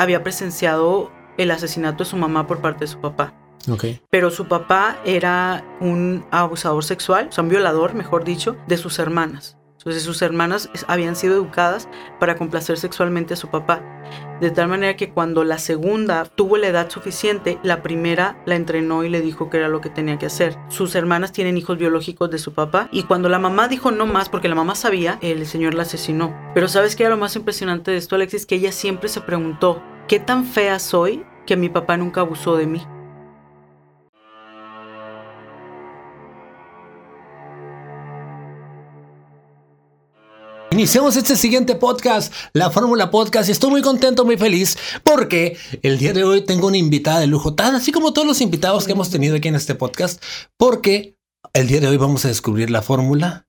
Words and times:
había 0.00 0.22
presenciado 0.22 1.10
el 1.36 1.50
asesinato 1.50 2.04
de 2.04 2.10
su 2.10 2.16
mamá 2.16 2.46
por 2.46 2.60
parte 2.60 2.80
de 2.80 2.86
su 2.86 3.00
papá. 3.00 3.34
Ok. 3.70 3.84
Pero 4.08 4.30
su 4.30 4.48
papá 4.48 4.98
era 5.04 5.62
un 5.80 6.24
abusador 6.30 6.82
sexual, 6.84 7.28
o 7.28 7.32
sea, 7.32 7.44
un 7.44 7.50
violador, 7.50 7.94
mejor 7.94 8.24
dicho, 8.24 8.56
de 8.66 8.78
sus 8.78 8.98
hermanas. 8.98 9.58
Entonces 9.80 10.02
sus 10.02 10.20
hermanas 10.20 10.68
habían 10.88 11.16
sido 11.16 11.36
educadas 11.36 11.88
para 12.18 12.36
complacer 12.36 12.76
sexualmente 12.76 13.32
a 13.32 13.36
su 13.38 13.48
papá. 13.48 13.82
De 14.38 14.50
tal 14.50 14.68
manera 14.68 14.94
que 14.94 15.10
cuando 15.10 15.42
la 15.42 15.56
segunda 15.56 16.26
tuvo 16.26 16.58
la 16.58 16.66
edad 16.68 16.90
suficiente, 16.90 17.58
la 17.62 17.82
primera 17.82 18.42
la 18.44 18.56
entrenó 18.56 19.04
y 19.04 19.08
le 19.08 19.22
dijo 19.22 19.48
que 19.48 19.56
era 19.56 19.68
lo 19.68 19.80
que 19.80 19.88
tenía 19.88 20.18
que 20.18 20.26
hacer. 20.26 20.54
Sus 20.68 20.94
hermanas 20.94 21.32
tienen 21.32 21.56
hijos 21.56 21.78
biológicos 21.78 22.30
de 22.30 22.36
su 22.36 22.52
papá 22.52 22.90
y 22.92 23.04
cuando 23.04 23.30
la 23.30 23.38
mamá 23.38 23.68
dijo 23.68 23.90
no 23.90 24.04
más, 24.04 24.28
porque 24.28 24.48
la 24.48 24.54
mamá 24.54 24.74
sabía, 24.74 25.18
el 25.22 25.46
señor 25.46 25.72
la 25.72 25.84
asesinó. 25.84 26.36
Pero 26.52 26.68
¿sabes 26.68 26.94
qué 26.94 27.04
era 27.04 27.14
lo 27.14 27.20
más 27.20 27.34
impresionante 27.36 27.90
de 27.90 27.96
esto, 27.96 28.16
Alexis? 28.16 28.44
Que 28.44 28.56
ella 28.56 28.72
siempre 28.72 29.08
se 29.08 29.22
preguntó, 29.22 29.82
¿qué 30.08 30.20
tan 30.20 30.44
fea 30.44 30.78
soy 30.78 31.24
que 31.46 31.56
mi 31.56 31.70
papá 31.70 31.96
nunca 31.96 32.20
abusó 32.20 32.54
de 32.56 32.66
mí? 32.66 32.86
Iniciamos 40.80 41.14
este 41.16 41.36
siguiente 41.36 41.74
podcast, 41.74 42.32
la 42.54 42.70
Fórmula 42.70 43.10
Podcast, 43.10 43.50
y 43.50 43.52
estoy 43.52 43.68
muy 43.68 43.82
contento, 43.82 44.24
muy 44.24 44.38
feliz, 44.38 44.78
porque 45.04 45.58
el 45.82 45.98
día 45.98 46.14
de 46.14 46.24
hoy 46.24 46.40
tengo 46.40 46.68
una 46.68 46.78
invitada 46.78 47.20
de 47.20 47.26
lujo, 47.26 47.54
tan 47.54 47.74
así 47.74 47.92
como 47.92 48.14
todos 48.14 48.26
los 48.26 48.40
invitados 48.40 48.86
que 48.86 48.92
hemos 48.92 49.10
tenido 49.10 49.36
aquí 49.36 49.48
en 49.48 49.56
este 49.56 49.74
podcast, 49.74 50.24
porque 50.56 51.18
el 51.52 51.66
día 51.68 51.80
de 51.80 51.88
hoy 51.88 51.98
vamos 51.98 52.24
a 52.24 52.28
descubrir 52.28 52.70
la 52.70 52.80
fórmula. 52.80 53.46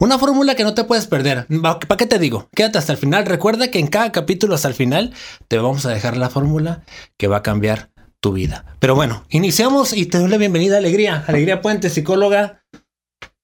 Una 0.00 0.18
fórmula 0.18 0.56
que 0.56 0.64
no 0.64 0.74
te 0.74 0.82
puedes 0.82 1.06
perder. 1.06 1.46
¿Para 1.62 1.96
qué 1.96 2.06
te 2.06 2.18
digo? 2.18 2.48
Quédate 2.52 2.78
hasta 2.78 2.94
el 2.94 2.98
final. 2.98 3.26
Recuerda 3.26 3.70
que 3.70 3.78
en 3.78 3.86
cada 3.86 4.10
capítulo 4.10 4.56
hasta 4.56 4.66
el 4.66 4.74
final 4.74 5.14
te 5.46 5.58
vamos 5.58 5.86
a 5.86 5.90
dejar 5.90 6.16
la 6.16 6.30
fórmula 6.30 6.82
que 7.16 7.28
va 7.28 7.36
a 7.36 7.42
cambiar 7.44 7.92
tu 8.18 8.32
vida. 8.32 8.64
Pero 8.80 8.96
bueno, 8.96 9.24
iniciamos 9.28 9.92
y 9.92 10.06
te 10.06 10.18
doy 10.18 10.28
la 10.28 10.36
bienvenida, 10.36 10.78
Alegría. 10.78 11.22
Alegría 11.28 11.60
Puente, 11.60 11.90
psicóloga. 11.90 12.64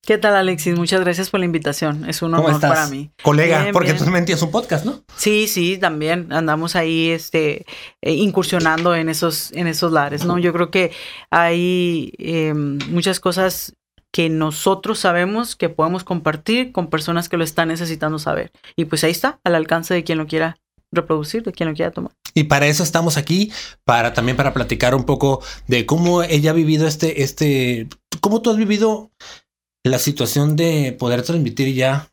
¿Qué 0.05 0.19
tal, 0.19 0.35
Alexis? 0.35 0.77
Muchas 0.77 1.01
gracias 1.01 1.31
por 1.31 1.39
la 1.39 1.47
invitación. 1.47 2.09
Es 2.09 2.23
un 2.23 2.33
¿Cómo 2.33 2.43
honor 2.43 2.57
estás? 2.57 2.71
para 2.73 2.87
mí. 2.89 3.13
Colega, 3.23 3.61
Bien, 3.63 3.73
porque 3.73 3.91
bien. 3.91 3.99
tú 3.99 4.05
también 4.05 4.25
tienes 4.25 4.43
un 4.43 4.51
podcast, 4.51 4.85
¿no? 4.85 5.05
Sí, 5.17 5.47
sí, 5.47 5.79
también 5.79 6.33
andamos 6.33 6.75
ahí 6.75 7.11
este, 7.11 7.67
eh, 8.01 8.13
incursionando 8.13 8.97
en 8.97 9.09
esos, 9.09 9.53
en 9.53 9.69
esos 9.69 9.93
lares, 9.93 10.25
¿no? 10.25 10.39
Yo 10.39 10.53
creo 10.53 10.73
que 10.73 10.91
hay 11.31 12.13
eh, 12.19 12.53
muchas 12.53 13.21
cosas 13.21 13.75
que 14.11 14.29
nosotros 14.29 14.99
sabemos 14.99 15.55
que 15.55 15.69
podemos 15.69 16.03
compartir 16.03 16.73
con 16.73 16.91
personas 16.91 17.29
que 17.29 17.37
lo 17.37 17.45
están 17.45 17.69
necesitando 17.69 18.19
saber. 18.19 18.51
Y 18.75 18.87
pues 18.87 19.05
ahí 19.05 19.13
está, 19.13 19.39
al 19.45 19.55
alcance 19.55 19.95
de 19.95 20.03
quien 20.03 20.19
lo 20.19 20.27
quiera 20.27 20.59
reproducir, 20.91 21.45
de 21.45 21.53
quien 21.53 21.69
lo 21.69 21.77
quiera 21.77 21.93
tomar. 21.93 22.13
Y 22.35 22.45
para 22.45 22.67
eso 22.67 22.83
estamos 22.83 23.17
aquí, 23.17 23.53
para 23.85 24.15
también 24.15 24.37
para 24.37 24.53
platicar 24.53 24.95
un 24.97 25.05
poco 25.05 25.43
de 25.69 25.87
cómo 25.87 26.23
ella 26.23 26.51
ha 26.51 26.55
vivido 26.55 26.87
este, 26.87 27.23
este, 27.23 27.89
cómo 28.21 28.43
tú 28.43 28.51
has 28.51 28.57
vivido 28.57 29.11
la 29.85 29.99
situación 29.99 30.57
de 30.57 30.97
poder 30.99 31.23
transmitir 31.23 31.75
ya 31.75 32.09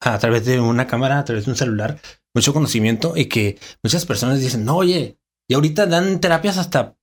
a 0.00 0.18
través 0.18 0.44
de 0.44 0.60
una 0.60 0.86
cámara, 0.86 1.18
a 1.18 1.24
través 1.24 1.44
de 1.44 1.50
un 1.50 1.56
celular, 1.56 2.00
mucho 2.34 2.52
conocimiento 2.52 3.14
y 3.16 3.26
que 3.26 3.58
muchas 3.82 4.06
personas 4.06 4.40
dicen, 4.40 4.64
no, 4.64 4.76
oye, 4.76 5.18
y 5.50 5.54
ahorita 5.54 5.86
dan 5.86 6.20
terapias 6.20 6.58
hasta 6.58 6.94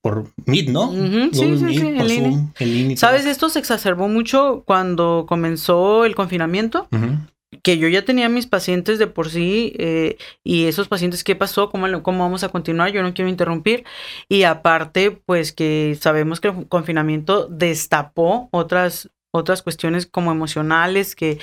por 0.00 0.32
Meet, 0.46 0.70
¿no? 0.70 0.90
Sí, 0.90 1.30
sí, 1.32 1.46
Meet, 1.46 1.78
sí, 1.78 1.92
por. 1.98 2.08
Zoom, 2.08 2.52
y 2.58 2.96
¿Sabes? 2.96 3.26
Esto 3.26 3.50
se 3.50 3.58
exacerbó 3.58 4.08
mucho 4.08 4.64
cuando 4.66 5.26
comenzó 5.28 6.06
el 6.06 6.14
confinamiento. 6.14 6.88
Que 7.62 7.76
yo 7.76 7.88
ya 7.88 8.04
tenía 8.04 8.30
mis 8.30 8.46
pacientes 8.46 8.98
de 8.98 9.06
por 9.06 9.28
sí 9.28 9.74
eh, 9.76 10.16
y 10.42 10.64
esos 10.64 10.88
pacientes, 10.88 11.24
¿qué 11.24 11.36
pasó? 11.36 11.68
¿Cómo, 11.68 12.02
¿Cómo 12.02 12.20
vamos 12.20 12.42
a 12.42 12.48
continuar? 12.48 12.90
Yo 12.90 13.02
no 13.02 13.12
quiero 13.12 13.28
interrumpir. 13.28 13.84
Y 14.30 14.44
aparte, 14.44 15.10
pues 15.10 15.52
que 15.52 15.98
sabemos 16.00 16.40
que 16.40 16.48
el 16.48 16.68
confinamiento 16.68 17.48
destapó 17.48 18.48
otras, 18.52 19.10
otras 19.32 19.62
cuestiones 19.62 20.06
como 20.06 20.32
emocionales 20.32 21.14
que 21.16 21.38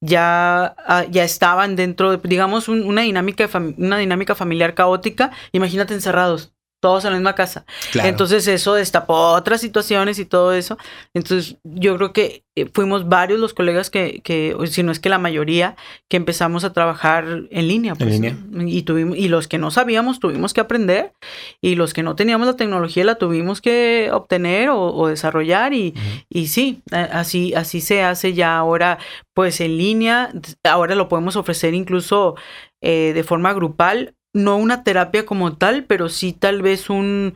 ya, 0.00 0.76
ah, 0.86 1.04
ya 1.10 1.24
estaban 1.24 1.76
dentro 1.76 2.12
de, 2.16 2.28
digamos, 2.28 2.68
un- 2.68 2.84
una, 2.86 3.02
dinámica, 3.02 3.48
una 3.78 3.98
dinámica 3.98 4.34
familiar 4.36 4.74
caótica. 4.74 5.32
Imagínate 5.52 5.94
encerrados. 5.94 6.55
Todos 6.80 7.04
en 7.04 7.12
la 7.12 7.16
misma 7.18 7.34
casa. 7.34 7.64
Claro. 7.92 8.08
Entonces 8.08 8.46
eso 8.48 8.74
destapó 8.74 9.32
otras 9.32 9.60
situaciones 9.60 10.18
y 10.18 10.24
todo 10.24 10.52
eso. 10.52 10.78
Entonces 11.14 11.56
yo 11.64 11.96
creo 11.96 12.12
que 12.12 12.44
eh, 12.54 12.70
fuimos 12.72 13.08
varios 13.08 13.40
los 13.40 13.54
colegas 13.54 13.90
que, 13.90 14.20
que, 14.22 14.56
si 14.66 14.82
no 14.82 14.92
es 14.92 15.00
que 15.00 15.08
la 15.08 15.18
mayoría, 15.18 15.76
que 16.08 16.16
empezamos 16.16 16.64
a 16.64 16.72
trabajar 16.72 17.24
en 17.50 17.68
línea. 17.68 17.94
pues, 17.94 18.10
línea. 18.10 18.36
Y, 18.66 18.82
tuvimos, 18.82 19.16
y 19.16 19.28
los 19.28 19.48
que 19.48 19.58
no 19.58 19.70
sabíamos 19.70 20.20
tuvimos 20.20 20.54
que 20.54 20.60
aprender 20.60 21.12
y 21.60 21.74
los 21.74 21.94
que 21.94 22.02
no 22.02 22.14
teníamos 22.14 22.46
la 22.46 22.56
tecnología 22.56 23.04
la 23.04 23.16
tuvimos 23.16 23.60
que 23.60 24.10
obtener 24.12 24.68
o, 24.68 24.94
o 24.94 25.08
desarrollar 25.08 25.72
y, 25.72 25.94
y 26.28 26.46
sí, 26.46 26.82
así, 26.90 27.54
así 27.54 27.80
se 27.80 28.02
hace 28.02 28.34
ya 28.34 28.56
ahora 28.56 28.98
pues 29.34 29.60
en 29.60 29.76
línea. 29.76 30.32
Ahora 30.64 30.94
lo 30.94 31.08
podemos 31.08 31.36
ofrecer 31.36 31.74
incluso 31.74 32.36
eh, 32.80 33.12
de 33.14 33.24
forma 33.24 33.52
grupal, 33.52 34.14
no 34.36 34.56
una 34.56 34.84
terapia 34.84 35.26
como 35.26 35.56
tal, 35.56 35.84
pero 35.84 36.08
sí 36.08 36.32
tal 36.32 36.62
vez 36.62 36.90
un, 36.90 37.34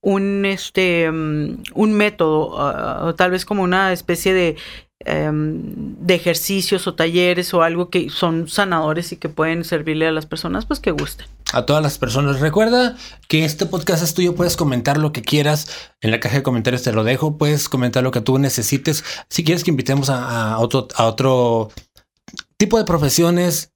un, 0.00 0.44
este, 0.46 1.10
mm, 1.10 1.62
un 1.74 1.92
método, 1.92 2.58
ah, 2.58 3.04
o 3.04 3.14
tal 3.14 3.30
vez 3.30 3.44
como 3.44 3.62
una 3.62 3.92
especie 3.92 4.32
de, 4.32 4.56
em, 5.00 5.96
de 5.98 6.14
ejercicios 6.14 6.86
o 6.86 6.94
talleres 6.94 7.52
o 7.54 7.62
algo 7.62 7.90
que 7.90 8.10
son 8.10 8.48
sanadores 8.48 9.12
y 9.12 9.16
que 9.16 9.28
pueden 9.28 9.62
servirle 9.64 10.06
a 10.08 10.12
las 10.12 10.26
personas 10.26 10.66
pues 10.66 10.80
que 10.80 10.90
gusten. 10.90 11.26
a 11.54 11.64
todas 11.64 11.82
las 11.82 11.96
personas. 11.96 12.40
Recuerda 12.40 12.94
que 13.26 13.46
este 13.46 13.64
podcast 13.64 14.02
es 14.02 14.12
tuyo, 14.12 14.34
puedes 14.34 14.54
comentar 14.54 14.98
lo 14.98 15.12
que 15.12 15.22
quieras. 15.22 15.92
En 16.02 16.10
la 16.10 16.20
caja 16.20 16.36
de 16.36 16.42
comentarios 16.42 16.82
te 16.82 16.92
lo 16.92 17.04
dejo, 17.04 17.38
puedes 17.38 17.70
comentar 17.70 18.02
lo 18.02 18.10
que 18.10 18.20
tú 18.20 18.38
necesites. 18.38 19.02
Si 19.30 19.44
quieres 19.44 19.64
que 19.64 19.70
invitemos 19.70 20.10
a, 20.10 20.58
otro, 20.58 20.88
a 20.94 21.06
otro 21.06 21.70
tipo 22.58 22.76
de 22.76 22.84
profesiones, 22.84 23.72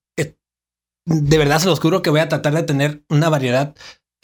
de 1.04 1.38
verdad 1.38 1.58
se 1.58 1.66
los 1.66 1.80
juro 1.80 2.02
que 2.02 2.10
voy 2.10 2.20
a 2.20 2.28
tratar 2.28 2.54
de 2.54 2.62
tener 2.62 3.02
una 3.08 3.28
variedad 3.28 3.74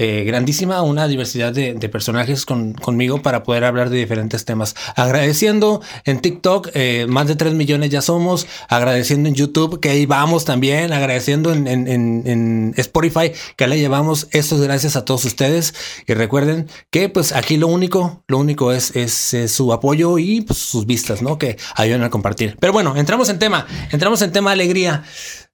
eh, 0.00 0.22
grandísima, 0.24 0.80
una 0.82 1.08
diversidad 1.08 1.52
de, 1.52 1.74
personajes 1.88 2.46
con, 2.46 2.72
conmigo 2.72 3.20
para 3.20 3.42
poder 3.42 3.64
hablar 3.64 3.90
de 3.90 3.98
diferentes 3.98 4.44
temas. 4.44 4.76
Agradeciendo 4.94 5.82
en 6.04 6.20
TikTok, 6.20 6.68
eh, 6.74 7.06
más 7.08 7.26
de 7.26 7.34
3 7.34 7.52
millones 7.54 7.90
ya 7.90 8.00
somos, 8.00 8.46
agradeciendo 8.68 9.28
en 9.28 9.34
YouTube, 9.34 9.80
que 9.80 9.90
ahí 9.90 10.06
vamos 10.06 10.44
también, 10.44 10.92
agradeciendo 10.92 11.52
en, 11.52 11.66
en- 11.66 11.88
en- 11.88 12.74
Spotify, 12.76 13.32
que 13.56 13.66
le 13.66 13.80
llevamos. 13.80 14.28
Esto 14.30 14.54
es 14.54 14.60
gracias 14.60 14.94
a 14.94 15.04
todos 15.04 15.24
ustedes. 15.24 15.74
Y 16.06 16.14
recuerden 16.14 16.68
que 16.92 17.08
pues 17.08 17.32
aquí 17.32 17.56
lo 17.56 17.66
único, 17.66 18.22
lo 18.28 18.38
único 18.38 18.70
es, 18.70 18.94
es, 18.94 19.34
su 19.50 19.72
apoyo 19.72 20.16
y 20.18 20.42
pues, 20.42 20.60
sus 20.60 20.86
vistas, 20.86 21.22
¿no? 21.22 21.38
Que 21.38 21.56
ayudan 21.74 22.04
a 22.04 22.10
compartir. 22.10 22.56
Pero 22.60 22.72
bueno, 22.72 22.94
entramos 22.96 23.30
en 23.30 23.40
tema, 23.40 23.66
entramos 23.90 24.22
en 24.22 24.30
tema 24.30 24.52
alegría. 24.52 25.02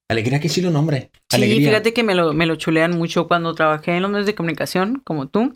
Alegría, 0.09 0.38
qué 0.38 0.50
chilo 0.50 0.70
nombre. 0.70 1.10
Sí, 1.31 1.41
fíjate 1.42 1.92
que 1.94 2.03
me 2.03 2.15
lo, 2.15 2.32
me 2.32 2.47
lo 2.47 2.56
chulean 2.56 2.97
mucho 2.97 3.26
cuando 3.26 3.54
trabajé 3.54 3.97
en 3.97 4.03
los 4.03 4.10
medios 4.10 4.26
de 4.26 4.34
comunicación, 4.34 5.00
como 5.03 5.28
tú. 5.28 5.54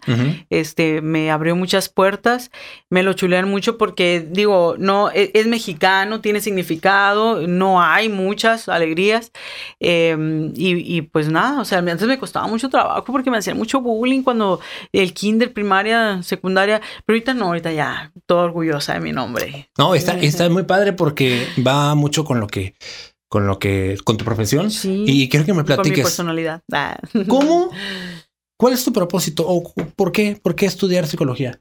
Este, 0.50 1.02
me 1.02 1.30
abrió 1.30 1.54
muchas 1.54 1.88
puertas, 1.88 2.50
me 2.90 3.02
lo 3.02 3.12
chulean 3.12 3.48
mucho 3.48 3.78
porque 3.78 4.26
digo, 4.28 4.74
no, 4.78 5.10
e- 5.10 5.30
es, 5.34 5.46
mexicano, 5.46 6.20
tiene 6.20 6.40
significado, 6.40 7.46
no 7.46 7.80
hay 7.82 8.08
muchas 8.08 8.68
alegrías 8.68 9.32
eh, 9.80 10.16
y, 10.56 10.96
y, 10.96 11.02
pues 11.02 11.28
nada, 11.28 11.60
o 11.60 11.64
sea, 11.64 11.78
antes 11.78 12.04
me 12.04 12.18
costaba 12.18 12.46
mucho 12.48 12.70
trabajo 12.70 13.04
porque 13.12 13.30
me 13.30 13.36
hacían 13.38 13.56
mucho 13.56 13.80
bullying 13.80 14.22
cuando 14.22 14.60
el 14.92 15.12
kinder, 15.12 15.52
primaria, 15.52 16.22
secundaria, 16.22 16.80
pero 17.04 17.16
ahorita 17.16 17.34
no, 17.34 17.46
ahorita 17.46 17.72
ya, 17.72 18.12
todo 18.26 18.40
orgullosa 18.40 18.94
de 18.94 19.00
mi 19.00 19.12
nombre. 19.12 19.68
No, 19.78 19.94
está, 19.94 20.18
está 20.18 20.48
muy 20.48 20.64
padre 20.64 20.92
porque 20.94 21.46
va 21.64 21.94
mucho 21.94 22.24
con 22.24 22.40
lo 22.40 22.46
que, 22.46 22.74
con 23.28 23.46
lo 23.46 23.58
que, 23.58 23.96
con 24.04 24.16
tu 24.16 24.24
profesión. 24.24 24.70
Sí, 24.70 25.04
Y 25.06 25.28
quiero 25.28 25.44
que 25.46 25.52
me 25.52 25.62
Con 25.64 25.68
mi 25.70 25.74
platiques. 25.74 26.04
personalidad. 26.04 26.62
Ah. 26.72 26.98
¿Cómo? 27.28 27.70
¿Cuál 28.58 28.72
es 28.72 28.84
tu 28.84 28.92
propósito? 28.92 29.44
¿O 29.46 29.72
por 29.94 30.10
qué? 30.12 30.38
¿Por 30.42 30.56
qué 30.56 30.66
estudiar 30.66 31.06
psicología? 31.06 31.60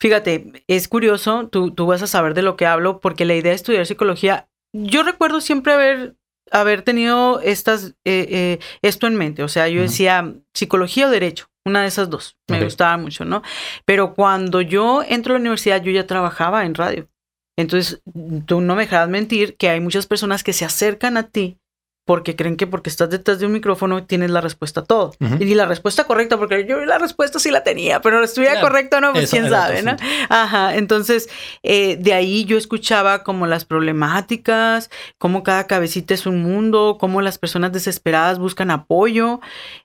Fíjate, 0.00 0.64
es 0.66 0.88
curioso, 0.88 1.48
tú, 1.48 1.70
tú 1.70 1.86
vas 1.86 2.02
a 2.02 2.06
saber 2.08 2.34
de 2.34 2.42
lo 2.42 2.56
que 2.56 2.66
hablo, 2.66 3.00
porque 3.00 3.24
la 3.24 3.34
idea 3.36 3.50
de 3.50 3.56
estudiar 3.56 3.86
psicología, 3.86 4.48
yo 4.72 5.04
recuerdo 5.04 5.40
siempre 5.40 5.72
haber, 5.72 6.16
haber 6.50 6.82
tenido 6.82 7.40
estas, 7.40 7.94
eh, 8.04 8.26
eh, 8.28 8.58
esto 8.82 9.06
en 9.06 9.14
mente. 9.14 9.44
O 9.44 9.48
sea, 9.48 9.68
yo 9.68 9.82
decía 9.82 10.34
psicología 10.52 11.06
o 11.06 11.10
derecho, 11.10 11.46
una 11.64 11.82
de 11.82 11.88
esas 11.88 12.10
dos. 12.10 12.36
Me 12.48 12.62
gustaba 12.64 12.96
mucho, 12.96 13.24
¿no? 13.24 13.42
Pero 13.84 14.14
cuando 14.14 14.60
yo 14.60 15.04
entro 15.08 15.34
a 15.34 15.36
la 15.36 15.40
universidad, 15.40 15.80
yo 15.82 15.92
ya 15.92 16.06
trabajaba 16.08 16.64
en 16.64 16.74
radio. 16.74 17.08
Entonces, 17.56 18.02
tú 18.44 18.60
no 18.60 18.76
me 18.76 18.82
dejarás 18.82 19.08
mentir 19.08 19.56
que 19.56 19.68
hay 19.68 19.80
muchas 19.80 20.06
personas 20.06 20.44
que 20.44 20.52
se 20.52 20.64
acercan 20.64 21.16
a 21.16 21.28
ti 21.28 21.58
porque 22.06 22.36
creen 22.36 22.56
que 22.56 22.68
porque 22.68 22.88
estás 22.88 23.10
detrás 23.10 23.40
de 23.40 23.46
un 23.46 23.52
micrófono 23.52 24.04
tienes 24.04 24.30
la 24.30 24.40
respuesta 24.40 24.80
a 24.80 24.84
todo. 24.84 25.12
Y 25.40 25.54
la 25.56 25.66
respuesta 25.66 26.04
correcta, 26.04 26.38
porque 26.38 26.64
yo 26.64 26.84
la 26.84 26.98
respuesta 26.98 27.40
sí 27.40 27.50
la 27.50 27.64
tenía, 27.64 28.00
pero 28.00 28.22
estuviera 28.22 28.60
correcta 28.60 28.98
o 28.98 29.00
no, 29.00 29.12
pues 29.12 29.28
quién 29.28 29.50
sabe, 29.50 29.82
¿no? 29.82 29.96
Ajá, 30.28 30.76
entonces 30.76 31.28
eh, 31.64 31.96
de 31.96 32.14
ahí 32.14 32.44
yo 32.44 32.58
escuchaba 32.58 33.24
como 33.24 33.48
las 33.48 33.64
problemáticas, 33.64 34.88
cómo 35.18 35.42
cada 35.42 35.66
cabecita 35.66 36.14
es 36.14 36.26
un 36.26 36.42
mundo, 36.42 36.96
cómo 37.00 37.22
las 37.22 37.38
personas 37.38 37.72
desesperadas 37.72 38.38
buscan 38.38 38.70
apoyo. 38.70 39.40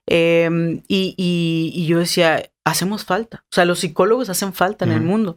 Em, 0.06 0.80
y, 0.86 1.16
y 1.16 1.86
yo 1.86 1.98
decía, 1.98 2.51
hacemos 2.64 3.04
falta. 3.04 3.44
O 3.50 3.54
sea, 3.54 3.64
los 3.64 3.80
psicólogos 3.80 4.28
hacen 4.28 4.52
falta 4.52 4.84
en 4.84 4.92
el 4.92 5.00
mundo. 5.00 5.36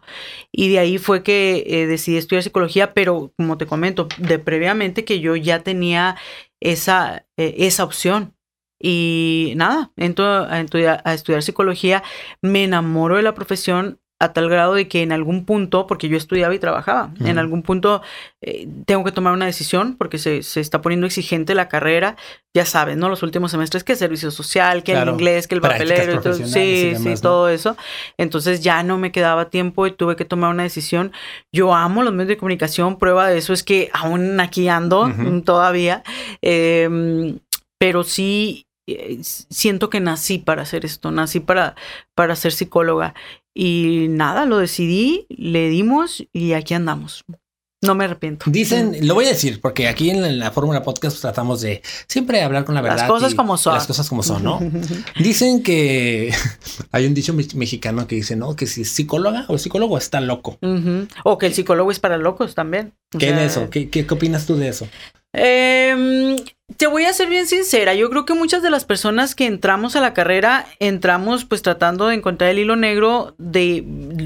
Y 0.51 0.69
de 0.69 0.79
ahí 0.79 0.97
fue 0.97 1.23
que 1.23 1.63
eh, 1.67 1.87
decidí 1.87 2.17
estudiar 2.17 2.43
psicología, 2.43 2.93
pero 2.93 3.33
como 3.37 3.57
te 3.57 3.65
comento, 3.65 4.07
de 4.17 4.39
previamente 4.39 5.05
que 5.05 5.19
yo 5.19 5.35
ya 5.35 5.63
tenía 5.63 6.17
esa, 6.59 7.25
eh, 7.37 7.55
esa 7.59 7.83
opción. 7.83 8.35
Y 8.79 9.53
nada, 9.55 9.91
entro 9.95 10.25
a, 10.25 10.61
a 11.03 11.13
estudiar 11.13 11.41
psicología, 11.41 12.03
me 12.41 12.65
enamoro 12.65 13.15
de 13.15 13.23
la 13.23 13.33
profesión 13.33 13.99
a 14.19 14.31
tal 14.31 14.49
grado 14.49 14.73
de 14.75 14.87
que 14.87 15.01
en 15.01 15.11
algún 15.11 15.43
punto, 15.43 15.87
porque 15.87 16.07
yo 16.07 16.15
estudiaba 16.15 16.55
y 16.55 16.59
trabajaba, 16.59 17.11
en 17.19 17.37
algún 17.37 17.63
punto 17.63 18.01
eh, 18.41 18.65
tengo 18.85 19.03
que 19.03 19.11
tomar 19.11 19.33
una 19.33 19.45
decisión 19.45 19.95
porque 19.97 20.17
se, 20.19 20.41
se, 20.41 20.61
está 20.61 20.81
poniendo 20.81 21.05
exigente 21.05 21.53
la 21.53 21.67
carrera, 21.67 22.15
ya 22.55 22.65
sabes, 22.65 22.95
¿no? 22.95 23.09
Los 23.09 23.23
últimos 23.23 23.51
semestres, 23.51 23.83
que 23.83 23.91
el 23.91 23.97
servicio 23.97 24.31
social, 24.31 24.83
que 24.83 24.93
el 24.93 25.09
inglés, 25.09 25.47
que 25.47 25.55
el 25.55 25.61
papelero, 25.61 26.21
sí, 26.33 26.93
sí, 26.95 27.13
todo 27.21 27.49
eso. 27.49 27.75
Entonces 28.17 28.61
ya 28.61 28.83
no 28.83 28.97
me 28.97 29.11
quedaba 29.11 29.49
tiempo 29.49 29.85
y 29.85 29.91
tuve 29.91 30.15
que 30.15 30.23
tomar 30.23 30.49
una 30.49 30.63
decisión. 30.63 31.11
Yo 31.53 31.73
amo 31.73 32.01
los 32.01 32.13
medios 32.13 32.29
de 32.29 32.37
comunicación, 32.37 32.97
prueba 32.97 33.27
de 33.27 33.39
eso 33.39 33.51
es 33.51 33.63
que 33.63 33.89
aún 33.91 34.39
aquí 34.39 34.69
ando 34.69 35.11
todavía, 35.43 36.03
em, 36.41 37.39
pero 37.77 38.05
sí 38.05 38.64
siento 39.21 39.89
que 39.89 39.99
nací 39.99 40.37
para 40.37 40.63
hacer 40.63 40.85
esto, 40.85 41.11
nací 41.11 41.39
para, 41.39 41.75
para 42.13 42.35
ser 42.35 42.51
psicóloga. 42.51 43.13
Y 43.53 44.07
nada, 44.09 44.45
lo 44.45 44.57
decidí, 44.57 45.27
le 45.29 45.69
dimos 45.69 46.25
y 46.33 46.53
aquí 46.53 46.73
andamos. 46.73 47.23
No 47.81 47.93
me 47.93 48.05
arrepiento. 48.05 48.49
Dicen, 48.49 49.07
lo 49.07 49.13
voy 49.13 49.25
a 49.25 49.29
decir, 49.29 49.61
porque 49.61 49.87
aquí 49.87 50.09
en 50.09 50.39
la, 50.39 50.51
Fórmula 50.51 50.81
Podcast 50.81 51.21
tratamos 51.21 51.61
de 51.61 51.81
siempre 52.07 52.41
hablar 52.41 52.65
con 52.65 52.73
la 52.73 52.81
verdad. 52.81 52.97
Las 52.97 53.07
cosas 53.07 53.35
como 53.35 53.57
son. 53.57 53.75
Las 53.75 53.85
cosas 53.85 54.09
como 54.09 54.23
son, 54.23 54.43
¿no? 54.43 54.59
Dicen 55.19 55.61
que 55.61 56.33
hay 56.91 57.05
un 57.05 57.13
dicho 57.13 57.33
mexicano 57.33 58.07
que 58.07 58.15
dice, 58.15 58.35
¿no? 58.35 58.55
Que 58.55 58.65
si 58.65 58.81
es 58.81 58.89
psicóloga 58.89 59.45
o 59.49 59.57
psicólogo 59.57 59.97
está 59.97 60.19
loco. 60.19 60.57
O 61.23 61.37
que 61.37 61.45
el 61.45 61.53
psicólogo 61.53 61.91
es 61.91 61.99
para 61.99 62.17
locos 62.17 62.55
también. 62.55 62.93
¿Qué 63.17 63.29
es 63.29 63.51
eso? 63.51 63.69
¿Qué, 63.69 63.89
¿Qué, 63.89 64.05
opinas 64.09 64.45
tú 64.45 64.55
de 64.55 64.69
eso? 64.69 64.87
Eh, 65.33 66.35
te 66.77 66.87
voy 66.87 67.05
a 67.05 67.13
ser 67.13 67.29
bien 67.29 67.47
sincera, 67.47 67.93
yo 67.93 68.09
creo 68.09 68.25
que 68.25 68.33
muchas 68.33 68.63
de 68.63 68.69
las 68.69 68.85
personas 68.85 69.35
que 69.35 69.45
entramos 69.45 69.95
a 69.95 70.01
la 70.01 70.13
carrera 70.13 70.65
entramos 70.79 71.45
pues 71.45 71.61
tratando 71.61 72.07
de 72.07 72.15
encontrar 72.15 72.49
el 72.49 72.59
hilo 72.59 72.75
negro 72.75 73.35
de 73.37 73.85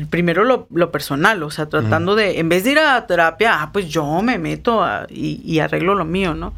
primero 0.09 0.43
lo, 0.45 0.91
personal, 0.91 1.43
o 1.43 1.51
sea, 1.51 1.67
tratando 1.67 2.15
de, 2.15 2.39
en 2.39 2.49
vez 2.49 2.63
de 2.63 2.71
ir 2.71 2.79
a 2.79 3.05
terapia, 3.07 3.61
ah, 3.61 3.71
pues 3.71 3.89
yo 3.89 4.21
me 4.21 4.37
meto 4.37 4.83
y, 5.09 5.59
arreglo 5.59 5.95
lo 5.95 6.05
mío, 6.05 6.33
¿no? 6.33 6.53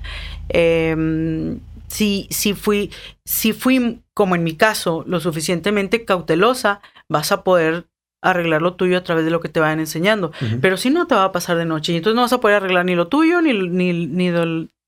Eh, 0.50 1.58
si, 1.88 2.28
si, 2.30 2.54
fui, 2.54 2.90
si 3.26 3.52
fui, 3.52 4.02
como 4.14 4.36
en 4.36 4.44
mi 4.44 4.56
caso, 4.56 5.04
lo 5.08 5.20
suficientemente 5.20 6.06
cautelosa, 6.06 6.80
vas 7.10 7.34
a 7.34 7.44
poder 7.44 7.86
arreglar 8.22 8.62
lo 8.62 8.76
tuyo 8.76 8.98
a 8.98 9.04
través 9.04 9.26
de 9.26 9.32
lo 9.32 9.42
que 9.42 9.50
te 9.50 9.60
vayan 9.60 9.80
enseñando. 9.80 10.32
Pero 10.62 10.78
si 10.78 10.90
no, 10.90 11.08
te 11.08 11.16
va 11.16 11.26
a 11.26 11.32
pasar 11.32 11.58
de 11.58 11.66
noche 11.66 11.92
y 11.92 11.98
entonces 11.98 12.16
no 12.16 12.22
vas 12.22 12.34
a 12.34 12.40
poder 12.40 12.58
arreglar 12.58 12.86
ni 12.86 12.96
lo 12.96 13.08
tuyo 13.08 13.42
ni, 13.42 13.54
ni, 13.54 14.08
ni, 14.08 14.32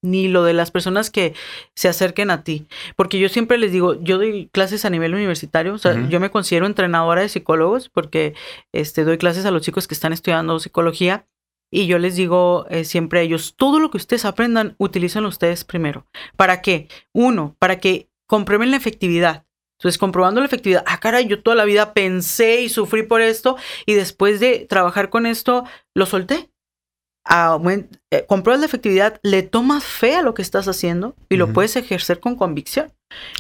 ni 0.04 0.28
lo 0.28 0.44
de 0.44 0.54
las 0.54 0.70
personas 0.70 1.10
que 1.10 1.34
se 1.76 1.88
acerquen 1.88 2.30
a 2.30 2.44
ti. 2.44 2.68
Porque 2.96 3.18
yo 3.18 3.30
siempre 3.30 3.58
les 3.58 3.72
digo, 3.72 4.00
yo 4.02 4.18
doy 4.18 4.50
clases 4.52 4.86
a 4.86 4.90
nivel 4.92 5.16
universitario, 5.16 5.74
o 5.74 5.78
sea, 5.80 6.08
yo 6.10 6.20
me 6.20 6.30
considero 6.30 6.68
entrenadora 6.68 7.22
de 7.22 7.30
psicólogos 7.30 7.90
porque 7.90 8.36
este, 8.72 9.04
doy 9.04 9.18
clases 9.18 9.46
a 9.46 9.52
los 9.52 9.64
chicos 9.64 9.88
que 9.88 9.96
están 9.96 10.14
estudiando 10.14 10.60
psicología 10.60 11.26
y 11.72 11.88
yo 11.88 11.98
les 11.98 12.16
digo 12.16 12.68
eh, 12.70 12.84
siempre 12.84 13.20
a 13.20 13.24
ellos, 13.24 13.56
todo 13.58 13.80
lo 13.80 13.90
que 13.90 13.98
ustedes 13.98 14.26
aprendan, 14.26 14.76
utilicen 14.78 15.26
ustedes 15.26 15.64
primero. 15.64 16.06
¿Para 16.38 16.62
qué? 16.62 16.88
Uno, 17.14 17.56
para 17.58 17.80
que 17.80 18.12
comprueben 18.28 18.70
la 18.70 18.78
efectividad. 18.78 19.46
Entonces, 19.80 19.98
comprobando 19.98 20.40
la 20.40 20.46
efectividad, 20.46 20.84
ah, 20.86 21.00
cara, 21.00 21.22
yo 21.22 21.42
toda 21.42 21.56
la 21.56 21.66
vida 21.66 21.94
pensé 21.94 22.62
y 22.62 22.70
sufrí 22.70 23.04
por 23.04 23.22
esto 23.22 23.58
y 23.86 23.96
después 23.96 24.40
de 24.40 24.66
trabajar 24.70 25.10
con 25.10 25.26
esto, 25.26 25.66
lo 25.96 26.06
solté 26.06 26.53
eh, 27.30 28.26
compruebas 28.28 28.60
la 28.60 28.66
efectividad, 28.66 29.20
le 29.24 29.44
tomas 29.44 29.84
fe 29.84 30.16
a 30.16 30.22
lo 30.22 30.34
que 30.34 30.42
estás 30.42 30.68
haciendo 30.68 31.16
y 31.30 31.38
lo 31.38 31.54
puedes 31.54 31.76
ejercer 31.76 32.20
con 32.20 32.36
convicción. 32.36 32.92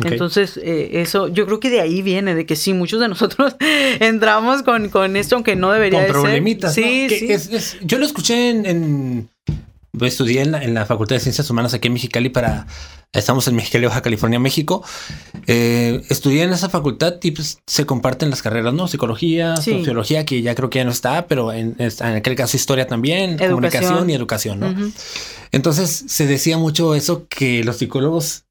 Entonces, 0.03 0.57
eh, 0.57 1.01
eso, 1.01 1.27
yo 1.27 1.45
creo 1.45 1.59
que 1.59 1.69
de 1.69 1.81
ahí 1.81 2.01
viene, 2.01 2.35
de 2.35 2.45
que 2.45 2.55
sí, 2.55 2.73
muchos 2.73 2.99
de 2.99 3.07
nosotros 3.07 3.55
entramos 3.99 4.63
con, 4.63 4.89
con 4.89 5.15
esto, 5.15 5.35
aunque 5.35 5.55
no 5.55 5.71
debería 5.71 5.99
con 5.99 6.07
de 6.07 6.13
problemitas, 6.13 6.73
Sí, 6.73 7.07
sí. 7.09 7.77
yo 7.81 7.97
lo 7.97 8.05
escuché 8.05 8.49
en, 8.49 9.29
estudié 10.01 10.41
en 10.41 10.51
la, 10.51 10.63
en 10.63 10.73
la, 10.73 10.85
Facultad 10.85 11.15
de 11.15 11.19
Ciencias 11.19 11.49
Humanas 11.49 11.73
aquí 11.73 11.87
en 11.87 11.93
Mexicali 11.93 12.29
para, 12.29 12.65
estamos 13.11 13.47
en 13.47 13.55
Mexicali, 13.55 13.85
Baja 13.85 14.01
California, 14.01 14.39
México. 14.39 14.83
Eh, 15.47 16.01
estudié 16.09 16.43
en 16.43 16.51
esa 16.51 16.69
facultad 16.69 17.15
y 17.21 17.31
pues, 17.31 17.59
se 17.67 17.85
comparten 17.85 18.29
las 18.29 18.41
carreras, 18.41 18.73
¿no? 18.73 18.87
Psicología, 18.87 19.55
sociología, 19.57 20.25
que 20.25 20.41
ya 20.41 20.55
creo 20.55 20.69
que 20.69 20.79
ya 20.79 20.85
no 20.85 20.91
está, 20.91 21.27
pero 21.27 21.53
en, 21.53 21.75
en 21.77 22.15
aquel 22.15 22.35
caso 22.35 22.57
historia 22.57 22.87
también, 22.87 23.37
comunicación 23.37 24.09
y 24.09 24.13
educación, 24.13 24.59
¿no? 24.59 24.91
Entonces 25.51 26.05
se 26.07 26.25
decía 26.25 26.57
mucho 26.57 26.95
eso 26.95 27.27
que 27.27 27.63
los 27.63 27.77
psicólogos 27.77 28.45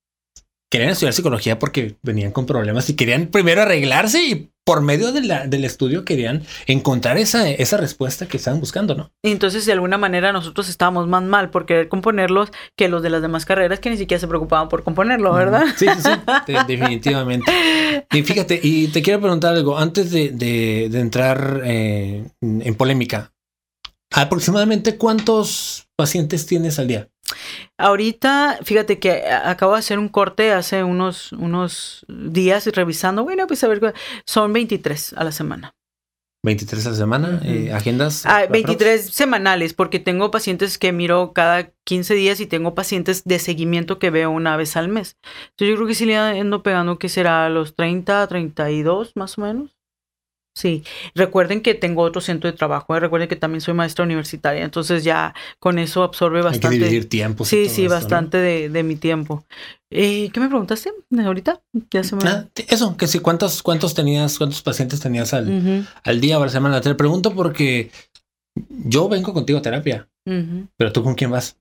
querían 0.70 0.90
estudiar 0.90 1.12
psicología 1.12 1.58
porque 1.58 1.96
venían 2.02 2.32
con 2.32 2.46
problemas 2.46 2.88
y 2.88 2.94
querían 2.94 3.26
primero 3.26 3.60
arreglarse 3.60 4.24
y 4.24 4.51
por 4.64 4.80
medio 4.80 5.12
de 5.12 5.22
la, 5.22 5.46
del 5.46 5.64
estudio 5.64 6.04
querían 6.04 6.44
encontrar 6.66 7.18
esa, 7.18 7.48
esa 7.48 7.76
respuesta 7.76 8.26
que 8.26 8.36
estaban 8.36 8.60
buscando, 8.60 8.94
¿no? 8.94 9.10
Y 9.22 9.32
entonces 9.32 9.66
de 9.66 9.72
alguna 9.72 9.98
manera 9.98 10.32
nosotros 10.32 10.68
estábamos 10.68 11.08
más 11.08 11.22
mal 11.22 11.50
por 11.50 11.66
querer 11.66 11.88
componerlos 11.88 12.50
que 12.76 12.88
los 12.88 13.02
de 13.02 13.10
las 13.10 13.22
demás 13.22 13.44
carreras 13.44 13.80
que 13.80 13.90
ni 13.90 13.96
siquiera 13.96 14.20
se 14.20 14.28
preocupaban 14.28 14.68
por 14.68 14.84
componerlo, 14.84 15.32
¿verdad? 15.32 15.64
Sí, 15.76 15.86
sí, 15.96 16.10
sí, 16.46 16.52
definitivamente. 16.66 17.50
Y 18.12 18.22
fíjate, 18.22 18.60
y 18.62 18.88
te 18.88 19.02
quiero 19.02 19.20
preguntar 19.20 19.54
algo, 19.54 19.78
antes 19.78 20.10
de, 20.10 20.30
de, 20.30 21.00
entrar 21.00 21.62
eh, 21.64 22.24
en 22.40 22.74
polémica, 22.74 23.32
aproximadamente 24.12 24.96
cuántos 24.96 25.88
pacientes 25.96 26.46
tienes 26.46 26.78
al 26.78 26.88
día? 26.88 27.08
Ahorita, 27.78 28.58
fíjate 28.62 28.98
que 28.98 29.24
acabo 29.26 29.72
de 29.72 29.78
hacer 29.80 29.98
un 29.98 30.08
corte 30.08 30.52
hace 30.52 30.84
unos, 30.84 31.32
unos 31.32 32.04
días 32.08 32.66
revisando, 32.66 33.24
bueno, 33.24 33.46
pues 33.46 33.62
a 33.64 33.68
ver, 33.68 33.94
son 34.26 34.52
23 34.52 35.14
a 35.14 35.24
la 35.24 35.32
semana. 35.32 35.74
23 36.44 36.86
a 36.86 36.90
la 36.90 36.96
semana, 36.96 37.40
eh, 37.44 37.72
agendas. 37.72 38.26
Ah, 38.26 38.46
23 38.50 39.10
semanales, 39.14 39.74
porque 39.74 40.00
tengo 40.00 40.32
pacientes 40.32 40.76
que 40.76 40.90
miro 40.90 41.32
cada 41.32 41.70
15 41.84 42.14
días 42.14 42.40
y 42.40 42.46
tengo 42.46 42.74
pacientes 42.74 43.22
de 43.24 43.38
seguimiento 43.38 44.00
que 44.00 44.10
veo 44.10 44.30
una 44.30 44.56
vez 44.56 44.76
al 44.76 44.88
mes. 44.88 45.16
Entonces 45.50 45.68
yo 45.68 45.76
creo 45.76 45.86
que 45.86 45.94
sí 45.94 46.04
le 46.04 46.16
ando 46.16 46.64
pegando 46.64 46.98
que 46.98 47.08
será 47.08 47.48
los 47.48 47.76
30, 47.76 48.26
32 48.26 49.12
más 49.14 49.38
o 49.38 49.42
menos. 49.42 49.81
Sí, 50.54 50.84
recuerden 51.14 51.62
que 51.62 51.74
tengo 51.74 52.02
otro 52.02 52.20
centro 52.20 52.50
de 52.50 52.56
trabajo, 52.56 52.94
¿eh? 52.94 53.00
recuerden 53.00 53.28
que 53.28 53.36
también 53.36 53.62
soy 53.62 53.72
maestra 53.72 54.04
universitaria, 54.04 54.62
entonces 54.62 55.02
ya 55.02 55.34
con 55.58 55.78
eso 55.78 56.02
absorbe 56.02 56.42
bastante. 56.42 56.66
Hay 56.66 56.78
que 56.78 56.84
dividir 56.84 57.08
tiempo. 57.08 57.46
Sí, 57.46 57.70
sí, 57.70 57.88
bastante 57.88 58.36
de, 58.36 58.68
de, 58.68 58.82
mi 58.82 58.96
tiempo. 58.96 59.46
Eh, 59.90 60.28
¿Qué 60.30 60.40
me 60.40 60.48
preguntaste 60.48 60.92
ahorita? 61.24 61.62
Ya 61.90 62.04
se 62.04 62.16
me... 62.16 62.28
Ah, 62.28 62.46
eso, 62.68 62.98
que 62.98 63.06
si 63.06 63.20
cuántos, 63.20 63.62
cuántos 63.62 63.94
tenías, 63.94 64.36
cuántos 64.36 64.60
pacientes 64.60 65.00
tenías 65.00 65.32
al, 65.32 65.86
al 66.04 66.20
día 66.20 66.38
o 66.38 66.42
a 66.42 66.46
la 66.46 66.52
semana. 66.52 66.82
Te 66.82 66.94
pregunto 66.94 67.34
porque 67.34 67.90
yo 68.68 69.08
vengo 69.08 69.32
contigo 69.32 69.58
a 69.58 69.62
terapia, 69.62 70.08
pero 70.76 70.92
tú 70.92 71.02
con 71.02 71.14
quién 71.14 71.30
vas? 71.30 71.56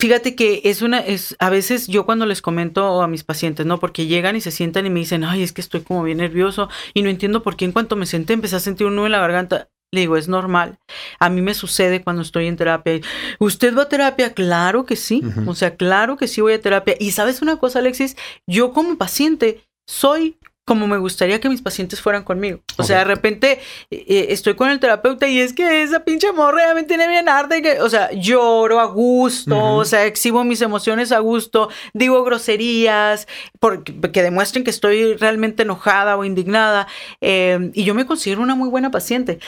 Fíjate 0.00 0.34
que 0.34 0.62
es 0.64 0.80
una, 0.80 1.00
es, 1.00 1.36
a 1.38 1.50
veces 1.50 1.86
yo 1.86 2.06
cuando 2.06 2.24
les 2.24 2.40
comento 2.40 3.02
a 3.02 3.06
mis 3.06 3.22
pacientes, 3.22 3.66
¿no? 3.66 3.78
Porque 3.78 4.06
llegan 4.06 4.34
y 4.34 4.40
se 4.40 4.50
sientan 4.50 4.86
y 4.86 4.90
me 4.90 5.00
dicen, 5.00 5.24
ay, 5.24 5.42
es 5.42 5.52
que 5.52 5.60
estoy 5.60 5.82
como 5.82 6.02
bien 6.02 6.18
nervioso 6.18 6.70
y 6.94 7.02
no 7.02 7.10
entiendo 7.10 7.42
por 7.42 7.54
qué 7.54 7.66
en 7.66 7.72
cuanto 7.72 7.96
me 7.96 8.06
senté 8.06 8.32
empecé 8.32 8.56
a 8.56 8.60
sentir 8.60 8.86
un 8.86 8.96
nudo 8.96 9.06
en 9.06 9.12
la 9.12 9.20
garganta. 9.20 9.68
Le 9.92 10.00
digo, 10.00 10.16
es 10.16 10.26
normal. 10.26 10.78
A 11.18 11.28
mí 11.28 11.42
me 11.42 11.52
sucede 11.52 12.02
cuando 12.02 12.22
estoy 12.22 12.46
en 12.46 12.56
terapia. 12.56 13.00
¿Usted 13.40 13.76
va 13.76 13.82
a 13.82 13.88
terapia? 13.88 14.32
Claro 14.32 14.86
que 14.86 14.96
sí. 14.96 15.20
O 15.46 15.54
sea, 15.54 15.76
claro 15.76 16.16
que 16.16 16.28
sí 16.28 16.40
voy 16.40 16.54
a 16.54 16.60
terapia. 16.60 16.94
Y 16.98 17.10
sabes 17.10 17.42
una 17.42 17.56
cosa, 17.56 17.80
Alexis, 17.80 18.16
yo 18.46 18.72
como 18.72 18.96
paciente 18.96 19.68
soy 19.86 20.38
como 20.70 20.86
me 20.86 20.98
gustaría 20.98 21.40
que 21.40 21.48
mis 21.48 21.62
pacientes 21.62 22.00
fueran 22.00 22.22
conmigo. 22.22 22.60
O 22.76 22.84
sea, 22.84 22.98
de 22.98 23.04
repente 23.04 23.58
eh, 23.90 24.04
eh, 24.06 24.26
estoy 24.28 24.54
con 24.54 24.70
el 24.70 24.78
terapeuta 24.78 25.26
y 25.26 25.40
es 25.40 25.52
que 25.52 25.82
esa 25.82 26.04
pinche 26.04 26.30
morra 26.30 26.68
ya 26.68 26.74
me 26.74 26.84
tiene 26.84 27.08
bien 27.08 27.28
arde. 27.28 27.60
Que, 27.60 27.80
o 27.80 27.90
sea, 27.90 28.12
lloro 28.12 28.78
a 28.78 28.84
gusto, 28.84 29.58
o 29.58 29.84
sea, 29.84 30.06
exhibo 30.06 30.44
mis 30.44 30.62
emociones 30.62 31.10
a 31.10 31.18
gusto, 31.18 31.70
digo 31.92 32.22
groserías, 32.22 33.26
porque, 33.58 33.92
que 34.12 34.22
demuestren 34.22 34.62
que 34.62 34.70
estoy 34.70 35.16
realmente 35.16 35.64
enojada 35.64 36.16
o 36.16 36.24
indignada. 36.24 36.86
Eh, 37.20 37.72
y 37.74 37.82
yo 37.82 37.92
me 37.96 38.06
considero 38.06 38.40
una 38.40 38.54
muy 38.54 38.68
buena 38.68 38.92
paciente. 38.92 39.40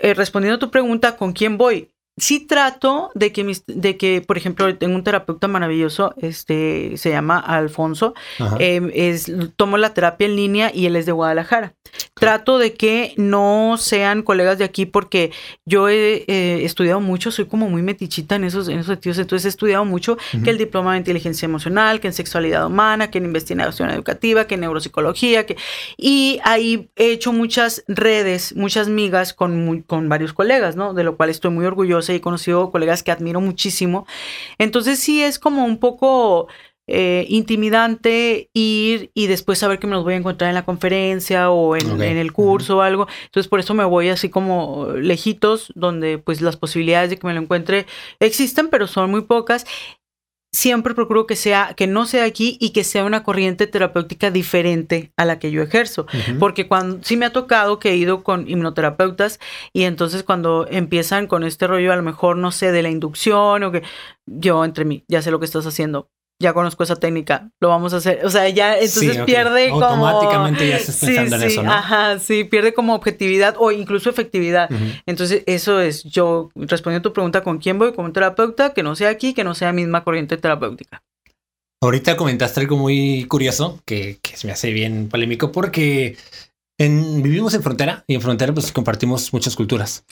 respondiendo 0.00 0.54
a 0.54 0.60
tu 0.60 0.70
pregunta, 0.70 1.16
¿con 1.16 1.32
quién 1.32 1.58
voy? 1.58 1.88
Sí 2.16 2.40
trato 2.46 3.10
de 3.14 3.32
que, 3.32 3.44
mis, 3.44 3.64
de 3.66 3.96
que, 3.96 4.20
por 4.20 4.36
ejemplo, 4.36 4.76
tengo 4.76 4.94
un 4.94 5.04
terapeuta 5.04 5.48
maravilloso, 5.48 6.14
este, 6.20 6.96
se 6.96 7.10
llama 7.10 7.38
Alfonso, 7.38 8.14
eh, 8.58 8.80
es, 8.94 9.32
tomo 9.56 9.78
la 9.78 9.94
terapia 9.94 10.26
en 10.26 10.36
línea 10.36 10.70
y 10.74 10.86
él 10.86 10.96
es 10.96 11.06
de 11.06 11.12
Guadalajara. 11.12 11.74
Trato 12.14 12.58
de 12.58 12.74
que 12.74 13.14
no 13.16 13.76
sean 13.76 14.22
colegas 14.22 14.58
de 14.58 14.64
aquí 14.64 14.86
porque 14.86 15.32
yo 15.64 15.88
he 15.88 16.24
estudiado 16.64 17.00
mucho, 17.00 17.30
soy 17.30 17.46
como 17.46 17.68
muy 17.68 17.82
metichita 17.82 18.36
en 18.36 18.44
esos, 18.44 18.68
en 18.68 18.78
esos 18.78 18.86
sentidos, 18.86 19.18
entonces 19.18 19.46
he 19.46 19.48
estudiado 19.48 19.84
mucho 19.84 20.16
que 20.44 20.50
el 20.50 20.58
diploma 20.58 20.92
de 20.92 20.98
inteligencia 20.98 21.46
emocional, 21.46 22.00
que 22.00 22.08
en 22.08 22.12
sexualidad 22.12 22.66
humana, 22.66 23.10
que 23.10 23.18
en 23.18 23.24
investigación 23.24 23.90
educativa, 23.90 24.46
que 24.46 24.54
en 24.54 24.60
neuropsicología, 24.60 25.46
que... 25.46 25.56
y 25.96 26.38
ahí 26.44 26.90
he 26.96 27.10
hecho 27.12 27.32
muchas 27.32 27.82
redes, 27.88 28.54
muchas 28.54 28.88
migas 28.88 29.32
con, 29.32 29.82
con 29.82 30.08
varios 30.08 30.32
colegas, 30.32 30.76
¿no? 30.76 30.94
De 30.94 31.02
lo 31.02 31.16
cual 31.16 31.30
estoy 31.30 31.50
muy 31.50 31.64
orgullosa 31.64 31.99
y 32.08 32.16
he 32.16 32.20
conocido 32.20 32.70
colegas 32.70 33.02
que 33.02 33.10
admiro 33.10 33.40
muchísimo. 33.40 34.06
Entonces 34.58 34.98
sí 34.98 35.22
es 35.22 35.38
como 35.38 35.64
un 35.64 35.78
poco 35.78 36.48
eh, 36.92 37.24
intimidante 37.28 38.50
ir 38.52 39.12
y 39.14 39.28
después 39.28 39.60
saber 39.60 39.78
que 39.78 39.86
me 39.86 39.94
los 39.94 40.02
voy 40.02 40.14
a 40.14 40.16
encontrar 40.16 40.48
en 40.48 40.56
la 40.56 40.64
conferencia 40.64 41.48
o 41.50 41.76
en, 41.76 42.00
el 42.00 42.32
curso 42.32 42.78
o 42.78 42.80
algo. 42.80 43.06
Entonces 43.26 43.48
por 43.48 43.60
eso 43.60 43.74
me 43.74 43.84
voy 43.84 44.08
así 44.08 44.28
como 44.28 44.88
lejitos, 44.96 45.72
donde 45.76 46.18
pues 46.18 46.40
las 46.40 46.56
posibilidades 46.56 47.10
de 47.10 47.16
que 47.16 47.28
me 47.28 47.34
lo 47.34 47.40
encuentre 47.40 47.86
existen, 48.18 48.68
pero 48.70 48.88
son 48.88 49.08
muy 49.08 49.20
pocas. 49.22 49.66
Siempre 50.52 50.94
procuro 50.94 51.26
que 51.26 51.36
sea, 51.36 51.74
que 51.76 51.86
no 51.86 52.06
sea 52.06 52.24
aquí 52.24 52.58
y 52.60 52.70
que 52.70 52.82
sea 52.82 53.04
una 53.04 53.22
corriente 53.22 53.68
terapéutica 53.68 54.32
diferente 54.32 55.12
a 55.16 55.24
la 55.24 55.38
que 55.38 55.52
yo 55.52 55.62
ejerzo. 55.62 56.06
Porque 56.40 56.66
cuando 56.66 56.98
sí 57.02 57.16
me 57.16 57.26
ha 57.26 57.32
tocado 57.32 57.78
que 57.78 57.90
he 57.90 57.96
ido 57.96 58.24
con 58.24 58.48
hipnoterapeutas 58.48 59.38
y 59.72 59.84
entonces 59.84 60.24
cuando 60.24 60.66
empiezan 60.68 61.28
con 61.28 61.44
este 61.44 61.68
rollo, 61.68 61.92
a 61.92 61.96
lo 61.96 62.02
mejor 62.02 62.36
no 62.36 62.50
sé, 62.50 62.72
de 62.72 62.82
la 62.82 62.90
inducción 62.90 63.62
o 63.62 63.70
que 63.70 63.82
yo 64.26 64.64
entre 64.64 64.84
mí, 64.84 65.04
ya 65.06 65.22
sé 65.22 65.30
lo 65.30 65.38
que 65.38 65.46
estás 65.46 65.66
haciendo, 65.66 66.10
ya 66.40 66.54
conozco 66.54 66.82
esa 66.82 66.96
técnica, 66.96 67.50
lo 67.60 67.68
vamos 67.68 67.92
a 67.92 67.98
hacer. 67.98 68.24
O 68.24 68.30
sea, 68.30 68.48
ya 68.48 68.74
entonces 68.74 69.18
pierde 69.24 69.68
como. 69.68 69.84
Automáticamente 69.84 70.68
ya 70.68 70.76
estás 70.76 70.96
pensando 70.96 71.36
en 71.36 71.42
eso, 71.42 71.62
¿no? 71.62 71.70
Ajá, 71.70 72.18
sí, 72.18 72.44
pierde 72.44 72.72
como 72.72 72.94
objetividad 72.94 73.54
o 73.58 73.70
incluso 73.70 74.08
efectividad. 74.08 74.70
Entonces, 75.06 75.42
eso 75.46 75.80
es, 75.80 76.02
yo 76.04 76.50
respondiendo 76.54 77.06
a 77.06 77.10
tu 77.10 77.12
pregunta, 77.12 77.42
¿con 77.42 77.58
quién 77.58 77.78
voy? 77.78 77.92
Como 77.92 78.06
un 78.06 78.14
terapeuta, 78.14 78.72
que 78.72 78.82
no 78.82 78.96
sea 78.96 79.10
aquí, 79.10 79.34
que 79.34 79.44
no 79.44 79.54
sea 79.54 79.72
misma 79.72 80.02
corriente 80.02 80.38
terapéutica. 80.38 81.02
Ahorita 81.82 82.16
comentaste 82.16 82.60
algo 82.60 82.76
muy 82.76 83.26
curioso 83.26 83.80
que, 83.84 84.18
que 84.20 84.36
se 84.36 84.46
me 84.46 84.52
hace 84.52 84.72
bien 84.72 85.08
polémico 85.08 85.52
porque 85.52 86.16
en, 86.78 87.22
vivimos 87.22 87.54
en 87.54 87.62
frontera 87.62 88.04
y 88.06 88.14
en 88.14 88.22
frontera 88.22 88.52
pues 88.54 88.72
compartimos 88.72 89.32
muchas 89.32 89.54
culturas. 89.56 90.04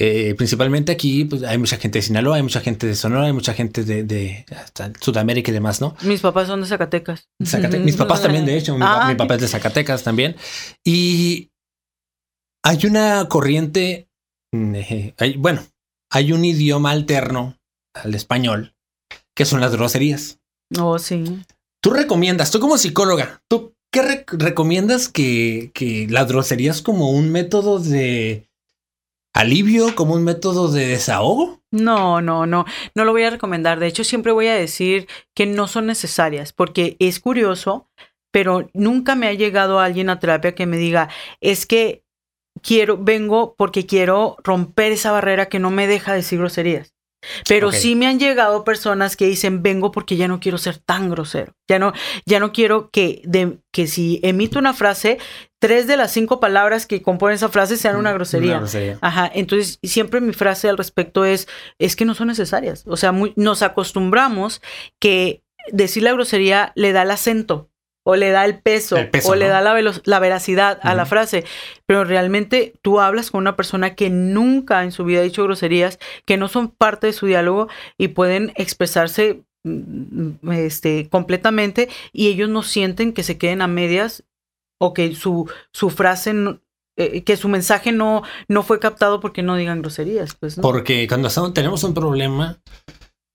Eh, 0.00 0.36
principalmente 0.36 0.92
aquí 0.92 1.24
pues, 1.24 1.42
hay 1.42 1.58
mucha 1.58 1.76
gente 1.76 1.98
de 1.98 2.02
Sinaloa, 2.02 2.36
hay 2.36 2.42
mucha 2.44 2.60
gente 2.60 2.86
de 2.86 2.94
Sonora, 2.94 3.26
hay 3.26 3.32
mucha 3.32 3.52
gente 3.52 3.82
de, 3.82 4.46
Sudamérica 5.00 5.50
y 5.50 5.54
demás, 5.54 5.80
¿no? 5.80 5.96
Mis 6.02 6.20
papás 6.20 6.46
son 6.46 6.60
de 6.60 6.68
Zacatecas. 6.68 7.28
Mis 7.40 7.96
papás 7.96 8.22
también, 8.22 8.46
de 8.46 8.56
hecho. 8.56 8.76
Mi, 8.76 8.84
ah, 8.84 9.12
papá 9.18 9.34
es 9.34 9.40
de 9.40 9.48
Zacatecas 9.48 10.04
también. 10.04 10.36
Y 10.84 11.50
hay 12.62 12.86
una 12.86 13.26
corriente, 13.28 14.08
mm, 14.52 14.76
bueno, 15.38 15.66
hay 16.12 16.30
un 16.30 16.44
idioma 16.44 16.92
alterno 16.92 17.58
al 17.92 18.14
español 18.14 18.76
que 19.34 19.46
son 19.46 19.60
las 19.60 19.72
groserías. 19.74 20.38
Oh, 20.78 21.00
sí. 21.00 21.42
Tú 21.82 21.90
recomiendas, 21.90 22.52
tú 22.52 22.60
como 22.60 22.78
psicóloga, 22.78 23.42
¿tú 23.48 23.74
qué 23.92 24.24
recomiendas 24.28 25.08
que, 25.08 25.72
que 25.74 26.06
las 26.08 26.28
groserías 26.28 26.82
como 26.82 27.10
un 27.10 27.32
método 27.32 27.80
de 27.80 28.47
alivio, 29.34 29.94
como 29.94 30.14
un 30.14 30.24
método 30.24 30.70
de 30.70 30.86
desahogo? 30.86 31.60
No, 31.70 32.20
no, 32.20 32.46
no, 32.46 32.64
no 32.94 33.04
lo 33.04 33.12
voy 33.12 33.22
a 33.22 33.30
recomendar. 33.30 33.78
De 33.78 33.86
hecho, 33.86 34.04
siempre 34.04 34.32
voy 34.32 34.46
a 34.46 34.54
decir 34.54 35.08
que 35.34 35.46
no 35.46 35.68
son 35.68 35.86
necesarias, 35.86 36.52
porque 36.52 36.96
es 36.98 37.20
curioso, 37.20 37.88
pero 38.32 38.68
nunca 38.74 39.14
me 39.14 39.28
ha 39.28 39.34
llegado 39.34 39.80
alguien 39.80 40.10
a 40.10 40.18
terapia 40.18 40.54
que 40.54 40.66
me 40.66 40.76
diga, 40.76 41.08
es 41.40 41.66
que 41.66 42.04
quiero, 42.62 42.98
vengo 42.98 43.54
porque 43.56 43.86
quiero 43.86 44.36
romper 44.42 44.92
esa 44.92 45.12
barrera 45.12 45.48
que 45.48 45.58
no 45.58 45.70
me 45.70 45.86
deja 45.86 46.14
decir 46.14 46.38
groserías. 46.38 46.94
Pero 47.48 47.72
sí 47.72 47.94
me 47.94 48.06
han 48.06 48.18
llegado 48.18 48.64
personas 48.64 49.16
que 49.16 49.26
dicen, 49.26 49.62
vengo 49.62 49.90
porque 49.90 50.16
ya 50.16 50.28
no 50.28 50.40
quiero 50.40 50.58
ser 50.58 50.78
tan 50.78 51.10
grosero. 51.10 51.54
Ya 51.68 51.78
no, 51.78 51.92
ya 52.26 52.40
no 52.40 52.52
quiero 52.52 52.90
que, 52.90 53.22
de, 53.24 53.58
que 53.72 53.86
si 53.86 54.20
emito 54.22 54.58
una 54.58 54.74
frase, 54.74 55.18
tres 55.58 55.86
de 55.86 55.96
las 55.96 56.12
cinco 56.12 56.40
palabras 56.40 56.86
que 56.86 57.02
componen 57.02 57.36
esa 57.36 57.48
frase 57.48 57.76
sean 57.76 57.96
una 57.96 58.12
grosería. 58.12 58.62
Ajá. 59.00 59.30
Entonces, 59.34 59.78
siempre 59.82 60.20
mi 60.20 60.32
frase 60.32 60.68
al 60.68 60.78
respecto 60.78 61.24
es, 61.24 61.48
es 61.78 61.96
que 61.96 62.04
no 62.04 62.14
son 62.14 62.28
necesarias. 62.28 62.84
O 62.86 62.96
sea, 62.96 63.12
nos 63.36 63.62
acostumbramos 63.62 64.62
que 64.98 65.42
decir 65.72 66.02
la 66.02 66.12
grosería 66.12 66.72
le 66.74 66.92
da 66.92 67.02
el 67.02 67.10
acento 67.10 67.70
o 68.10 68.16
le 68.16 68.30
da 68.30 68.46
el 68.46 68.58
peso, 68.58 68.96
o 69.26 69.34
le 69.34 69.48
da 69.48 69.60
la, 69.60 69.78
la 70.04 70.18
veracidad 70.18 70.80
a 70.82 70.94
la 70.94 71.04
frase. 71.04 71.44
Pero 71.84 72.04
realmente 72.04 72.72
tú 72.80 73.00
hablas 73.00 73.30
con 73.30 73.42
una 73.42 73.54
persona 73.54 73.94
que 73.94 74.08
nunca 74.08 74.82
en 74.82 74.92
su 74.92 75.04
vida 75.04 75.20
ha 75.20 75.24
dicho 75.24 75.44
groserías, 75.44 75.98
que 76.24 76.38
no 76.38 76.48
son 76.48 76.68
parte 76.70 77.08
de 77.08 77.12
su 77.12 77.26
diálogo 77.26 77.68
y 77.98 78.08
pueden 78.08 78.52
expresarse 78.54 79.42
mm, 79.64 80.52
este, 80.52 81.10
completamente 81.10 81.90
y 82.10 82.28
ellos 82.28 82.48
no 82.48 82.62
sienten 82.62 83.12
que 83.12 83.22
se 83.22 83.36
queden 83.36 83.60
a 83.60 83.66
medias 83.66 84.24
o 84.80 84.94
que 84.94 85.14
su, 85.14 85.50
su 85.74 85.90
frase 85.90 86.32
eh, 86.96 87.24
que 87.24 87.36
su 87.36 87.50
mensaje 87.50 87.92
no, 87.92 88.22
no 88.48 88.62
fue 88.62 88.78
captado 88.78 89.20
porque 89.20 89.42
no 89.42 89.54
digan 89.56 89.82
groserías. 89.82 90.34
Pues, 90.34 90.56
Porque 90.56 91.06
cuando 91.06 91.28
tenemos 91.52 91.84
un 91.84 91.92
problema, 91.92 92.58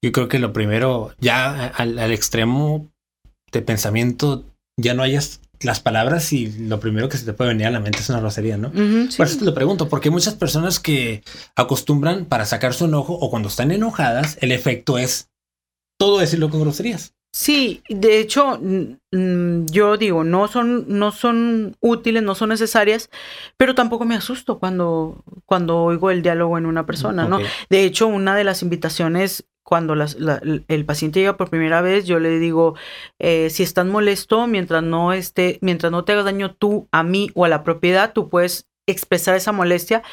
yo 0.04 0.12
creo 0.12 0.28
que 0.28 0.40
lo 0.40 0.52
primero, 0.52 1.14
ya 1.20 1.68
al, 1.68 2.00
al 2.00 2.12
extremo 2.12 2.90
de 3.52 3.62
pensamiento, 3.62 4.46
ya 4.78 4.94
no 4.94 5.04
hayas 5.04 5.42
las 5.62 5.80
palabras 5.80 6.34
y 6.34 6.52
lo 6.68 6.80
primero 6.80 7.10
que 7.10 7.18
se 7.18 7.26
te 7.26 7.34
puede 7.34 7.52
venir 7.52 7.68
a 7.68 7.72
la 7.72 7.80
mente 7.80 8.00
es 8.00 8.10
una 8.10 8.20
grosería, 8.20 8.58
¿no? 8.58 8.72
Por 8.72 9.28
eso 9.28 9.40
te 9.40 9.46
lo 9.46 9.54
pregunto, 9.54 9.88
porque 9.88 10.10
hay 10.10 10.14
muchas 10.14 10.36
personas 10.36 10.80
que 10.80 11.24
acostumbran 11.56 12.26
para 12.26 12.46
sacar 12.46 12.74
su 12.74 12.86
enojo 12.86 13.14
o 13.14 13.30
cuando 13.30 13.50
están 13.50 13.72
enojadas, 13.72 14.38
el 14.42 14.52
efecto 14.52 14.98
es 14.98 15.30
todo 15.98 16.20
decirlo 16.20 16.50
con 16.50 16.62
groserías. 16.62 17.14
Sí, 17.36 17.82
de 17.90 18.20
hecho, 18.20 18.60
yo 19.12 19.98
digo, 19.98 20.24
no 20.24 20.48
son, 20.48 20.86
no 20.88 21.12
son 21.12 21.76
útiles, 21.80 22.22
no 22.22 22.36
son 22.36 22.50
necesarias, 22.50 23.10
pero 23.58 23.74
tampoco 23.74 24.06
me 24.06 24.14
asusto 24.14 24.60
cuando, 24.60 25.24
cuando 25.48 25.82
oigo 25.82 26.12
el 26.12 26.22
diálogo 26.22 26.60
en 26.60 26.68
una 26.68 26.86
persona, 26.86 27.28
¿no? 27.28 27.40
De 27.72 27.86
hecho, 27.86 28.06
una 28.06 28.36
de 28.36 28.44
las 28.44 28.62
invitaciones 28.62 29.46
cuando 29.64 29.96
el 29.96 30.86
paciente 30.86 31.20
llega 31.20 31.38
por 31.38 31.50
primera 31.50 31.82
vez, 31.82 32.06
yo 32.06 32.20
le 32.20 32.38
digo, 32.40 32.76
eh, 33.20 33.50
si 33.50 33.64
estás 33.64 33.86
molesto, 33.86 34.46
mientras 34.48 34.84
no 34.84 35.14
esté, 35.14 35.58
mientras 35.62 35.92
no 35.92 36.04
te 36.04 36.12
hagas 36.12 36.26
daño 36.26 36.54
tú 36.54 36.88
a 36.92 37.04
mí 37.04 37.32
o 37.34 37.46
a 37.46 37.50
la 37.50 37.64
propiedad, 37.64 38.14
tú 38.14 38.30
puedes 38.30 38.68
expresar 38.88 39.36
esa 39.36 39.52
molestia 39.52 40.04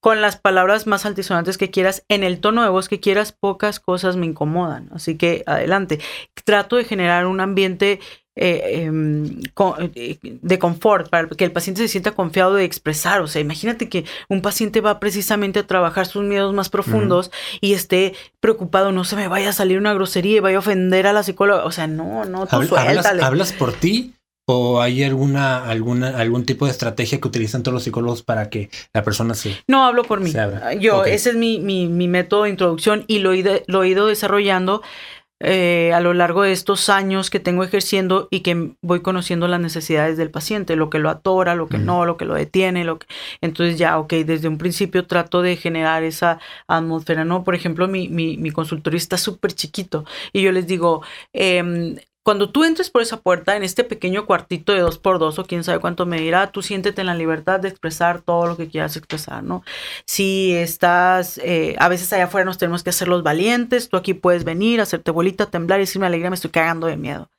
con 0.00 0.20
las 0.20 0.36
palabras 0.36 0.86
más 0.86 1.06
altisonantes 1.06 1.58
que 1.58 1.70
quieras, 1.70 2.04
en 2.08 2.22
el 2.22 2.40
tono 2.40 2.62
de 2.62 2.68
voz 2.68 2.88
que 2.88 3.00
quieras, 3.00 3.32
pocas 3.32 3.80
cosas 3.80 4.16
me 4.16 4.26
incomodan. 4.26 4.88
Así 4.92 5.16
que 5.16 5.42
adelante. 5.46 5.98
Trato 6.44 6.76
de 6.76 6.84
generar 6.84 7.26
un 7.26 7.40
ambiente 7.40 7.98
eh, 8.40 8.84
em, 8.84 9.40
eh, 9.96 10.18
de 10.22 10.58
confort, 10.60 11.10
para 11.10 11.26
que 11.28 11.44
el 11.44 11.50
paciente 11.50 11.82
se 11.82 11.88
sienta 11.88 12.12
confiado 12.12 12.54
de 12.54 12.64
expresar. 12.64 13.20
O 13.20 13.26
sea, 13.26 13.40
imagínate 13.40 13.88
que 13.88 14.04
un 14.28 14.42
paciente 14.42 14.80
va 14.80 15.00
precisamente 15.00 15.58
a 15.58 15.66
trabajar 15.66 16.06
sus 16.06 16.22
miedos 16.22 16.54
más 16.54 16.68
profundos 16.68 17.32
y 17.60 17.72
esté 17.72 18.14
preocupado, 18.38 18.92
no 18.92 19.02
se 19.02 19.16
me 19.16 19.26
vaya 19.26 19.48
a 19.48 19.52
salir 19.52 19.76
una 19.76 19.92
grosería 19.92 20.36
y 20.36 20.40
vaya 20.40 20.56
a 20.56 20.60
ofender 20.60 21.08
a 21.08 21.12
la 21.12 21.24
psicóloga. 21.24 21.64
O 21.64 21.72
sea, 21.72 21.88
no, 21.88 22.24
no, 22.26 22.46
tú 22.46 22.62
suéltale. 22.62 23.24
¿Hablas 23.24 23.52
por 23.52 23.72
ti? 23.72 24.14
¿O 24.50 24.80
hay 24.80 25.02
alguna, 25.02 25.68
alguna, 25.68 26.16
algún 26.16 26.46
tipo 26.46 26.64
de 26.64 26.70
estrategia 26.70 27.20
que 27.20 27.28
utilizan 27.28 27.62
todos 27.62 27.74
los 27.74 27.82
psicólogos 27.82 28.22
para 28.22 28.48
que 28.48 28.70
la 28.94 29.02
persona 29.02 29.34
se... 29.34 29.54
No, 29.66 29.84
hablo 29.84 30.04
por 30.04 30.20
mí. 30.20 30.32
Yo, 30.80 31.04
ese 31.04 31.30
es 31.30 31.36
mi, 31.36 31.58
mi, 31.58 31.86
mi, 31.86 32.08
método 32.08 32.44
de 32.44 32.50
introducción 32.50 33.04
y 33.08 33.18
lo, 33.18 33.32
lo 33.66 33.82
he 33.82 33.88
ido 33.88 34.06
desarrollando 34.06 34.80
eh, 35.40 35.92
a 35.94 36.00
lo 36.00 36.14
largo 36.14 36.42
de 36.42 36.52
estos 36.52 36.88
años 36.88 37.30
que 37.30 37.40
tengo 37.40 37.64
ejerciendo 37.64 38.28
y 38.30 38.40
que 38.40 38.72
voy 38.82 39.00
conociendo 39.02 39.48
las 39.48 39.60
necesidades 39.60 40.16
del 40.16 40.30
paciente, 40.30 40.76
lo 40.76 40.90
que 40.90 40.98
lo 40.98 41.10
atora, 41.10 41.54
lo 41.54 41.68
que 41.68 41.78
no, 41.78 42.04
lo 42.06 42.16
que 42.16 42.24
lo 42.24 42.34
detiene, 42.34 42.84
lo 42.84 42.98
que... 42.98 43.06
Entonces 43.40 43.78
ya, 43.78 43.98
ok, 43.98 44.12
desde 44.26 44.48
un 44.48 44.58
principio 44.58 45.06
trato 45.06 45.42
de 45.42 45.56
generar 45.56 46.02
esa 46.02 46.40
atmósfera, 46.66 47.24
¿no? 47.24 47.44
Por 47.44 47.54
ejemplo, 47.54 47.88
mi, 47.88 48.08
mi, 48.08 48.36
mi 48.36 48.50
consultorio 48.50 48.96
está 48.96 49.16
súper 49.18 49.52
chiquito 49.52 50.04
y 50.32 50.42
yo 50.42 50.52
les 50.52 50.66
digo, 50.66 51.02
eh, 51.32 51.96
cuando 52.28 52.50
tú 52.50 52.62
entres 52.62 52.90
por 52.90 53.00
esa 53.00 53.22
puerta, 53.22 53.56
en 53.56 53.62
este 53.62 53.84
pequeño 53.84 54.26
cuartito 54.26 54.74
de 54.74 54.80
dos 54.80 54.98
por 54.98 55.18
dos 55.18 55.38
o 55.38 55.46
quién 55.46 55.64
sabe 55.64 55.78
cuánto 55.78 56.04
me 56.04 56.20
dirá, 56.20 56.52
tú 56.52 56.60
siéntete 56.60 57.00
en 57.00 57.06
la 57.06 57.14
libertad 57.14 57.58
de 57.58 57.70
expresar 57.70 58.20
todo 58.20 58.46
lo 58.46 58.54
que 58.54 58.68
quieras 58.68 58.98
expresar, 58.98 59.42
¿no? 59.42 59.62
Si 60.04 60.52
estás, 60.54 61.40
eh, 61.42 61.74
a 61.78 61.88
veces 61.88 62.12
allá 62.12 62.24
afuera 62.24 62.44
nos 62.44 62.58
tenemos 62.58 62.82
que 62.82 62.90
hacer 62.90 63.08
los 63.08 63.22
valientes, 63.22 63.88
tú 63.88 63.96
aquí 63.96 64.12
puedes 64.12 64.44
venir, 64.44 64.82
hacerte 64.82 65.10
bolita, 65.10 65.46
temblar 65.46 65.80
y 65.80 65.84
decirme 65.84 66.06
alegría, 66.06 66.28
me 66.28 66.34
estoy 66.34 66.50
cagando 66.50 66.86
de 66.86 66.98
miedo. 66.98 67.30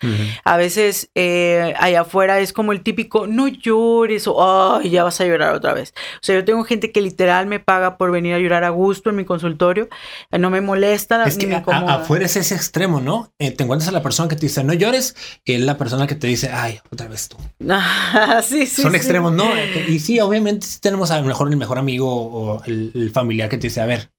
A 0.44 0.58
veces 0.58 1.12
eh, 1.14 1.76
allá 1.78 2.02
afuera 2.02 2.40
es 2.40 2.52
como 2.52 2.72
el 2.72 2.82
típico, 2.82 3.28
no 3.28 3.48
llores 3.48 4.26
o, 4.26 4.80
ay, 4.80 4.90
ya 4.90 5.04
vas 5.04 5.22
a 5.22 5.26
llorar 5.26 5.54
otra 5.54 5.76
vez. 5.76 5.94
O 6.16 6.24
sea, 6.24 6.34
yo 6.34 6.44
tengo 6.44 6.64
gente 6.64 6.92
que 6.92 7.02
literal 7.02 7.46
me 7.46 7.60
paga 7.60 7.96
por 8.00 8.12
venir 8.12 8.34
a 8.34 8.40
llorar 8.40 8.64
a 8.64 8.70
gusto 8.70 9.12
en 9.12 9.18
mi 9.18 9.26
consultorio, 9.26 9.88
eh, 10.32 10.40
no 10.40 10.50
me 10.50 10.62
molesta, 10.62 11.24
es 11.26 11.38
que 11.38 11.46
me 11.46 11.58
afuera 11.58 12.26
es 12.26 12.36
ese 12.38 12.56
extremo, 12.56 13.00
¿no? 13.00 13.32
te 13.38 13.64
encuentras 13.64 13.88
a 13.90 13.92
la 13.92 14.02
persona 14.02 14.28
que 14.28 14.36
te 14.36 14.48
dice, 14.48 14.64
no 14.64 14.79
llores, 14.80 15.16
es 15.46 15.62
la 15.62 15.78
persona 15.78 16.08
que 16.08 16.16
te 16.16 16.28
dice, 16.28 16.50
ay, 16.50 16.80
otra 16.92 17.08
vez 17.08 17.30
tú. 17.30 17.38
sí, 18.44 18.66
sí. 18.66 18.82
Son 18.82 18.96
extremos, 18.96 19.34
¿no? 19.34 19.46
Y 19.88 20.00
sí, 20.00 20.20
obviamente 20.20 20.66
tenemos 20.82 21.12
a 21.12 21.20
lo 21.20 21.28
mejor 21.28 21.50
el 21.50 21.58
mejor 21.58 21.78
amigo 21.78 22.10
o 22.10 22.64
el, 22.64 23.12
familiar 23.14 23.50
que 23.50 23.58
te 23.58 23.68
dice, 23.68 23.82
a 23.82 23.86
ver, 23.86 24.12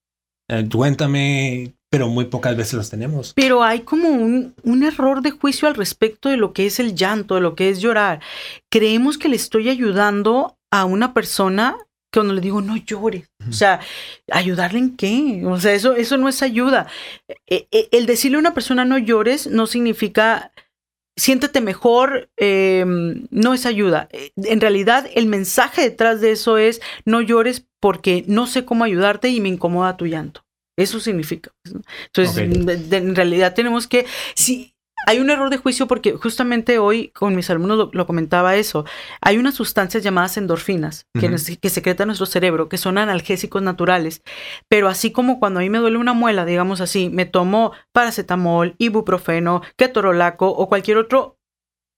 eh, 0.48 0.68
cuéntame, 0.70 1.74
pero 1.90 2.08
muy 2.08 2.26
pocas 2.26 2.56
veces 2.56 2.74
los 2.74 2.90
tenemos. 2.90 3.32
Pero 3.34 3.62
hay 3.62 3.80
como 3.80 4.08
un, 4.08 4.54
un, 4.62 4.82
error 4.82 5.22
de 5.22 5.30
juicio 5.30 5.68
al 5.68 5.74
respecto 5.74 6.28
de 6.28 6.36
lo 6.36 6.52
que 6.52 6.66
es 6.66 6.78
el 6.78 6.94
llanto, 6.94 7.36
de 7.36 7.40
lo 7.40 7.54
que 7.54 7.70
es 7.70 7.80
llorar. 7.80 8.20
Creemos 8.70 9.18
que 9.18 9.28
le 9.28 9.36
estoy 9.36 9.68
ayudando 9.68 10.58
a 10.70 10.84
una 10.84 11.14
persona 11.14 11.76
que 12.10 12.18
cuando 12.18 12.34
le 12.34 12.40
digo 12.40 12.60
no 12.60 12.76
llores, 12.76 13.29
o 13.48 13.52
sea, 13.52 13.80
ayudarle 14.30 14.78
en 14.78 14.96
qué, 14.96 15.42
o 15.46 15.58
sea, 15.58 15.72
eso, 15.72 15.94
eso 15.94 16.16
no 16.18 16.28
es 16.28 16.42
ayuda. 16.42 16.86
E, 17.46 17.68
e, 17.70 17.88
el 17.92 18.06
decirle 18.06 18.36
a 18.36 18.40
una 18.40 18.54
persona 18.54 18.84
no 18.84 18.98
llores 18.98 19.46
no 19.46 19.66
significa 19.66 20.52
siéntete 21.16 21.60
mejor, 21.60 22.30
em, 22.36 23.26
no 23.30 23.54
es 23.54 23.66
ayuda. 23.66 24.08
En 24.36 24.60
realidad, 24.60 25.06
el 25.14 25.26
mensaje 25.26 25.82
detrás 25.82 26.20
de 26.20 26.32
eso 26.32 26.58
es 26.58 26.80
no 27.04 27.20
llores 27.20 27.66
porque 27.78 28.24
no 28.26 28.46
sé 28.46 28.64
cómo 28.64 28.84
ayudarte 28.84 29.28
y 29.28 29.40
me 29.40 29.48
incomoda 29.48 29.96
tu 29.96 30.06
llanto. 30.06 30.44
Eso 30.76 30.98
significa. 30.98 31.52
Entonces, 32.06 32.38
en 32.38 33.14
realidad 33.14 33.54
tenemos 33.54 33.86
que, 33.86 34.06
si 34.34 34.69
hay 35.06 35.20
un 35.20 35.30
error 35.30 35.50
de 35.50 35.56
juicio 35.56 35.86
porque 35.86 36.12
justamente 36.12 36.78
hoy 36.78 37.08
con 37.08 37.34
mis 37.34 37.50
alumnos 37.50 37.90
lo, 37.92 38.06
comentaba 38.06 38.56
eso. 38.56 38.84
Hay 39.20 39.38
unas 39.38 39.54
sustancias 39.54 40.02
llamadas 40.02 40.36
endorfinas 40.36 41.06
que, 41.18 41.30
que 41.60 41.70
secreta 41.70 42.06
nuestro 42.06 42.26
cerebro, 42.26 42.68
que 42.68 42.78
son 42.78 42.98
analgésicos 42.98 43.62
naturales. 43.62 44.22
Pero 44.68 44.88
así 44.88 45.12
como 45.12 45.40
cuando 45.40 45.60
a 45.60 45.62
mí 45.62 45.70
me 45.70 45.78
duele 45.78 45.98
una 45.98 46.12
muela, 46.12 46.44
digamos 46.44 46.80
así, 46.80 47.10
me 47.10 47.26
tomo 47.26 47.72
paracetamol, 47.92 48.74
ibuprofeno, 48.78 49.62
ketorolaco 49.76 50.48
o 50.48 50.68
cualquier 50.68 50.98
otro 50.98 51.38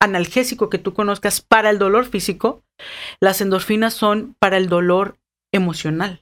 analgésico 0.00 0.68
que 0.68 0.78
tú 0.78 0.94
conozcas 0.94 1.40
para 1.40 1.70
el 1.70 1.78
dolor 1.78 2.06
físico, 2.06 2.64
las 3.20 3.40
endorfinas 3.40 3.94
son 3.94 4.34
para 4.40 4.56
el 4.56 4.68
dolor 4.68 5.18
emocional. 5.52 6.21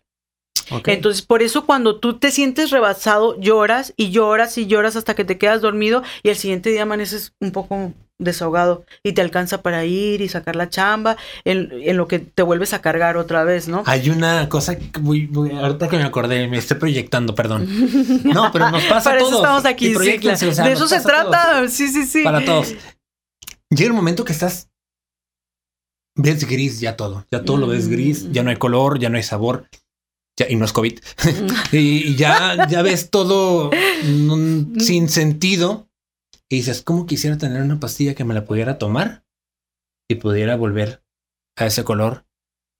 Entonces, 0.86 1.22
por 1.22 1.42
eso 1.42 1.66
cuando 1.66 1.98
tú 1.98 2.18
te 2.18 2.30
sientes 2.30 2.70
rebasado, 2.70 3.38
lloras 3.40 3.92
y 3.96 4.10
lloras 4.10 4.56
y 4.58 4.66
lloras 4.66 4.96
hasta 4.96 5.14
que 5.14 5.24
te 5.24 5.38
quedas 5.38 5.60
dormido 5.60 6.02
y 6.22 6.28
el 6.28 6.36
siguiente 6.36 6.70
día 6.70 6.82
amaneces 6.82 7.32
un 7.40 7.50
poco 7.50 7.92
desahogado 8.18 8.84
y 9.02 9.12
te 9.12 9.22
alcanza 9.22 9.62
para 9.62 9.84
ir 9.84 10.20
y 10.20 10.28
sacar 10.28 10.54
la 10.54 10.68
chamba 10.68 11.16
en, 11.44 11.96
lo 11.96 12.06
que 12.06 12.18
te 12.18 12.42
vuelves 12.42 12.74
a 12.74 12.82
cargar 12.82 13.16
otra 13.16 13.44
vez, 13.44 13.66
¿no? 13.66 13.82
Hay 13.86 14.10
una 14.10 14.48
cosa 14.48 14.76
muy, 15.00 15.28
ahorita 15.32 15.88
que 15.88 15.96
me 15.96 16.04
acordé, 16.04 16.46
me 16.46 16.58
estoy 16.58 16.76
proyectando, 16.76 17.34
perdón. 17.34 17.66
No, 18.24 18.52
pero 18.52 18.70
nos 18.70 18.84
pasa 18.84 19.12
a 19.12 19.18
todos. 19.18 19.32
Eso 19.32 19.42
estamos 19.42 19.64
aquí, 19.64 19.94
sí, 19.94 20.18
De 20.18 20.72
eso 20.72 20.86
se 20.86 21.00
trata, 21.00 21.66
sí, 21.68 21.88
sí, 21.88 22.04
sí. 22.04 22.22
Para 22.22 22.44
todos. 22.44 22.74
Llega 23.70 23.90
un 23.90 23.96
momento 23.96 24.24
que 24.24 24.32
estás 24.32 24.68
ves 26.16 26.46
gris 26.46 26.80
ya 26.80 26.96
todo, 26.96 27.24
ya 27.30 27.42
todo 27.42 27.56
lo 27.56 27.66
ves 27.66 27.88
gris, 27.88 28.30
ya 28.30 28.42
no 28.42 28.50
hay 28.50 28.56
color, 28.56 28.98
ya 28.98 29.08
no 29.08 29.16
hay 29.16 29.22
sabor 29.22 29.66
y 30.48 30.56
no 30.56 30.64
es 30.64 30.72
COVID, 30.72 30.98
y 31.72 32.16
ya, 32.16 32.66
ya 32.68 32.82
ves 32.82 33.10
todo 33.10 33.70
sin 34.78 35.08
sentido 35.08 35.90
y 36.50 36.56
dices, 36.56 36.82
¿cómo 36.82 37.06
quisiera 37.06 37.38
tener 37.38 37.62
una 37.62 37.78
pastilla 37.78 38.14
que 38.14 38.24
me 38.24 38.34
la 38.34 38.44
pudiera 38.44 38.76
tomar 38.76 39.24
y 40.08 40.16
pudiera 40.16 40.56
volver 40.56 41.04
a 41.56 41.66
ese 41.66 41.84
color, 41.84 42.26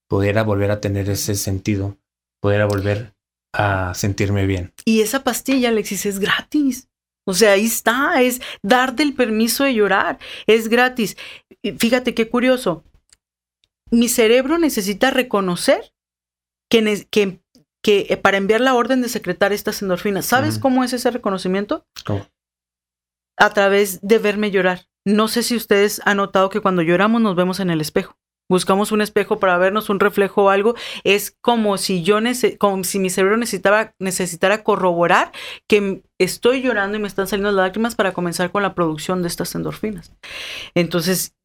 pudiera 0.09 0.43
volver 0.43 0.73
a 0.73 0.81
tener 0.81 1.09
ese 1.09 1.37
sentido, 1.37 1.97
pudiera 2.43 2.67
volver 2.67 3.15
a 3.55 3.95
sentirme 3.95 4.47
bien? 4.47 4.75
Y 4.85 5.03
esa 5.03 5.23
pastilla, 5.23 5.69
Alexis, 5.69 6.05
es 6.05 6.19
gratis. 6.19 6.89
O 7.25 7.33
sea, 7.33 7.53
ahí 7.53 7.67
está, 7.67 8.21
es 8.23 8.41
darte 8.63 9.05
el 9.05 9.15
permiso 9.15 9.63
de 9.63 9.75
llorar, 9.75 10.19
es 10.49 10.69
gratis. 10.69 11.17
Fíjate 11.79 12.13
qué 12.13 12.29
curioso. 12.29 12.83
Mi 13.93 14.09
cerebro 14.09 14.59
necesita 14.59 15.11
reconocer 15.11 15.93
que, 16.69 17.07
que 17.09 17.41
que 17.83 18.07
eh, 18.11 18.17
para 18.17 18.37
enviar 18.37 18.61
la 18.61 18.75
orden 18.75 19.03
de 19.03 19.09
secretar 19.09 19.53
estas 19.53 19.83
endorfinas. 19.83 20.27
¿Sabes 20.27 20.59
cómo 20.59 20.85
es 20.85 20.93
ese 20.93 21.11
reconocimiento? 21.11 21.87
¿Cómo? 22.05 22.27
A 23.39 23.51
través 23.51 24.01
de 24.03 24.19
verme 24.19 24.51
llorar. 24.51 24.87
No 25.07 25.29
sé 25.29 25.43
si 25.43 25.57
ustedes 25.57 26.01
han 26.05 26.19
notado 26.19 26.51
que 26.51 26.61
cuando 26.61 26.83
lloramos 26.83 27.23
nos 27.23 27.37
vemos 27.37 27.61
en 27.61 27.71
el 27.71 27.81
espejo. 27.81 28.17
Buscamos 28.51 28.91
un 28.91 29.01
espejo 29.01 29.39
para 29.39 29.57
vernos 29.59 29.91
un 29.91 30.01
reflejo 30.01 30.45
o 30.45 30.51
algo. 30.51 30.75
Es 31.05 31.37
como 31.41 31.79
si 31.79 32.03
yo 32.03 32.19
como 32.59 32.83
si 32.83 32.99
mi 32.99 33.09
cerebro 33.09 33.37
necesitaba, 33.37 33.95
necesitara 34.01 34.65
corroborar 34.65 35.31
que 35.69 36.03
estoy 36.19 36.61
llorando 36.61 36.99
y 36.99 37.01
me 37.01 37.07
están 37.07 37.29
saliendo 37.29 37.53
lágrimas 37.53 37.95
para 37.95 38.13
comenzar 38.13 38.51
con 38.51 38.65
la 38.65 38.75
producción 38.75 39.23
de 39.23 39.29
estas 39.29 39.55
endorfinas. 39.55 40.13
Entonces, 40.75 41.37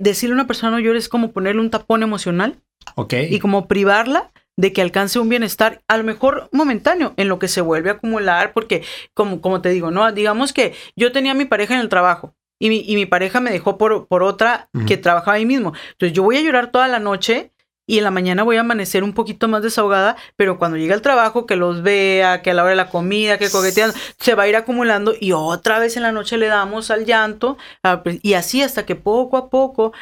decirle 0.00 0.32
a 0.32 0.36
una 0.36 0.46
persona 0.46 0.72
no 0.72 0.78
llores 0.80 1.04
es 1.04 1.08
como 1.10 1.32
ponerle 1.32 1.60
un 1.60 1.70
tapón 1.70 2.02
emocional. 2.02 2.56
Ok. 2.94 3.12
Y 3.28 3.40
como 3.40 3.68
privarla 3.68 4.32
de 4.58 4.72
que 4.72 4.82
alcance 4.82 5.20
un 5.20 5.28
bienestar, 5.28 5.82
a 5.86 5.96
lo 5.96 6.04
mejor 6.04 6.48
momentáneo, 6.52 7.14
en 7.16 7.28
lo 7.28 7.38
que 7.38 7.46
se 7.46 7.60
vuelve 7.60 7.90
a 7.90 7.92
acumular, 7.94 8.52
porque 8.52 8.82
como, 9.14 9.40
como 9.40 9.62
te 9.62 9.68
digo, 9.68 9.92
¿no? 9.92 10.10
Digamos 10.10 10.52
que 10.52 10.74
yo 10.96 11.12
tenía 11.12 11.32
a 11.32 11.36
mi 11.36 11.44
pareja 11.44 11.74
en 11.74 11.80
el 11.80 11.88
trabajo 11.88 12.34
y 12.58 12.68
mi, 12.68 12.82
y 12.84 12.96
mi 12.96 13.06
pareja 13.06 13.40
me 13.40 13.52
dejó 13.52 13.78
por, 13.78 14.08
por 14.08 14.24
otra 14.24 14.68
que 14.88 14.96
trabajaba 14.96 15.36
ahí 15.36 15.46
mismo. 15.46 15.74
Entonces 15.92 16.12
yo 16.12 16.24
voy 16.24 16.38
a 16.38 16.40
llorar 16.40 16.72
toda 16.72 16.88
la 16.88 16.98
noche 16.98 17.52
y 17.86 17.98
en 17.98 18.04
la 18.04 18.10
mañana 18.10 18.42
voy 18.42 18.56
a 18.56 18.60
amanecer 18.60 19.04
un 19.04 19.14
poquito 19.14 19.46
más 19.46 19.62
desahogada, 19.62 20.16
pero 20.34 20.58
cuando 20.58 20.76
llegue 20.76 20.92
al 20.92 21.02
trabajo, 21.02 21.46
que 21.46 21.54
los 21.54 21.82
vea, 21.82 22.42
que 22.42 22.50
a 22.50 22.54
la 22.54 22.62
hora 22.62 22.70
de 22.70 22.76
la 22.76 22.90
comida, 22.90 23.38
que 23.38 23.48
coquetean, 23.48 23.92
se 24.18 24.34
va 24.34 24.42
a 24.42 24.48
ir 24.48 24.56
acumulando 24.56 25.14
y 25.18 25.32
otra 25.32 25.78
vez 25.78 25.96
en 25.96 26.02
la 26.02 26.10
noche 26.10 26.36
le 26.36 26.48
damos 26.48 26.90
al 26.90 27.06
llanto 27.06 27.58
ah, 27.84 28.02
pues, 28.02 28.18
y 28.22 28.34
así 28.34 28.60
hasta 28.60 28.84
que 28.84 28.96
poco 28.96 29.36
a 29.36 29.50
poco 29.50 29.92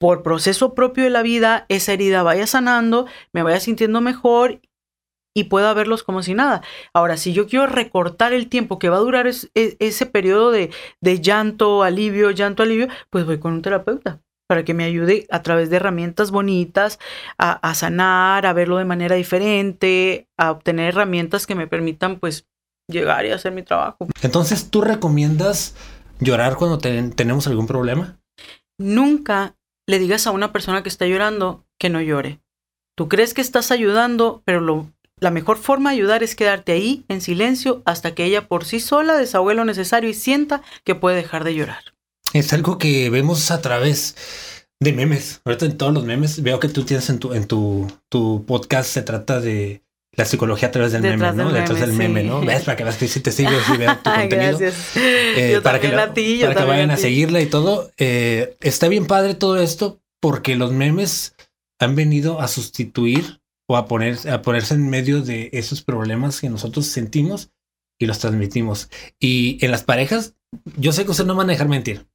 por 0.00 0.22
proceso 0.22 0.74
propio 0.74 1.04
de 1.04 1.10
la 1.10 1.22
vida, 1.22 1.66
esa 1.68 1.92
herida 1.92 2.22
vaya 2.22 2.46
sanando, 2.46 3.06
me 3.34 3.42
vaya 3.42 3.60
sintiendo 3.60 4.00
mejor 4.00 4.62
y 5.36 5.44
pueda 5.44 5.74
verlos 5.74 6.02
como 6.02 6.22
si 6.22 6.32
nada. 6.32 6.62
Ahora, 6.94 7.18
si 7.18 7.34
yo 7.34 7.46
quiero 7.46 7.66
recortar 7.66 8.32
el 8.32 8.48
tiempo 8.48 8.78
que 8.78 8.88
va 8.88 8.96
a 8.96 9.00
durar 9.00 9.28
e, 9.28 9.76
ese 9.78 10.06
periodo 10.06 10.50
de, 10.52 10.70
llanto, 11.20 11.82
alivio, 11.82 12.30
llanto, 12.30 12.62
alivio, 12.62 12.88
pues 13.10 13.26
voy 13.26 13.38
con 13.38 13.52
un 13.52 13.62
terapeuta 13.62 14.22
para 14.48 14.64
que 14.64 14.74
me 14.74 14.84
ayude 14.84 15.26
a 15.30 15.42
través 15.42 15.68
de 15.68 15.76
herramientas 15.76 16.30
bonitas 16.30 16.98
a, 17.38 17.52
a, 17.52 17.74
sanar, 17.74 18.46
a 18.46 18.52
verlo 18.54 18.78
de 18.78 18.86
manera 18.86 19.16
diferente, 19.16 20.28
a 20.38 20.50
obtener 20.50 20.88
herramientas 20.88 21.46
que 21.46 21.54
me 21.54 21.68
permitan 21.68 22.18
pues 22.18 22.48
llegar 22.88 23.26
y 23.26 23.30
hacer 23.30 23.52
mi 23.52 23.62
trabajo. 23.62 24.08
Entonces, 24.22 24.70
¿tú 24.70 24.80
recomiendas 24.80 25.76
llorar 26.20 26.56
cuando 26.56 26.78
tenemos 26.78 27.46
algún 27.46 27.66
problema? 27.66 28.18
Nunca 28.78 29.54
le 29.86 29.98
digas 29.98 30.26
a 30.26 30.30
una 30.30 30.52
persona 30.52 30.82
que 30.82 30.88
está 30.88 31.06
llorando 31.06 31.64
que 31.78 31.88
no 31.88 32.00
llore. 32.00 32.40
Tú 32.96 33.08
crees 33.08 33.34
que 33.34 33.40
estás 33.40 33.70
ayudando, 33.70 34.42
pero 34.44 34.90
la 35.18 35.30
mejor 35.30 35.58
forma 35.58 35.90
de 35.90 35.96
ayudar 35.96 36.22
es 36.22 36.34
quedarte 36.34 36.72
ahí 36.72 37.04
en 37.08 37.20
silencio 37.20 37.82
hasta 37.84 38.14
que 38.14 38.24
ella 38.24 38.48
por 38.48 38.64
sí 38.64 38.80
sola 38.80 39.16
desahogue 39.16 39.54
lo 39.54 39.64
necesario 39.64 40.10
y 40.10 40.14
sienta 40.14 40.62
que 40.84 40.94
puede 40.94 41.16
dejar 41.16 41.44
de 41.44 41.54
llorar. 41.54 41.94
Es 42.32 42.52
algo 42.52 42.78
que 42.78 43.10
vemos 43.10 43.50
a 43.50 43.60
través 43.60 44.14
de 44.80 44.92
memes. 44.92 45.40
Ahorita 45.44 45.66
en 45.66 45.76
todos 45.76 45.92
los 45.92 46.04
memes 46.04 46.42
veo 46.42 46.60
que 46.60 46.68
tú 46.68 46.84
tienes 46.84 47.10
en 47.10 47.18
tu, 47.18 47.34
en 47.34 47.46
tu, 47.46 47.86
tu 48.08 48.44
podcast 48.46 48.90
se 48.90 49.02
trata 49.02 49.40
de 49.40 49.82
la 50.16 50.24
psicología 50.24 50.68
a 50.68 50.70
través 50.72 50.92
del 50.92 51.02
meme, 51.02 51.32
¿no? 51.32 51.52
Detrás 51.52 51.80
del 51.80 51.92
meme, 51.92 52.24
¿no? 52.24 52.40
¿Ves? 52.40 52.64
Para 52.64 52.76
que 52.76 52.84
veas 52.84 52.96
que 52.96 53.06
te 53.06 53.32
sigo 53.32 53.50
y 53.50 53.76
veo 53.76 53.96
tu 54.02 54.10
contenido. 54.10 54.58
Gracias. 54.58 54.96
Eh, 54.96 55.60
para 55.62 55.80
que, 55.80 55.88
para 55.90 56.12
que 56.12 56.64
vayan 56.64 56.90
a, 56.90 56.96
seguirla 56.96 57.40
y 57.40 57.46
todo. 57.46 57.92
Eh, 57.96 58.56
está 58.60 58.88
bien 58.88 59.06
padre 59.06 59.34
todo 59.34 59.60
esto 59.60 60.00
porque 60.20 60.56
los 60.56 60.72
memes 60.72 61.34
han 61.78 61.94
venido 61.94 62.40
a 62.40 62.48
sustituir 62.48 63.40
o 63.68 63.76
a, 63.76 63.86
poner, 63.86 64.28
a 64.28 64.42
ponerse 64.42 64.74
en 64.74 64.90
medio 64.90 65.22
de 65.22 65.48
esos 65.52 65.82
problemas 65.82 66.40
que 66.40 66.50
nosotros 66.50 66.86
sentimos 66.86 67.50
y 68.00 68.06
los 68.06 68.18
transmitimos. 68.18 68.90
Y 69.20 69.64
en 69.64 69.70
las 69.70 69.84
parejas, 69.84 70.34
yo 70.76 70.92
sé 70.92 71.04
que 71.04 71.12
usted 71.12 71.24
no 71.24 71.36
van 71.36 71.48
a 71.48 71.52
dejar 71.52 71.68
mentir. 71.68 72.06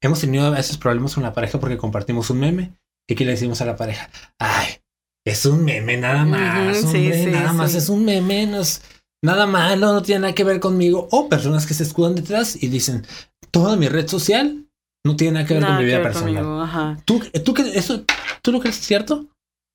Hemos 0.00 0.20
tenido 0.20 0.54
esos 0.54 0.78
problemas 0.78 1.14
con 1.14 1.24
la 1.24 1.32
pareja 1.32 1.58
porque 1.58 1.76
compartimos 1.76 2.30
un 2.30 2.38
meme 2.38 2.72
y 3.08 3.14
aquí 3.14 3.24
le 3.24 3.32
decimos 3.32 3.60
a 3.60 3.66
la 3.66 3.76
pareja, 3.76 4.10
ay, 4.38 4.80
es 5.26 5.44
un 5.44 5.64
meme 5.64 5.96
nada 5.96 6.24
más, 6.24 6.84
nada 6.94 7.52
más 7.52 7.74
es 7.74 7.88
un 7.88 8.04
meme, 8.04 8.46
no 8.46 8.60
es 8.60 8.80
nada 9.22 9.46
malo, 9.46 9.92
no 9.92 10.00
tiene 10.00 10.20
nada 10.20 10.34
que 10.34 10.44
ver 10.44 10.60
conmigo. 10.60 11.08
O 11.10 11.28
personas 11.28 11.66
que 11.66 11.74
se 11.74 11.82
escudan 11.82 12.14
detrás 12.14 12.62
y 12.62 12.68
dicen, 12.68 13.04
toda 13.50 13.76
mi 13.76 13.88
red 13.88 14.06
social 14.06 14.64
no 15.04 15.16
tiene 15.16 15.34
nada 15.34 15.46
que 15.46 15.54
ver 15.54 15.62
Nada 15.64 15.74
con 15.74 15.84
mi 15.84 15.90
vida 15.90 16.02
personal. 16.02 16.34
conmigo, 16.34 16.60
ajá. 16.62 16.98
¿Tú, 17.04 17.20
tú, 17.44 17.54
eso, 17.74 18.04
¿Tú 18.40 18.52
lo 18.52 18.60
crees 18.60 18.76
cierto? 18.76 19.26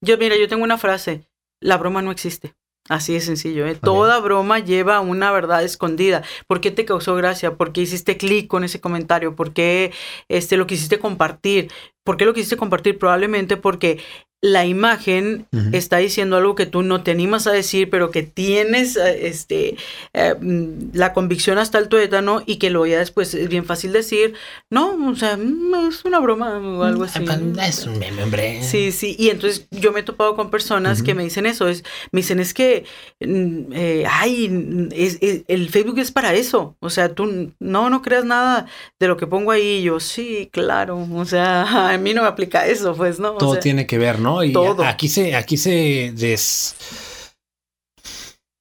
Yo, 0.02 0.18
mira, 0.18 0.38
yo 0.38 0.48
tengo 0.48 0.64
una 0.64 0.78
frase. 0.78 1.28
La 1.62 1.78
broma 1.78 2.02
no 2.02 2.12
existe. 2.12 2.56
Así 2.90 3.14
de 3.14 3.20
sencillo, 3.20 3.68
¿eh? 3.68 3.76
Toda 3.76 4.20
broma 4.20 4.60
lleva 4.60 5.02
una 5.02 5.32
verdad 5.32 5.64
escondida. 5.64 6.24
¿Por 6.48 6.62
qué 6.62 6.72
te 6.72 6.84
causó 6.86 7.16
gracia? 7.16 7.56
¿Por 7.56 7.74
qué 7.74 7.82
hiciste 7.82 8.18
clic 8.18 8.48
con 8.48 8.64
ese 8.64 8.82
comentario? 8.82 9.36
¿Por 9.36 9.54
qué 9.54 9.92
este, 10.30 10.58
lo 10.58 10.66
quisiste 10.66 10.98
compartir? 10.98 11.70
¿Por 12.04 12.18
qué 12.18 12.26
lo 12.26 12.34
quisiste 12.34 12.58
compartir? 12.58 12.98
Probablemente 12.98 13.56
porque 13.56 14.00
la 14.44 14.66
imagen 14.66 15.46
está 15.72 15.98
diciendo 15.98 16.36
algo 16.36 16.56
que 16.56 16.66
tú 16.66 16.82
no 16.82 17.04
te 17.04 17.12
animas 17.12 17.46
a 17.46 17.52
decir, 17.52 17.92
pero 17.92 18.10
que 18.10 18.24
tienes 18.24 18.98
eh, 18.98 19.28
este, 19.28 19.76
eh, 20.14 20.34
mm, 20.40 20.90
la 20.94 21.14
convicción 21.14 21.60
hasta 21.60 21.78
el 21.78 21.90
tuétano 21.90 22.42
y 22.48 22.56
que 22.58 22.72
lo 22.72 22.86
ya 22.88 22.98
después 22.98 23.36
es 23.36 23.50
bien 23.50 23.66
fácil 23.66 23.92
decir, 23.94 24.34
no, 24.72 25.10
o 25.10 25.16
sea, 25.16 25.38
mm, 25.38 25.90
es 25.90 26.04
una 26.06 26.20
broma 26.20 26.58
o 26.58 26.84
algo 26.84 27.04
así. 27.04 27.20
Es 27.68 27.86
un 27.86 28.00
meme, 28.00 28.24
hombre. 28.24 28.64
Sí, 28.64 28.92
sí, 28.92 29.16
y 29.20 29.30
entonces 29.30 29.68
yo 29.70 29.92
me 29.92 30.00
he 30.00 30.04
topado 30.04 30.36
con 30.36 30.50
personas 30.50 31.04
que 31.04 31.14
me 31.14 31.24
dicen 31.24 31.46
eso, 31.46 31.68
es, 31.68 31.84
me 32.12 32.22
dicen 32.22 32.40
es 32.40 32.56
que, 32.56 32.86
mm, 33.20 33.74
eh, 33.74 34.06
ay, 34.10 34.50
mm, 34.50 34.90
es- 34.92 35.20
es- 35.22 35.44
el 35.50 35.70
Facebook 35.70 36.00
es 36.00 36.12
para 36.12 36.34
eso, 36.34 36.76
o 36.80 36.90
sea, 36.90 37.14
tú 37.14 37.52
no, 37.60 37.90
no 37.92 38.02
creas 38.02 38.26
nada 38.26 38.66
de 39.00 39.08
lo 39.08 39.18
que 39.18 39.28
pongo 39.28 39.52
ahí, 39.52 39.62
Y 39.62 39.84
yo 39.84 40.00
sí, 40.00 40.50
claro, 40.52 41.08
o 41.14 41.26
sea, 41.26 41.62
a 41.94 41.98
mí 42.00 42.14
no 42.16 42.24
me 42.24 42.28
aplica 42.28 42.66
eso, 42.66 42.96
pues, 42.96 43.20
¿no? 43.20 43.34
O 43.36 43.38
Todo 43.38 43.52
sea, 43.54 43.62
tiene 43.62 43.86
que 43.86 43.98
ver, 44.00 44.18
¿no? 44.20 44.31
Y 44.44 44.54
todo. 44.54 44.84
aquí 44.84 45.08
se, 45.08 45.36
aquí 45.36 45.58
se 45.58 46.12
des, 46.16 46.76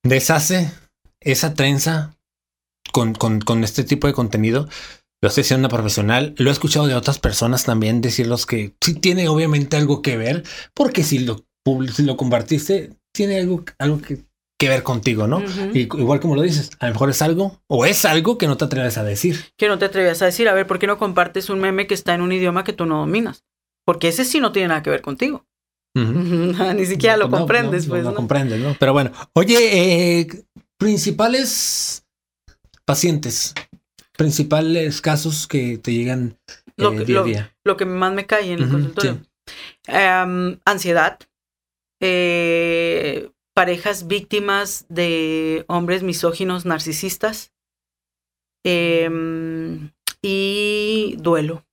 deshace 0.02 0.70
esa 1.20 1.54
trenza 1.54 2.16
con, 2.92 3.14
con, 3.14 3.40
con 3.40 3.64
este 3.64 3.84
tipo 3.84 4.06
de 4.06 4.12
contenido. 4.12 4.68
Lo 5.22 5.28
estoy 5.28 5.42
diciendo 5.42 5.66
una 5.66 5.76
profesional. 5.76 6.34
Lo 6.38 6.50
he 6.50 6.52
escuchado 6.52 6.86
de 6.86 6.94
otras 6.94 7.18
personas 7.18 7.64
también 7.64 8.00
decirlos 8.00 8.46
que 8.46 8.74
sí 8.80 8.94
tiene 8.94 9.28
obviamente 9.28 9.76
algo 9.76 10.00
que 10.02 10.16
ver, 10.16 10.44
porque 10.74 11.04
si 11.04 11.18
lo, 11.20 11.44
si 11.94 12.02
lo 12.04 12.16
compartiste, 12.16 12.94
tiene 13.14 13.38
algo, 13.38 13.64
algo 13.78 14.00
que, 14.00 14.24
que 14.58 14.68
ver 14.68 14.82
contigo, 14.82 15.26
¿no? 15.26 15.42
Y 15.74 15.80
igual 15.80 16.20
como 16.20 16.36
lo 16.36 16.42
dices, 16.42 16.70
a 16.80 16.86
lo 16.86 16.92
mejor 16.92 17.10
es 17.10 17.20
algo 17.20 17.60
o 17.68 17.84
es 17.84 18.04
algo 18.06 18.38
que 18.38 18.46
no 18.46 18.56
te 18.56 18.64
atreves 18.64 18.96
a 18.96 19.04
decir. 19.04 19.36
que 19.58 19.68
no 19.68 19.78
te 19.78 19.84
atrevías 19.84 20.22
a 20.22 20.26
decir, 20.26 20.48
a 20.48 20.54
ver, 20.54 20.66
¿por 20.66 20.78
qué 20.78 20.86
no 20.86 20.98
compartes 20.98 21.50
un 21.50 21.60
meme 21.60 21.86
que 21.86 21.94
está 21.94 22.14
en 22.14 22.22
un 22.22 22.32
idioma 22.32 22.64
que 22.64 22.72
tú 22.72 22.86
no 22.86 23.00
dominas? 23.00 23.44
Porque 23.84 24.08
ese 24.08 24.24
sí 24.24 24.40
no 24.40 24.52
tiene 24.52 24.68
nada 24.68 24.82
que 24.82 24.90
ver 24.90 25.02
contigo. 25.02 25.44
Ni 26.76 26.86
siquiera 26.86 27.16
lo 27.16 27.28
No, 27.28 27.38
comprendes, 27.38 27.86
no, 27.86 27.90
pues, 27.90 28.04
no 28.04 28.10
¿no? 28.10 28.16
comprendes, 28.16 28.60
¿no? 28.60 28.76
Pero 28.78 28.92
bueno, 28.92 29.10
oye, 29.34 30.20
eh, 30.20 30.28
principales 30.78 32.04
pacientes, 32.84 33.54
principales 34.16 35.00
casos 35.00 35.46
que 35.46 35.78
te 35.78 35.92
llegan 35.92 36.36
eh, 36.46 36.52
Lo 36.76 36.90
que- 36.92 37.04
día 37.04 37.14
lo- 37.16 37.20
a 37.22 37.24
día. 37.24 37.56
lo 37.64 37.76
que 37.76 37.84
más 37.86 38.12
me 38.14 38.26
cae 38.26 38.52
en 38.52 38.60
el 38.62 38.68
consultorio. 38.70 39.20
Em, 39.86 40.58
ansiedad. 40.64 41.18
eh, 42.02 43.30
parejas 43.52 44.06
víctimas 44.06 44.86
de 44.88 45.64
hombres 45.68 46.02
misóginos 46.02 46.64
narcisistas. 46.64 47.52
em, 48.64 49.90
y 50.22 51.16
duelo. 51.18 51.64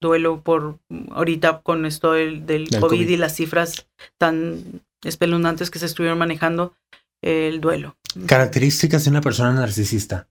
Duelo 0.00 0.42
por 0.42 0.78
ahorita 1.10 1.62
con 1.62 1.86
esto 1.86 2.12
del, 2.12 2.46
del 2.46 2.66
Del 2.66 2.80
COVID, 2.80 2.98
COVID. 2.98 3.08
y 3.08 3.16
las 3.16 3.34
cifras 3.34 3.88
tan 4.16 4.82
espeluznantes 5.02 5.70
que 5.70 5.78
se 5.78 5.86
estuvieron 5.86 6.18
manejando. 6.18 6.74
El 7.20 7.60
duelo. 7.60 7.96
Características 8.26 9.04
de 9.04 9.10
una 9.10 9.20
persona 9.20 9.52
narcisista. 9.52 10.28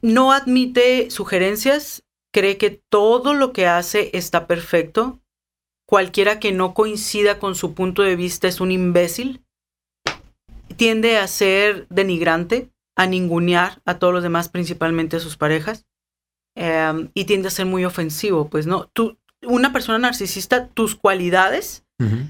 no 0.00 0.30
admite 0.32 1.10
sugerencias, 1.10 2.04
cree 2.32 2.56
que 2.58 2.70
todo 2.88 3.34
lo 3.34 3.52
que 3.52 3.66
hace 3.66 4.10
está 4.14 4.46
perfecto. 4.46 5.18
Cualquiera 5.86 6.38
que 6.38 6.52
no 6.52 6.74
coincida 6.74 7.40
con 7.40 7.54
su 7.56 7.74
punto 7.74 8.02
de 8.02 8.14
vista 8.14 8.46
es 8.46 8.60
un 8.60 8.70
imbécil. 8.70 9.42
Tiende 10.76 11.16
a 11.16 11.26
ser 11.26 11.88
denigrante, 11.88 12.70
a 12.96 13.06
ningunear 13.06 13.80
a 13.84 13.98
todos 13.98 14.12
los 14.12 14.22
demás, 14.22 14.48
principalmente 14.48 15.16
a 15.16 15.20
sus 15.20 15.36
parejas. 15.36 15.86
Em, 16.60 17.08
y 17.14 17.24
tiende 17.24 17.46
a 17.46 17.50
ser 17.52 17.66
muy 17.66 17.84
ofensivo, 17.84 18.48
pues 18.48 18.66
no. 18.66 18.90
Tú, 18.92 19.16
una 19.42 19.72
persona 19.72 19.96
narcisista, 19.96 20.66
tus 20.66 20.96
cualidades 20.96 21.84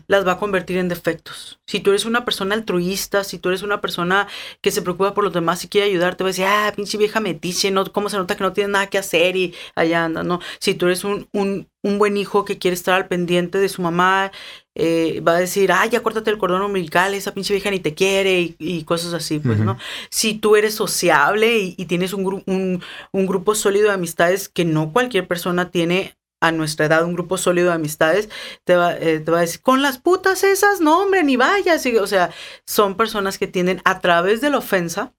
las 0.07 0.27
va 0.27 0.33
a 0.33 0.39
convertir 0.39 0.79
en 0.79 0.89
defectos. 0.89 1.61
Si 1.67 1.81
tú 1.81 1.91
eres 1.91 2.07
una 2.07 2.25
persona 2.25 2.55
altruista, 2.55 3.23
si 3.23 3.39
tú 3.39 3.51
eres 3.51 3.63
una 3.63 3.83
persona 3.83 4.27
que 4.63 4.71
se 4.71 4.81
preocupa 4.81 5.13
por 5.13 5.25
los 5.25 5.33
demás 5.35 5.63
y 5.63 5.69
quiere 5.69 5.89
ayudar, 5.89 6.17
te 6.17 6.25
va 6.25 6.29
a 6.29 6.33
decir, 6.33 6.47
ah, 6.47 6.73
pinche 6.75 6.97
vieja 6.97 7.21
metiche, 7.21 7.71
¿no? 7.71 7.85
¿cómo 7.93 8.09
se 8.09 8.17
nota 8.17 8.35
que 8.35 8.45
no 8.45 8.55
tiene 8.55 8.73
nada 8.73 8.87
que 8.87 8.97
hacer 8.97 9.37
y 9.37 9.55
allá 9.75 10.05
anda, 10.07 10.23
¿no? 10.23 10.41
Si 10.59 10.73
tú 10.73 10.87
eres 10.87 11.05
un, 11.05 11.29
un, 11.35 11.69
un 11.83 11.99
buen 11.99 12.17
hijo 12.17 12.47
que 12.47 12.59
quiere 12.59 12.75
estar 12.75 12.95
al 12.95 13.09
pendiente 13.09 13.59
de 13.59 13.69
su 13.69 13.83
mamá, 13.83 14.33
eh, 14.79 15.21
va 15.21 15.33
a 15.37 15.41
decir, 15.41 15.73
ah, 15.73 15.85
ya 15.87 16.03
córtate 16.03 16.31
el 16.31 16.39
cordón 16.39 16.63
umbilical, 16.63 17.13
esa 17.13 17.35
pinche 17.35 17.53
vieja 17.53 17.71
ni 17.71 17.81
te 17.81 17.95
quiere 17.95 18.41
y, 18.41 18.57
y 18.59 18.85
cosas 18.85 19.13
así, 19.13 19.41
pues. 19.41 19.59
¿no? 19.59 19.77
Si 20.11 20.35
tú 20.35 20.57
eres 20.57 20.75
sociable 20.75 21.59
y, 21.59 21.75
y 21.77 21.85
tienes 21.87 22.15
un, 22.15 22.25
gru- 22.25 22.45
un, 22.47 22.83
un 23.13 23.27
grupo 23.27 23.55
sólido 23.55 23.89
de 23.89 23.95
amistades 23.95 24.49
que 24.49 24.65
no 24.65 24.93
cualquier 24.93 25.27
persona 25.27 25.71
tiene 25.71 26.15
a 26.41 26.53
nuestra 26.53 26.87
edad, 26.87 27.05
un 27.05 27.15
grupo 27.15 27.37
sólido 27.37 27.71
de 27.71 27.75
amistades, 27.75 28.29
te 28.65 28.77
va, 28.77 28.97
eh, 28.97 29.19
te 29.19 29.31
va 29.31 29.39
a 29.39 29.41
decir, 29.41 29.61
con 29.61 29.83
las 29.83 29.99
putas 29.99 30.45
esas, 30.45 30.81
no, 30.81 31.03
hombre, 31.03 31.25
ni 31.25 31.37
vayas. 31.37 31.85
Y, 31.85 31.97
o 31.97 32.07
sea, 32.07 32.31
son 32.65 32.97
personas 32.97 33.39
que 33.39 33.49
tienden 33.49 33.83
a 33.85 34.01
través 34.01 34.41
de 34.41 34.51
la 34.51 34.59
ofensa 34.59 35.13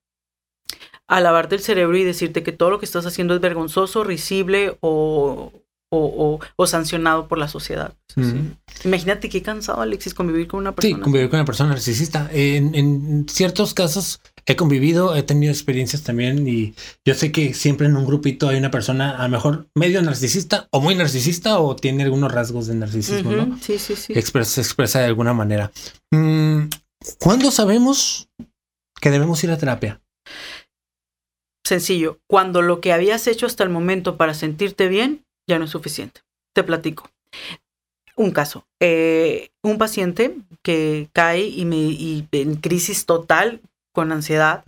a 1.10 1.20
lavarte 1.20 1.56
el 1.56 1.62
cerebro 1.62 1.98
y 1.98 2.04
decirte 2.04 2.44
que 2.44 2.52
todo 2.52 2.70
lo 2.70 2.80
que 2.80 2.86
estás 2.86 3.06
haciendo 3.06 3.34
es 3.34 3.42
vergonzoso, 3.42 4.04
risible 4.04 4.78
o, 4.80 5.52
o, 5.92 5.98
o- 6.06 6.40
o 6.56 6.68
sancionado 6.68 7.28
por 7.28 7.38
la 7.40 7.48
sociedad. 7.48 7.96
Sí. 8.16 8.22
Imagínate 8.86 9.28
qué 9.30 9.42
cansado, 9.42 9.82
Alexis, 9.82 10.14
convivir 10.14 10.48
con 10.48 10.60
una 10.60 10.70
Sí, 10.72 10.76
persona. 10.76 11.04
convivir 11.04 11.30
con 11.30 11.40
una 11.40 11.46
persona 11.46 11.70
narcisista. 11.72 12.30
En, 12.32 12.76
en 12.76 13.26
ciertos 13.28 13.74
casos 13.74 14.22
he 14.46 14.56
convivido, 14.56 15.16
he 15.16 15.24
tenido 15.24 15.52
experiencias 15.52 16.04
también 16.04 16.48
y 16.48 16.74
yo 17.06 17.14
sé 17.16 17.32
que 17.32 17.54
siempre 17.54 17.88
en 17.88 17.96
un 17.98 18.06
grupito 18.06 18.50
hay 18.50 18.58
una 18.58 18.72
persona 18.72 19.18
a 19.18 19.24
lo 19.24 19.30
mejor 19.30 19.68
medio 19.76 20.02
narcisista 20.02 20.68
o 20.72 20.80
muy 20.80 20.96
narcisista 20.96 21.60
o 21.60 21.76
tiene 21.76 22.04
algunos 22.04 22.32
rasgos 22.32 22.68
de 22.68 22.76
narcisismo, 22.76 23.32
¿no? 23.32 23.58
Sí, 23.60 23.80
sí, 23.80 23.96
sí. 23.96 24.14
Expres- 24.14 24.46
se 24.46 24.62
expresa 24.62 25.00
de 25.00 25.06
alguna 25.06 25.34
manera. 25.34 25.72
Mm, 26.12 26.64
¿Cuándo 27.20 27.50
sabemos 27.52 28.30
que 29.02 29.10
debemos 29.12 29.44
ir 29.44 29.52
a 29.52 29.58
terapia? 29.58 30.02
Sencillo. 31.66 32.20
Cuando 32.28 32.62
lo 32.62 32.82
que 32.82 32.94
habías 32.94 33.28
hecho 33.28 33.46
hasta 33.46 33.64
el 33.64 33.70
momento 33.70 34.18
para 34.18 34.34
sentirte 34.34 34.88
bien 34.88 35.26
ya 35.50 35.60
no 35.60 35.66
es 35.66 35.72
suficiente. 35.72 36.22
Te 36.54 36.64
platico. 36.64 37.10
Un 38.16 38.32
caso. 38.32 38.66
eh, 38.82 39.50
un 39.62 39.78
paciente 39.78 40.36
que 40.64 41.10
cae 41.14 41.42
y 41.48 41.66
me 41.66 41.76
y 41.78 42.26
en 42.32 42.56
crisis 42.56 43.06
total 43.06 43.62
con 43.94 44.12
ansiedad 44.12 44.64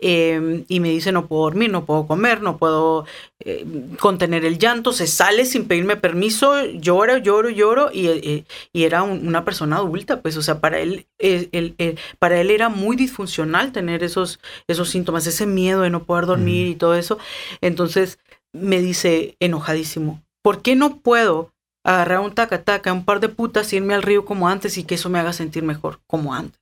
eh, 0.00 0.64
y 0.66 0.80
me 0.80 0.88
dice 0.88 1.12
no 1.12 1.26
puedo 1.26 1.42
dormir, 1.42 1.70
no 1.70 1.84
puedo 1.84 2.06
comer, 2.06 2.40
no 2.42 2.56
puedo 2.56 3.04
eh, 3.44 3.64
contener 4.00 4.44
el 4.44 4.58
llanto, 4.58 4.92
se 4.92 5.06
sale 5.06 5.44
sin 5.44 5.66
pedirme 5.68 5.96
permiso, 5.96 6.64
lloro, 6.66 7.18
lloro, 7.18 7.50
lloro 7.50 7.90
y, 7.92 8.06
eh, 8.08 8.44
y 8.72 8.82
era 8.84 9.02
un- 9.02 9.26
una 9.28 9.44
persona 9.44 9.76
adulta, 9.76 10.20
pues 10.22 10.36
o 10.36 10.42
sea, 10.42 10.60
para 10.60 10.80
él, 10.80 11.06
él, 11.18 11.98
para 12.18 12.40
él 12.40 12.50
era 12.50 12.68
muy 12.70 12.96
disfuncional 12.96 13.70
tener 13.72 14.02
esos, 14.02 14.40
esos 14.66 14.88
síntomas, 14.88 15.26
ese 15.26 15.46
miedo 15.46 15.82
de 15.82 15.90
no 15.90 16.04
poder 16.04 16.26
dormir 16.26 16.66
y 16.68 16.74
todo 16.74 16.94
eso. 16.94 17.18
Entonces 17.60 18.18
me 18.52 18.80
dice 18.80 19.36
enojadísimo, 19.40 20.22
¿por 20.42 20.62
qué 20.62 20.76
no 20.76 20.98
puedo 20.98 21.50
agarrar 21.84 22.20
un 22.20 22.34
taca-taca, 22.34 22.92
un 22.92 23.04
par 23.04 23.20
de 23.20 23.28
putas 23.28 23.72
y 23.72 23.76
irme 23.76 23.94
al 23.94 24.02
río 24.02 24.24
como 24.24 24.48
antes 24.48 24.78
y 24.78 24.84
que 24.84 24.94
eso 24.96 25.08
me 25.08 25.18
haga 25.18 25.32
sentir 25.32 25.62
mejor 25.62 26.00
como 26.06 26.34
antes? 26.34 26.60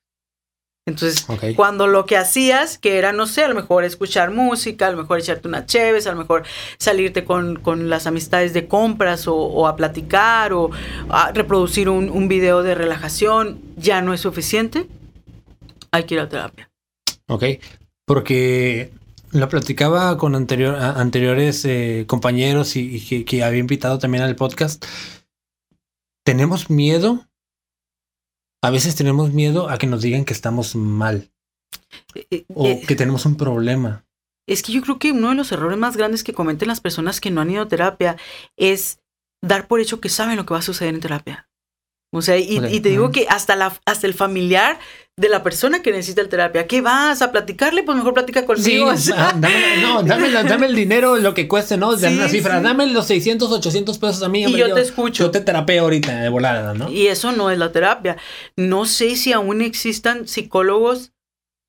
Entonces, 0.87 1.29
Ok. 1.29 1.55
cuando 1.57 1.87
lo 1.87 2.07
que 2.07 2.16
hacías, 2.16 2.79
que 2.79 2.96
era, 2.96 3.12
no 3.12 3.26
sé, 3.26 3.44
a 3.44 3.48
lo 3.48 3.55
mejor 3.55 3.85
escuchar 3.85 4.31
música, 4.31 4.87
a 4.87 4.90
lo 4.90 4.96
mejor 4.96 5.18
echarte 5.18 5.46
una 5.46 5.66
cheves, 5.66 6.07
a 6.07 6.12
lo 6.12 6.18
mejor 6.18 6.44
salirte 6.79 7.24
con, 7.24 7.57
con 7.57 7.90
las 7.90 8.07
amistades 8.07 8.55
de 8.55 8.66
compras 8.66 9.29
o, 9.29 9.37
o 9.37 9.66
a 9.68 9.76
platicar 9.76 10.53
o 10.53 10.70
a 11.11 11.33
reproducir 11.33 11.88
un, 11.88 12.09
un 12.09 12.29
video 12.29 12.62
de 12.62 12.74
relajación, 12.74 13.61
ya 13.76 14.00
no 14.00 14.14
es 14.14 14.20
suficiente, 14.22 14.87
hay 15.92 16.05
que 16.05 16.14
ir 16.14 16.20
a 16.20 16.29
terapia. 16.29 16.70
Ok. 17.29 17.44
Porque 18.07 18.90
lo 19.33 19.49
platicaba 19.49 20.16
con 20.16 20.35
anterior, 20.35 20.77
anteriores 20.77 21.64
eh, 21.64 22.05
compañeros 22.07 22.77
y, 22.77 22.97
y 22.97 23.01
que, 23.01 23.25
que 23.25 23.45
había 23.45 23.61
invitado 23.61 23.99
también 23.99 24.25
al 24.25 24.37
podcast. 24.37 24.85
Tenemos 26.25 26.71
miedo. 26.71 27.27
A 28.62 28.71
veces 28.71 28.95
tenemos 28.95 29.33
miedo 29.33 29.69
a 29.69 29.79
que 29.79 29.87
nos 29.87 30.03
digan 30.03 30.25
que 30.25 30.35
estamos 30.35 30.77
mal 30.77 31.31
Eh, 32.14 32.27
eh, 32.31 32.45
o 32.55 32.66
eh, 32.66 32.83
que 32.87 32.97
tenemos 32.97 33.25
un 33.27 33.37
problema. 33.37 34.05
Es 34.47 34.62
que 34.62 34.73
yo 34.73 34.83
creo 34.83 34.99
que 34.99 35.12
uno 35.12 35.29
de 35.31 35.35
los 35.35 35.53
errores 35.53 35.79
más 35.79 35.97
grandes 35.97 36.25
que 36.25 36.33
cometen 36.33 36.69
las 36.69 36.81
personas 36.81 37.21
que 37.21 37.31
no 37.31 37.40
han 37.40 37.51
ido 37.51 37.62
a 37.62 37.69
terapia 37.69 38.16
es 38.57 39.01
dar 39.43 39.69
por 39.69 39.81
hecho 39.81 40.01
que 40.01 40.09
saben 40.09 40.37
lo 40.37 40.45
que 40.45 40.55
va 40.55 40.61
a 40.61 40.62
suceder 40.62 40.95
en 40.95 41.01
terapia. 41.01 41.49
O 42.12 42.23
sea, 42.23 42.37
y, 42.38 42.61
y 42.70 42.81
te 42.81 42.88
digo 42.88 43.12
que 43.12 43.27
hasta, 43.29 43.55
la, 43.55 43.73
hasta 43.85 44.07
el 44.07 44.14
familiar 44.14 44.79
de 45.16 45.29
la 45.29 45.42
persona 45.42 45.83
que 45.83 45.92
necesita 45.92 46.23
el 46.23 46.29
terapia. 46.29 46.66
¿Qué 46.66 46.81
vas 46.81 47.20
a 47.20 47.31
platicarle? 47.31 47.83
Pues 47.83 47.96
mejor 47.96 48.14
platica 48.14 48.46
conmigo. 48.46 48.96
Sí, 48.96 49.12
ah, 49.14 49.35
dame, 49.37 49.83
no, 49.83 50.03
dame, 50.03 50.31
dame, 50.31 50.66
el 50.66 50.75
dinero, 50.75 51.16
lo 51.16 51.35
que 51.35 51.46
cueste, 51.46 51.77
¿no? 51.77 51.94
De 51.94 52.09
una 52.09 52.29
cifra. 52.29 52.61
Dame 52.61 52.87
los 52.87 53.07
600, 53.07 53.53
800 53.53 53.99
pesos 53.99 54.23
a 54.23 54.29
mí. 54.31 54.44
y 54.44 54.57
yo, 54.57 54.75
te 54.75 54.81
escucho. 54.81 55.25
Yo 55.25 55.31
te 55.31 55.40
terapeo 55.40 55.85
ahorita 55.85 56.23
de 56.23 56.29
volada, 56.31 56.73
¿no? 56.73 56.90
Y 56.90 57.09
eso 57.09 57.33
no 57.33 57.51
es 57.51 57.59
la 57.59 57.70
terapia. 57.70 58.16
No 58.57 58.87
sé 58.87 59.14
si 59.14 59.33
aún 59.33 59.61
existan 59.61 60.27
psicólogos 60.27 61.12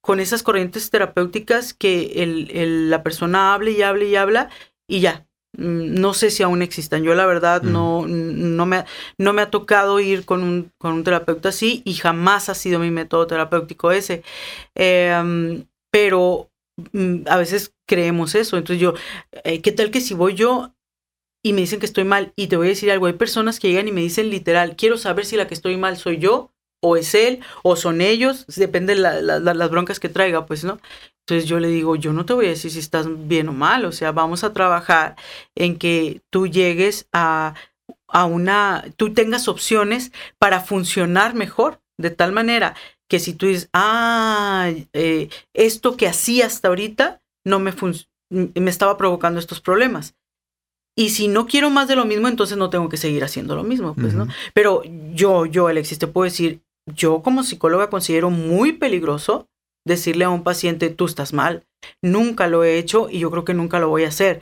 con 0.02 0.20
esas 0.22 0.44
corrientes 0.44 0.90
terapéuticas 0.90 1.74
que 1.74 2.24
el, 2.24 2.90
la 2.90 3.04
persona 3.04 3.54
hable 3.54 3.72
y 3.72 3.82
hable 3.82 4.08
y 4.08 4.16
habla 4.16 4.50
y 4.88 5.02
ya, 5.02 5.28
no 5.58 6.14
sé 6.14 6.32
si 6.32 6.44
aún 6.44 6.62
existan. 6.62 7.04
Yo 7.04 7.14
la 7.14 7.26
verdad 7.26 7.62
no, 7.62 8.06
no, 8.08 8.66
me, 8.66 8.86
no 9.18 9.34
me 9.34 9.42
ha 9.42 9.50
tocado 9.52 10.00
ir 10.00 10.26
con 10.26 10.44
un, 10.44 10.72
con 10.78 10.94
un 10.94 11.04
terapeuta 11.04 11.50
así 11.50 11.82
y 11.86 11.94
jamás 11.96 12.50
ha 12.50 12.56
sido 12.56 12.80
mi 12.80 12.92
método 12.92 13.28
terapéutico 13.28 13.92
ese. 13.92 14.24
Em, 14.76 15.66
pero 15.92 16.50
mm, 16.94 17.24
a 17.28 17.38
veces 17.38 17.74
creemos 17.88 18.36
eso. 18.36 18.58
Entonces 18.58 18.82
yo, 18.82 18.94
eh, 19.44 19.62
¿qué 19.62 19.72
tal 19.72 19.92
que 19.92 20.02
si 20.02 20.14
voy 20.14 20.36
yo 20.36 20.74
y 21.44 21.54
me 21.54 21.62
dicen 21.62 21.80
que 21.80 21.86
estoy 21.86 22.06
mal? 22.06 22.34
Y 22.36 22.48
te 22.48 22.58
voy 22.58 22.68
a 22.68 22.70
decir 22.70 22.92
algo, 22.92 23.08
hay 23.08 23.14
personas 23.14 23.60
que 23.60 23.70
llegan 23.70 23.88
y 23.88 23.92
me 23.92 24.02
dicen 24.02 24.30
literal, 24.30 24.76
quiero 24.76 24.98
saber 24.98 25.26
si 25.26 25.36
la 25.38 25.48
que 25.48 25.54
estoy 25.54 25.78
mal 25.78 25.98
soy 25.98 26.18
yo 26.18 26.52
o 26.82 26.98
es 26.98 27.14
él 27.14 27.42
o 27.64 27.76
son 27.76 28.02
ellos, 28.02 28.46
depende 28.48 28.96
de 28.96 29.02
las 29.02 29.70
broncas 29.70 30.00
que 30.00 30.10
traiga, 30.10 30.46
pues, 30.46 30.64
¿no? 30.64 30.80
Entonces 31.32 31.50
yo 31.50 31.62
le 31.62 31.70
digo, 31.70 31.96
yo 31.96 32.12
no 32.12 32.26
te 32.26 32.34
voy 32.34 32.48
a 32.48 32.50
decir 32.50 32.72
si 32.72 32.80
estás 32.80 33.08
bien 33.30 33.48
o 33.48 33.54
mal, 33.54 33.86
o 33.86 33.94
sea, 33.94 34.12
vamos 34.12 34.44
a 34.44 34.52
trabajar 34.52 35.16
en 35.56 35.78
que 35.78 36.22
tú 36.30 36.46
llegues 36.46 37.08
a, 37.14 37.54
a 38.10 38.26
una, 38.26 38.84
tú 38.98 39.14
tengas 39.14 39.48
opciones 39.48 40.12
para 40.38 40.60
funcionar 40.60 41.34
mejor, 41.34 41.82
de 41.98 42.10
tal 42.10 42.34
manera 42.34 42.76
que 43.08 43.20
si 43.20 43.34
tú 43.34 43.46
dices, 43.46 43.70
ah, 43.72 44.72
eh, 44.92 45.30
esto 45.54 45.96
que 45.96 46.10
hacía 46.10 46.48
hasta 46.48 46.68
ahorita 46.68 47.22
no 47.46 47.60
me, 47.60 47.74
me 48.30 48.70
estaba 48.70 48.98
provocando 48.98 49.40
estos 49.40 49.62
problemas. 49.62 50.16
Y 50.98 51.12
si 51.12 51.30
no 51.30 51.48
quiero 51.48 51.70
más 51.70 51.88
de 51.88 51.96
lo 51.96 52.04
mismo, 52.04 52.28
entonces 52.28 52.58
no 52.58 52.70
tengo 52.70 52.90
que 52.90 52.98
seguir 52.98 53.24
haciendo 53.24 53.56
lo 53.56 53.64
mismo, 53.64 53.96
pues, 53.96 54.14
¿no? 54.14 54.28
Pero 54.54 54.84
yo, 55.14 55.46
yo, 55.46 55.68
Alexis, 55.68 55.98
te 55.98 56.08
puedo 56.08 56.26
decir, 56.26 56.60
yo 56.86 57.22
como 57.22 57.44
psicóloga 57.44 57.90
considero 57.90 58.30
muy 58.30 58.74
peligroso 58.74 59.48
decirle 59.86 60.26
a 60.26 60.30
un 60.30 60.44
paciente, 60.44 60.90
tú 60.90 61.06
estás 61.06 61.34
mal. 61.34 61.66
Nunca 62.02 62.48
lo 62.48 62.64
he 62.64 62.78
hecho 62.78 63.08
y 63.10 63.20
yo 63.20 63.32
creo 63.32 63.46
que 63.46 63.54
nunca 63.54 63.80
lo 63.80 63.90
voy 63.90 64.06
a 64.06 64.10
hacer. 64.10 64.42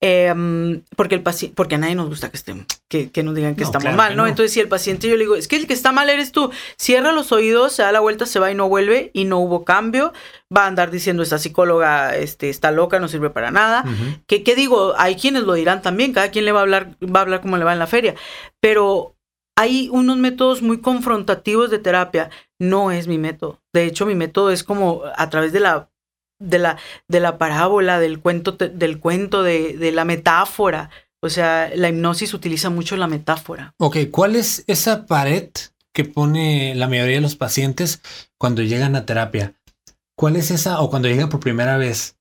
Em, 0.00 0.84
porque 0.96 1.16
el 1.16 1.22
paciente, 1.22 1.56
porque 1.56 1.74
a 1.74 1.78
nadie 1.78 1.96
nos 1.96 2.08
gusta 2.08 2.30
que 2.30 2.36
estén, 2.36 2.66
que, 2.88 3.10
que 3.10 3.24
nos 3.24 3.34
digan 3.34 3.56
que 3.56 3.64
estamos 3.64 3.96
mal, 3.96 4.16
¿no? 4.16 4.28
Entonces, 4.28 4.52
si 4.52 4.60
el 4.60 4.68
paciente 4.68 5.08
yo 5.08 5.16
le 5.16 5.24
digo, 5.24 5.34
es 5.34 5.48
que 5.48 5.56
el 5.56 5.66
que 5.66 5.72
está 5.72 5.90
mal 5.90 6.08
eres 6.08 6.30
tú, 6.30 6.52
cierra 6.76 7.10
los 7.10 7.32
oídos, 7.32 7.72
se 7.72 7.82
da 7.82 7.90
la 7.90 7.98
vuelta, 7.98 8.24
se 8.24 8.38
va 8.38 8.48
y 8.52 8.54
no 8.54 8.68
vuelve, 8.68 9.10
y 9.12 9.24
no 9.24 9.40
hubo 9.40 9.64
cambio, 9.64 10.12
va 10.56 10.64
a 10.64 10.66
andar 10.68 10.92
diciendo 10.92 11.24
esta 11.24 11.38
psicóloga 11.38 12.16
este, 12.16 12.48
está 12.48 12.70
loca, 12.70 13.00
no 13.00 13.08
sirve 13.08 13.30
para 13.30 13.50
nada. 13.50 13.84
que 14.28 14.44
¿Qué, 14.44 14.54
digo? 14.54 14.94
Hay 14.96 15.16
quienes 15.16 15.42
lo 15.42 15.54
dirán 15.54 15.82
también, 15.82 16.12
cada 16.12 16.30
quien 16.30 16.44
le 16.44 16.52
va 16.52 16.60
a 16.60 16.62
hablar, 16.62 16.96
va 17.02 17.18
a 17.18 17.22
hablar 17.22 17.40
como 17.40 17.56
le 17.56 17.64
va 17.64 17.72
en 17.72 17.80
la 17.80 17.88
feria. 17.88 18.14
Pero 18.60 19.16
hay 19.56 19.88
unos 19.90 20.16
métodos 20.16 20.62
muy 20.62 20.80
confrontativos 20.80 21.70
de 21.70 21.80
terapia. 21.80 22.30
No 22.58 22.90
es 22.90 23.06
mi 23.06 23.18
método. 23.18 23.60
De 23.72 23.84
hecho, 23.84 24.06
mi 24.06 24.14
método 24.14 24.50
es 24.50 24.64
como 24.64 25.02
a 25.16 25.30
través 25.30 25.52
de 25.52 25.60
la, 25.60 25.90
de 26.40 26.58
la, 26.58 26.78
de 27.06 27.20
la 27.20 27.38
parábola, 27.38 28.00
del 28.00 28.20
cuento, 28.20 28.52
del 28.52 28.98
cuento, 28.98 29.42
de, 29.42 29.76
de 29.76 29.92
la 29.92 30.04
metáfora. 30.04 30.90
O 31.20 31.28
sea, 31.28 31.70
la 31.74 31.88
hipnosis 31.88 32.34
utiliza 32.34 32.70
mucho 32.70 32.96
la 32.96 33.06
metáfora. 33.08 33.74
Ok, 33.78 33.96
¿cuál 34.10 34.36
es 34.36 34.64
esa 34.66 35.06
pared 35.06 35.50
que 35.92 36.04
pone 36.04 36.74
la 36.74 36.88
mayoría 36.88 37.16
de 37.16 37.22
los 37.22 37.36
pacientes 37.36 38.00
cuando 38.38 38.62
llegan 38.62 38.94
a 38.94 39.04
terapia? 39.04 39.54
¿Cuál 40.16 40.36
es 40.36 40.50
esa 40.50 40.80
o 40.80 40.90
cuando 40.90 41.08
llegan 41.08 41.28
por 41.28 41.40
primera 41.40 41.76
vez? 41.76 42.16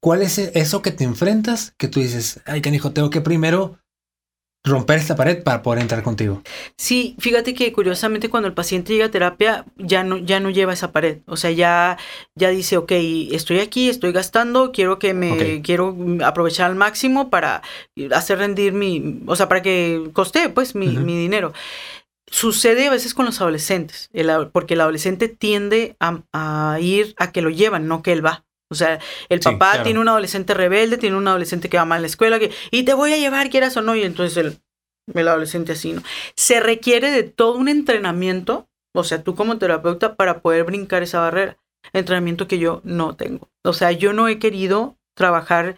¿Cuál 0.00 0.22
es 0.22 0.38
eso 0.38 0.80
que 0.80 0.92
te 0.92 1.04
enfrentas 1.04 1.74
que 1.76 1.88
tú 1.88 2.00
dices, 2.00 2.40
ay, 2.46 2.62
canijo, 2.62 2.92
tengo 2.92 3.10
que 3.10 3.20
primero 3.20 3.78
romper 4.64 4.98
esta 4.98 5.16
pared 5.16 5.42
para 5.42 5.62
poder 5.62 5.82
entrar 5.82 6.02
contigo. 6.02 6.42
Sí, 6.76 7.16
fíjate 7.18 7.54
que 7.54 7.72
curiosamente 7.72 8.30
cuando 8.30 8.46
el 8.46 8.54
paciente 8.54 8.92
llega 8.92 9.06
a 9.06 9.10
terapia 9.10 9.64
ya 9.76 10.04
no, 10.04 10.18
ya 10.18 10.38
no 10.38 10.50
lleva 10.50 10.72
esa 10.72 10.92
pared. 10.92 11.18
O 11.26 11.36
sea, 11.36 11.50
ya, 11.50 11.98
ya 12.34 12.50
dice, 12.50 12.76
ok, 12.76 12.92
estoy 13.32 13.58
aquí, 13.58 13.88
estoy 13.88 14.12
gastando, 14.12 14.70
quiero 14.70 14.98
que 14.98 15.14
me, 15.14 15.62
quiero 15.62 15.96
aprovechar 16.24 16.70
al 16.70 16.76
máximo 16.76 17.28
para 17.28 17.62
hacer 18.14 18.38
rendir 18.38 18.72
mi, 18.72 19.22
o 19.26 19.34
sea, 19.34 19.48
para 19.48 19.62
que 19.62 20.10
coste 20.12 20.48
pues 20.48 20.74
mi, 20.74 20.88
mi 20.88 21.16
dinero. 21.16 21.52
Sucede 22.32 22.86
a 22.86 22.90
veces 22.90 23.12
con 23.12 23.26
los 23.26 23.40
adolescentes, 23.42 24.10
porque 24.52 24.74
el 24.74 24.80
adolescente 24.80 25.28
tiende 25.28 25.96
a, 26.00 26.78
ir 26.80 27.14
a 27.18 27.30
que 27.30 27.42
lo 27.42 27.50
llevan, 27.50 27.88
no 27.88 28.02
que 28.02 28.12
él 28.12 28.24
va. 28.24 28.44
O 28.72 28.74
sea, 28.74 28.98
el 29.28 29.40
papá 29.40 29.82
tiene 29.82 30.00
un 30.00 30.08
adolescente 30.08 30.54
rebelde, 30.54 30.98
tiene 30.98 31.16
un 31.16 31.28
adolescente 31.28 31.68
que 31.68 31.76
va 31.76 31.84
mal 31.84 31.98
a 31.98 32.00
la 32.00 32.06
escuela, 32.06 32.38
que, 32.38 32.50
y 32.70 32.82
te 32.82 32.94
voy 32.94 33.12
a 33.12 33.18
llevar, 33.18 33.50
quieras 33.50 33.76
o 33.76 33.82
no, 33.82 33.94
y 33.94 34.02
entonces 34.02 34.36
el, 34.36 34.58
el 35.14 35.28
adolescente 35.28 35.72
así, 35.72 35.92
¿no? 35.92 36.02
Se 36.34 36.60
requiere 36.60 37.10
de 37.10 37.22
todo 37.22 37.56
un 37.56 37.68
entrenamiento, 37.68 38.68
o 38.94 39.04
sea, 39.04 39.22
tú 39.22 39.34
como 39.34 39.58
terapeuta, 39.58 40.16
para 40.16 40.40
poder 40.40 40.64
brincar 40.64 41.02
esa 41.02 41.20
barrera. 41.20 41.58
Entrenamiento 41.92 42.48
que 42.48 42.58
yo 42.58 42.80
no 42.84 43.16
tengo. 43.16 43.48
O 43.64 43.72
sea, 43.72 43.92
yo 43.92 44.12
no 44.12 44.28
he 44.28 44.38
querido 44.38 44.96
trabajar 45.14 45.76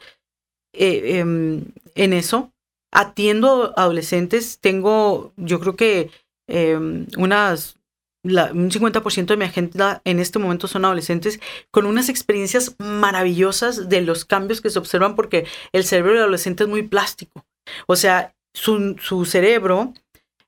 eh, 0.72 1.18
em, 1.18 1.64
en 1.94 2.12
eso. 2.12 2.52
Atiendo 2.92 3.72
adolescentes, 3.76 4.60
tengo, 4.60 5.32
yo 5.36 5.58
creo 5.60 5.76
que 5.76 6.10
em, 6.46 7.06
unas 7.16 7.76
un 8.24 8.70
50% 8.70 9.26
de 9.26 9.36
mi 9.36 9.44
agenda 9.44 10.00
en 10.04 10.18
este 10.18 10.38
momento 10.38 10.66
son 10.66 10.84
adolescentes 10.84 11.40
con 11.70 11.86
unas 11.86 12.08
experiencias 12.08 12.74
maravillosas 12.78 13.88
de 13.88 14.00
los 14.00 14.24
cambios 14.24 14.60
que 14.60 14.70
se 14.70 14.78
observan 14.78 15.14
porque 15.14 15.46
el 15.72 15.84
cerebro 15.84 16.12
del 16.12 16.22
adolescente 16.22 16.64
es 16.64 16.70
muy 16.70 16.82
plástico. 16.82 17.44
O 17.86 17.96
sea, 17.96 18.34
su, 18.54 18.96
su 19.00 19.24
cerebro 19.26 19.92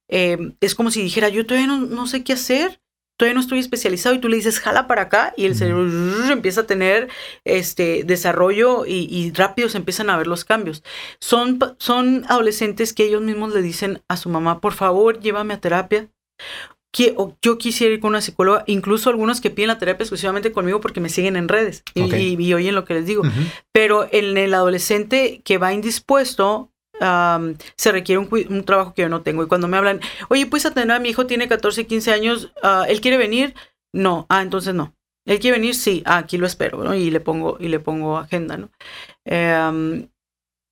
eh, 0.08 0.54
es 0.60 0.74
como 0.74 0.90
si 0.90 1.02
dijera, 1.02 1.28
yo 1.28 1.44
todavía 1.44 1.66
no, 1.66 2.06
sé 2.06 2.24
qué 2.24 2.32
hacer, 2.32 2.80
todavía 3.18 3.34
no 3.34 3.40
estoy 3.40 3.58
especializado 3.58 4.14
y 4.14 4.20
tú 4.20 4.28
le 4.28 4.36
dices, 4.36 4.60
jala 4.60 4.86
para 4.86 5.02
acá 5.02 5.34
y 5.36 5.44
el 5.44 5.54
cerebro 5.54 5.86
empieza 6.32 6.62
a 6.62 6.66
tener 6.66 7.08
este 7.44 8.04
desarrollo 8.04 8.86
y, 8.86 9.06
y, 9.10 9.32
rápido 9.32 9.68
se 9.68 9.78
empiezan 9.78 10.08
a 10.08 10.16
ver 10.16 10.28
los 10.28 10.44
cambios. 10.44 10.82
Son, 11.20 11.58
son 11.78 12.24
adolescentes 12.28 12.94
que 12.94 13.04
ellos 13.04 13.22
mismos 13.22 13.52
le 13.52 13.60
dicen 13.60 14.02
a 14.08 14.16
su 14.16 14.28
mamá, 14.30 14.60
por 14.60 14.72
favor, 14.72 15.20
llévame 15.20 15.54
a 15.54 15.60
terapia 15.60 16.08
yo 17.42 17.58
quisiera 17.58 17.94
ir 17.94 18.00
con 18.00 18.10
una 18.10 18.20
psicóloga, 18.20 18.64
incluso 18.66 19.10
algunos 19.10 19.40
que 19.40 19.50
piden 19.50 19.68
la 19.68 19.78
terapia 19.78 20.04
exclusivamente 20.04 20.52
conmigo 20.52 20.80
porque 20.80 21.00
me 21.00 21.08
siguen 21.08 21.36
en 21.36 21.48
redes 21.48 21.82
y, 21.94 22.52
oyen 22.52 22.74
lo 22.74 22.84
que 22.84 22.94
les 22.94 23.06
digo. 23.06 23.22
Pero 23.72 24.08
en 24.12 24.36
el 24.36 24.54
adolescente 24.54 25.42
que 25.44 25.58
va 25.58 25.72
indispuesto, 25.72 26.70
se 26.98 27.92
requiere 27.92 28.18
un, 28.18 28.64
trabajo 28.64 28.94
que 28.94 29.02
yo 29.02 29.08
no 29.08 29.22
tengo. 29.22 29.42
Y 29.42 29.48
cuando 29.48 29.68
me 29.68 29.76
hablan, 29.76 30.00
oye, 30.28 30.46
pues 30.46 30.66
atender 30.66 30.96
a 30.96 31.00
mi 31.00 31.10
hijo, 31.10 31.26
tiene 31.26 31.48
14, 31.48 31.86
15 31.86 32.12
años, 32.12 32.52
uh, 32.62 32.84
¿él 32.88 33.00
quiere 33.00 33.18
venir? 33.18 33.54
No, 33.92 34.26
ah, 34.28 34.42
entonces 34.42 34.74
no. 34.74 34.94
¿Él 35.26 35.40
quiere 35.40 35.58
venir? 35.58 35.74
Sí, 35.74 36.02
ah, 36.06 36.18
aquí 36.18 36.38
lo 36.38 36.46
espero, 36.46 36.82
¿no? 36.84 36.94
Y 36.94 37.10
le 37.10 37.20
pongo, 37.20 37.56
y 37.60 37.68
le 37.68 37.80
pongo 37.80 38.16
agenda, 38.16 38.56
¿no? 38.56 38.70
Eh, 39.24 40.08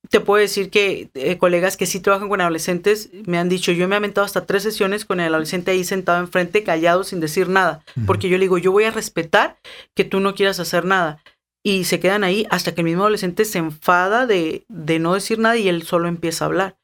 te 0.09 0.19
puedo 0.19 0.41
decir 0.41 0.69
que 0.69 1.09
eh, 1.13 1.37
colegas 1.37 1.77
que 1.77 1.85
sí 1.85 1.99
trabajan 1.99 2.29
con 2.29 2.41
adolescentes 2.41 3.09
me 3.25 3.37
han 3.37 3.49
dicho, 3.49 3.71
yo 3.71 3.87
me 3.87 3.95
he 3.95 3.97
aventado 3.97 4.25
hasta 4.25 4.45
tres 4.45 4.63
sesiones 4.63 5.05
con 5.05 5.19
el 5.19 5.33
adolescente 5.33 5.71
ahí 5.71 5.83
sentado 5.83 6.19
enfrente, 6.19 6.63
callado, 6.63 7.03
sin 7.03 7.19
decir 7.19 7.49
nada, 7.49 7.83
porque 8.05 8.29
yo 8.29 8.37
le 8.37 8.45
digo, 8.45 8.57
yo 8.57 8.71
voy 8.71 8.83
a 8.85 8.91
respetar 8.91 9.57
que 9.93 10.03
tú 10.03 10.19
no 10.19 10.35
quieras 10.35 10.59
hacer 10.59 10.85
nada. 10.85 11.21
Y 11.63 11.85
se 11.85 11.99
quedan 11.99 12.23
ahí 12.23 12.45
hasta 12.51 12.75
que 12.75 12.81
el 12.81 12.85
mismo 12.85 13.01
adolescente 13.01 13.43
se 13.43 13.57
enfada 13.57 14.27
de, 14.27 14.65
de 14.67 14.99
no 14.99 15.15
decir 15.15 15.39
nada 15.39 15.57
y 15.57 15.67
él 15.67 15.81
solo 15.81 16.07
empieza 16.07 16.45
a 16.45 16.47
hablar. 16.47 16.77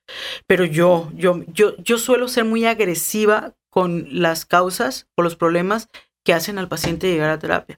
Pero 0.48 0.66
yo, 0.66 1.12
yo, 1.14 1.44
yo, 1.54 1.78
yo 1.78 2.00
suelo 2.00 2.28
ser 2.28 2.46
muy 2.46 2.66
agresiva 2.66 3.54
con 3.70 4.08
las 4.10 4.46
causas 4.46 5.08
o 5.16 5.22
los 5.22 5.36
problemas 5.36 5.88
que 6.26 6.34
hacen 6.34 6.58
al 6.58 6.68
paciente 6.68 7.12
llegar 7.12 7.30
a 7.30 7.38
terapia. 7.38 7.78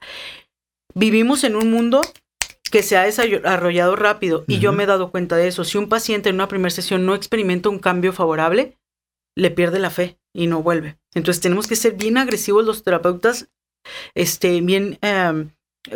Vivimos 0.95 1.43
en 1.43 1.55
un 1.55 1.71
mundo 1.71 2.01
que 2.73 2.81
se 2.81 2.97
ha 2.97 3.03
desarrollado 3.03 3.95
rápido 3.95 4.45
y 4.47 4.57
yo 4.57 4.73
me 4.73 4.81
he 4.81 4.87
dado 4.87 5.11
cuenta 5.11 5.37
de 5.37 5.47
eso. 5.47 5.63
Si 5.63 5.77
un 5.77 5.89
paciente 5.89 6.29
en 6.29 6.35
una 6.35 6.47
primera 6.47 6.71
sesión 6.71 7.05
no 7.05 7.13
experimenta 7.13 7.69
un 7.69 7.77
cambio 7.77 8.13
favorable, 8.13 8.79
le 9.37 9.51
pierde 9.51 9.77
la 9.77 9.91
fe 9.91 10.17
y 10.33 10.47
no 10.47 10.63
vuelve. 10.63 10.97
Entonces 11.13 11.39
tenemos 11.39 11.67
que 11.67 11.75
ser 11.75 11.93
bien 11.93 12.17
agresivos 12.17 12.65
los 12.65 12.83
terapeutas, 12.83 13.51
este, 14.15 14.59
bien, 14.61 14.97
em, 15.01 15.51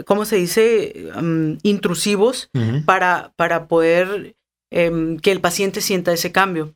¿cómo 0.06 0.24
se 0.26 0.36
dice? 0.36 1.10
Em, 1.16 1.58
intrusivos 1.64 2.52
para, 2.86 3.34
para 3.38 3.68
poder 3.68 4.36
em, 4.70 5.18
que 5.18 5.32
el 5.32 5.42
paciente 5.42 5.82
sienta 5.82 6.14
ese 6.14 6.32
cambio. 6.32 6.76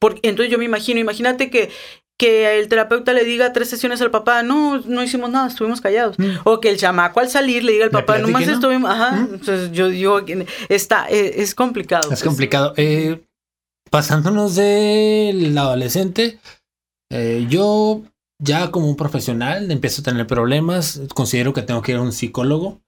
Porque, 0.00 0.28
entonces 0.28 0.50
yo 0.50 0.58
me 0.58 0.64
imagino, 0.64 0.98
imagínate 0.98 1.50
que 1.50 1.70
que 2.18 2.58
el 2.58 2.68
terapeuta 2.68 3.12
le 3.12 3.24
diga 3.24 3.52
tres 3.52 3.68
sesiones 3.68 4.00
al 4.00 4.10
papá, 4.10 4.42
no, 4.42 4.80
no 4.80 5.02
hicimos 5.02 5.30
nada, 5.30 5.48
estuvimos 5.48 5.80
callados. 5.80 6.18
Mm. 6.18 6.36
O 6.44 6.60
que 6.60 6.68
el 6.70 6.76
chamaco 6.76 7.20
al 7.20 7.28
salir 7.28 7.64
le 7.64 7.72
diga 7.72 7.84
al 7.86 7.90
papá, 7.90 8.18
nomás 8.18 8.46
estuvimos, 8.46 8.90
ajá. 8.90 9.12
Mm. 9.12 9.34
Entonces 9.34 9.72
yo 9.72 9.88
digo, 9.88 10.20
está, 10.68 11.08
e, 11.08 11.42
es, 11.42 11.54
complicado. 11.54 12.04
Es 12.04 12.08
pues. 12.08 12.22
complicado. 12.22 12.72
Eh, 12.76 13.20
pasándonos 13.90 14.54
del 14.56 15.56
adolescente, 15.56 16.38
Eh, 17.10 17.46
yo 17.48 18.02
ya 18.42 18.70
como 18.70 18.88
un 18.88 18.96
profesional 18.96 19.70
empiezo 19.70 20.00
a 20.00 20.04
tener 20.04 20.26
problemas, 20.26 21.00
considero 21.14 21.52
que 21.52 21.62
tengo 21.62 21.82
que 21.82 21.92
ir 21.92 21.98
a 21.98 22.02
un 22.02 22.12
psicólogo. 22.12 22.80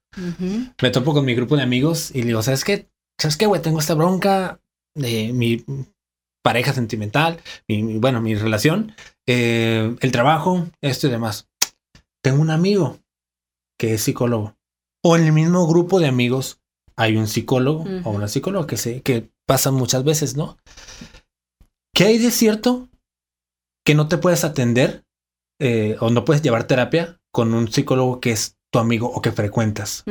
Me 0.80 0.90
topo 0.90 1.12
con 1.12 1.24
mi 1.24 1.34
grupo 1.34 1.56
de 1.56 1.62
amigos 1.62 2.10
y 2.14 2.22
le 2.22 2.28
digo, 2.28 2.42
¿sabes 2.42 2.64
qué? 2.64 2.88
¿Sabes 3.20 3.36
qué, 3.36 3.46
güey? 3.46 3.60
Tengo 3.60 3.78
esta 3.78 3.94
bronca 3.94 4.58
de 4.96 5.32
mi 5.32 5.64
pareja 6.42 6.72
sentimental, 6.72 7.38
mi, 7.68 7.98
bueno, 7.98 8.20
mi 8.20 8.34
relación, 8.34 8.94
eh, 9.26 9.96
el 10.00 10.12
trabajo, 10.12 10.66
esto 10.80 11.06
y 11.06 11.10
demás. 11.10 11.48
Tengo 12.22 12.40
un 12.40 12.50
amigo 12.50 12.98
que 13.78 13.94
es 13.94 14.02
psicólogo. 14.02 14.56
O 15.02 15.16
en 15.16 15.24
el 15.24 15.32
mismo 15.32 15.66
grupo 15.66 16.00
de 16.00 16.08
amigos 16.08 16.60
hay 16.96 17.16
un 17.16 17.28
psicólogo 17.28 17.84
o 18.04 18.10
una 18.10 18.28
psicóloga 18.28 18.66
que, 18.66 18.76
se, 18.76 19.02
que 19.02 19.30
pasa 19.46 19.70
muchas 19.70 20.02
veces, 20.02 20.36
¿no? 20.36 20.56
¿Qué 21.94 22.04
hay 22.04 22.18
de 22.18 22.30
cierto 22.30 22.88
que 23.84 23.94
no 23.94 24.08
te 24.08 24.18
puedes 24.18 24.44
atender 24.44 25.04
eh, 25.60 25.96
o 26.00 26.10
no 26.10 26.24
puedes 26.24 26.42
llevar 26.42 26.66
terapia 26.66 27.20
con 27.30 27.54
un 27.54 27.70
psicólogo 27.70 28.20
que 28.20 28.32
es 28.32 28.56
tu 28.70 28.78
amigo 28.78 29.08
o 29.08 29.22
que 29.22 29.32
frecuentas. 29.32 30.04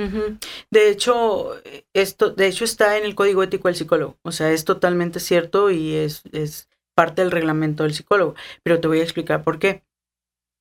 De 0.71 0.89
hecho, 0.89 1.51
esto, 1.93 2.29
de 2.31 2.47
hecho 2.47 2.63
está 2.63 2.97
en 2.97 3.03
el 3.03 3.15
código 3.15 3.43
ético 3.43 3.67
del 3.67 3.75
psicólogo. 3.75 4.17
O 4.23 4.31
sea, 4.31 4.51
es 4.51 4.63
totalmente 4.63 5.19
cierto 5.19 5.71
y 5.71 5.93
es, 5.93 6.23
es 6.31 6.69
parte 6.95 7.21
del 7.21 7.31
reglamento 7.31 7.83
del 7.83 7.93
psicólogo. 7.93 8.35
Pero 8.63 8.79
te 8.79 8.87
voy 8.87 8.99
a 8.99 9.03
explicar 9.03 9.43
por 9.43 9.59
qué. 9.59 9.83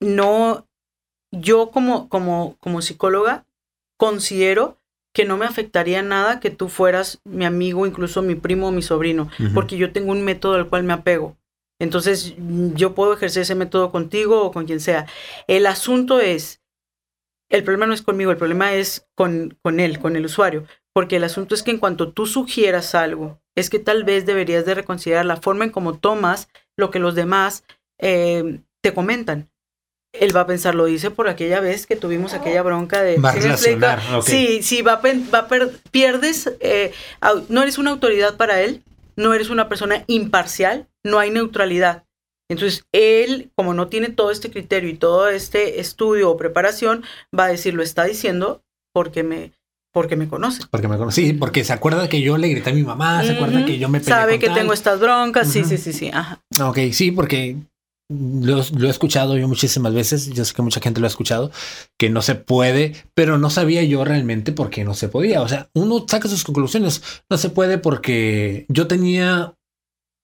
No, 0.01 0.67
yo 1.33 1.71
como, 1.71 2.09
como, 2.09 2.57
como 2.61 2.83
psicóloga 2.83 3.47
considero 3.97 4.79
que 5.15 5.25
no 5.25 5.37
me 5.37 5.47
afectaría 5.47 6.03
nada 6.03 6.41
que 6.41 6.51
tú 6.51 6.69
fueras 6.69 7.21
mi 7.25 7.45
amigo, 7.45 7.87
incluso 7.87 8.21
mi 8.21 8.35
primo 8.35 8.69
o 8.69 8.73
mi 8.73 8.83
sobrino, 8.83 9.31
porque 9.55 9.77
yo 9.77 9.93
tengo 9.93 10.11
un 10.11 10.25
método 10.25 10.57
al 10.57 10.69
cual 10.69 10.83
me 10.83 10.93
apego. 10.93 11.37
Entonces, 11.81 12.35
yo 12.75 12.95
puedo 12.95 13.15
ejercer 13.15 13.43
ese 13.43 13.55
método 13.55 13.93
contigo 13.93 14.43
o 14.43 14.51
con 14.51 14.67
quien 14.67 14.81
sea. 14.81 15.07
El 15.47 15.67
asunto 15.67 16.19
es, 16.19 16.63
el 17.49 17.63
problema 17.63 17.87
no 17.87 17.95
es 17.95 18.03
conmigo, 18.03 18.33
el 18.33 18.37
problema 18.37 18.75
es 18.75 19.07
con, 19.15 19.57
con 19.63 19.79
él, 19.79 20.01
con 20.01 20.17
el 20.17 20.25
usuario, 20.25 20.67
porque 20.93 21.17
el 21.17 21.25
asunto 21.25 21.55
es 21.55 21.63
que 21.63 21.71
en 21.71 21.79
cuanto 21.79 22.13
tú 22.13 22.27
sugieras 22.27 22.97
algo, 22.97 23.41
es 23.57 23.71
que 23.71 23.79
tal 23.79 24.05
vez 24.05 24.27
deberías 24.27 24.65
de 24.65 24.75
reconsiderar 24.75 25.27
la 25.27 25.37
forma 25.37 25.65
en 25.65 25.71
cómo 25.71 25.99
tomas 25.99 26.49
lo 26.77 26.91
que 26.91 26.99
los 26.99 27.15
demás 27.15 27.65
eh, 27.99 28.61
te 28.83 28.95
comentan. 28.95 29.51
Él 30.13 30.37
va 30.37 30.43
a 30.43 30.47
pensar, 30.47 30.77
lo 30.77 30.85
dice 30.85 31.11
por 31.11 31.29
aquella 31.29 31.61
vez 31.61 31.87
que 31.87 31.97
tuvimos 31.97 32.35
aquella 32.35 32.63
bronca 32.63 33.03
de... 33.03 33.19
Va 33.19 33.31
a 33.31 33.33
relacionar, 33.33 34.01
Sí, 34.23 34.63
sí, 34.63 34.81
va 34.83 34.93
a, 34.93 35.03
va 35.03 35.49
pierdes, 35.91 36.53
eh, 36.61 36.93
no 37.49 37.63
eres 37.63 37.79
una 37.79 37.91
autoridad 37.91 38.37
para 38.37 38.61
él, 38.61 38.83
no 39.17 39.35
eres 39.35 39.51
una 39.51 39.69
persona 39.69 40.05
imparcial, 40.07 40.87
no 41.03 41.19
hay 41.19 41.31
neutralidad. 41.31 42.05
Entonces, 42.49 42.85
él, 42.93 43.51
como 43.57 43.75
no 43.75 43.89
tiene 43.89 44.11
todo 44.11 44.31
este 44.31 44.51
criterio 44.51 44.91
y 44.91 44.97
todo 44.97 45.29
este 45.29 45.81
estudio 45.81 46.31
o 46.31 46.37
preparación, 46.37 47.03
va 47.37 47.47
a 47.47 47.49
decir, 47.49 47.75
lo 47.75 47.83
está 47.83 48.05
diciendo 48.05 48.63
porque 48.93 49.25
me, 49.25 49.53
porque 49.95 50.17
me 50.17 50.27
conoce. 50.27 50.63
Porque 50.71 50.89
me 50.89 50.99
conoce. 50.99 51.23
Sí, 51.23 51.33
porque 51.35 51.63
se 51.65 51.73
acuerda 51.73 52.09
que 52.09 52.21
yo 52.21 52.37
le 52.37 52.49
grité 52.49 52.71
a 52.71 52.75
mi 52.75 52.83
mamá, 52.83 53.23
se 53.23 53.33
acuerda 53.33 53.65
que 53.65 53.79
yo 53.79 53.89
me 53.89 54.01
peleé 54.01 54.15
Sabe 54.15 54.39
que 54.41 54.51
tengo 54.51 54.73
estas 54.73 54.99
broncas, 54.99 55.49
sí, 55.51 55.65
sí, 55.65 55.79
sí, 55.79 55.93
sí. 55.93 56.11
Ajá. 56.13 56.41
Ok, 56.61 56.79
sí, 56.91 57.13
porque 57.13 57.57
lo, 58.09 58.59
he 58.61 58.91
escuchado 58.91 59.39
yo 59.39 59.47
muchísimas 59.47 59.95
veces, 59.95 60.31
yo 60.31 60.45
sé 60.45 60.53
que 60.53 60.63
mucha 60.63 60.81
gente 60.81 61.01
lo 61.01 61.07
ha 61.07 61.09
escuchado, 61.09 61.53
que 61.97 62.11
no 62.11 62.23
se 62.23 62.35
puede, 62.35 62.93
pero 63.15 63.39
no 63.39 63.51
sabía 63.51 63.85
yo 63.85 64.05
realmente 64.05 64.51
por 64.51 64.69
qué 64.69 64.85
no 64.85 64.95
se 64.95 65.09
podía. 65.09 65.41
O 65.43 65.49
sea, 65.49 65.71
uno 65.75 66.05
saca 66.09 66.29
sus 66.29 66.43
conclusiones, 66.43 67.01
no 67.31 67.39
se 67.39 67.51
puede 67.51 67.79
porque 67.79 68.67
yo 68.69 68.89
tenía 68.89 69.55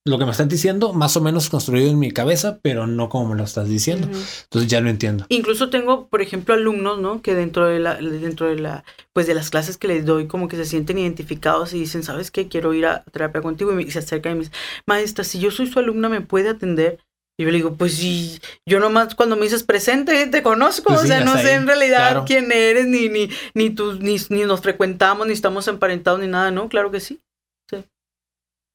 lo 0.07 0.19
que 0.19 0.25
me 0.25 0.31
estás 0.31 0.49
diciendo 0.49 0.93
más 0.95 1.17
o 1.17 1.21
menos 1.21 1.51
construido 1.51 1.91
en 1.91 1.99
mi 1.99 2.11
cabeza, 2.11 2.59
pero 2.63 2.87
no 2.87 3.09
como 3.09 3.31
me 3.31 3.37
lo 3.37 3.45
estás 3.45 3.69
diciendo. 3.69 4.07
Entonces 4.07 4.71
ya 4.71 4.81
lo 4.81 4.89
entiendo. 4.89 5.27
Incluso 5.29 5.69
tengo, 5.69 6.09
por 6.09 6.23
ejemplo, 6.23 6.55
alumnos, 6.55 7.01
¿no? 7.01 7.21
Que 7.21 7.35
dentro 7.35 7.67
de 7.67 7.81
la, 7.81 7.97
dentro 7.97 8.47
de 8.47 8.57
la, 8.57 8.85
pues 9.13 9.27
de 9.27 9.35
las 9.35 9.51
clases 9.51 9.77
que 9.77 9.89
les 9.89 10.07
doy, 10.07 10.27
como 10.27 10.49
que 10.49 10.57
se 10.57 10.65
sienten 10.65 10.99
identificados 10.99 11.75
y 11.75 11.81
dicen, 11.81 12.03
¿sabes 12.03 12.31
qué? 12.31 12.49
Quiero 12.49 12.73
ir 12.73 12.87
a 12.87 13.05
terapia 13.05 13.43
contigo 13.43 13.79
y, 13.79 13.91
se 13.91 13.99
acercan 13.99 14.33
y 14.33 14.35
me 14.37 14.41
dicen, 14.45 14.55
maestra, 14.87 15.23
si 15.25 15.39
yo 15.39 15.51
soy 15.51 15.67
su 15.67 15.79
alumna, 15.79 16.09
¿me 16.09 16.23
puede 16.23 16.49
atender? 16.49 16.99
Y 17.39 17.45
yo 17.45 17.51
le 17.51 17.57
digo, 17.57 17.75
pues 17.75 17.95
sí, 17.95 18.39
yo 18.67 18.81
nomás 18.81 19.15
cuando 19.15 19.37
me 19.37 19.43
dices 19.43 19.65
presente 19.65 20.27
te 20.27 20.43
conozco, 20.43 20.89
pues 20.89 21.05
o 21.05 21.07
sea, 21.07 21.25
no 21.25 21.39
sé 21.39 21.55
en 21.55 21.67
realidad 21.67 22.25
quién 22.27 22.53
eres, 22.53 22.87
ni, 22.87 23.09
ni, 23.09 23.31
ni, 23.55 23.71
tú, 23.71 23.95
ni, 23.95 24.17
ni 24.29 24.43
nos 24.43 24.61
frecuentamos, 24.61 25.27
ni 25.27 25.33
estamos 25.33 25.67
emparentados, 25.69 26.21
ni 26.21 26.27
nada, 26.27 26.51
¿no? 26.51 26.69
Claro 26.69 26.91
que 26.91 27.01
sí. 27.01 27.21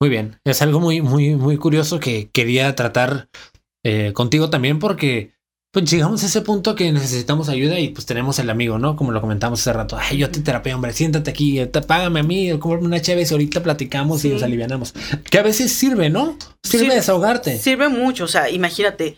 Muy 0.02 0.10
bien, 0.10 0.40
es 0.44 0.62
algo 0.62 0.80
muy, 0.80 1.02
muy, 1.02 1.36
muy 1.36 1.58
curioso 1.58 2.00
que 2.00 2.30
quería 2.32 2.76
tratar 2.76 3.30
eh, 3.84 4.12
contigo 4.14 4.50
también 4.50 4.80
porque 4.80 5.36
pues 5.76 5.92
llegamos 5.92 6.24
a 6.24 6.28
ese 6.28 6.42
punto 6.42 6.74
que 6.74 6.90
necesitamos 6.94 7.50
ayuda 7.50 7.78
y 7.78 7.90
pues 7.90 8.06
tenemos 8.06 8.40
el 8.40 8.50
amigo, 8.50 8.80
¿no? 8.80 8.96
Como 8.96 9.12
lo 9.12 9.20
comentamos 9.20 9.60
hace 9.60 9.74
rato. 9.74 9.98
Ay, 10.00 10.18
yo 10.18 10.32
te 10.32 10.40
terapia, 10.40 10.74
hombre, 10.74 10.94
siéntate 10.94 11.30
aquí, 11.30 11.66
te, 11.66 11.82
págame 11.82 12.22
a 12.22 12.24
mí, 12.24 12.50
cómprame 12.60 12.86
una 12.86 13.02
chévere 13.02 13.28
ahorita 13.30 13.62
platicamos 13.62 14.24
y 14.24 14.30
nos 14.30 14.42
alivianamos. 14.42 14.94
Que 15.30 15.38
a 15.38 15.44
veces 15.44 15.74
sirve, 15.74 16.10
¿no? 16.10 16.38
Sirve, 16.64 16.96
desahogarte. 16.96 17.60
Sirve 17.60 17.90
mucho, 17.90 18.24
o 18.24 18.28
sea, 18.30 18.50
imagínate. 18.50 19.18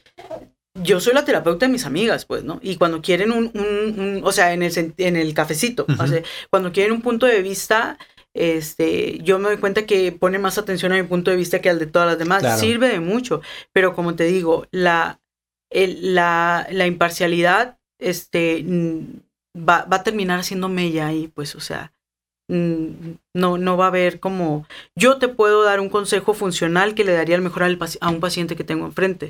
Yo 0.81 0.99
soy 0.99 1.13
la 1.13 1.25
terapeuta 1.25 1.67
de 1.67 1.71
mis 1.71 1.85
amigas, 1.85 2.25
pues, 2.25 2.43
¿no? 2.43 2.59
Y 2.63 2.77
cuando 2.77 3.03
quieren 3.03 3.31
un, 3.31 3.51
un, 3.53 4.21
o 4.23 4.31
sea, 4.31 4.53
en 4.53 4.63
el, 4.63 4.93
en 4.97 5.15
el 5.15 5.33
cafecito, 5.35 5.85
o 5.99 6.07
sea, 6.07 6.23
cuando 6.49 6.71
quieren 6.71 6.93
un 6.93 7.01
punto 7.03 7.27
de 7.27 7.43
vista, 7.43 7.99
este, 8.37 9.17
yo 9.19 9.39
me 9.39 9.49
doy 9.49 9.57
cuenta 9.57 9.85
que 9.85 10.11
pone 10.11 10.39
más 10.39 10.57
atención 10.57 10.91
a 10.91 10.95
mi 10.95 11.03
punto 11.03 11.31
de 11.31 11.37
vista 11.37 11.59
que 11.59 11.69
al 11.69 11.79
de 11.79 11.87
todas 11.87 12.07
las 12.07 12.19
demás. 12.19 12.59
Sirve 12.59 12.89
de 12.89 12.99
mucho, 12.99 13.41
pero 13.73 13.93
como 13.95 14.15
te 14.15 14.25
digo, 14.25 14.67
la, 14.71 15.19
la, 15.71 16.67
la, 16.69 16.87
imparcialidad 16.87 17.79
este, 17.99 18.63
va, 19.55 19.85
va, 19.85 19.97
a 19.97 20.03
terminar 20.03 20.43
siendo 20.43 20.69
mella 20.69 21.11
y 21.13 21.27
pues, 21.27 21.55
o 21.55 21.59
sea, 21.59 21.93
no, 22.47 23.57
no 23.57 23.77
va 23.77 23.85
a 23.85 23.89
haber 23.89 24.19
como, 24.19 24.67
yo 24.95 25.17
te 25.17 25.27
puedo 25.27 25.63
dar 25.63 25.79
un 25.79 25.89
consejo 25.89 26.33
funcional 26.33 26.95
que 26.95 27.03
le 27.03 27.11
daría 27.11 27.35
el 27.35 27.41
mejor 27.41 27.63
a 27.63 28.09
un 28.09 28.19
paciente 28.19 28.55
que 28.55 28.63
tengo 28.63 28.85
enfrente, 28.85 29.29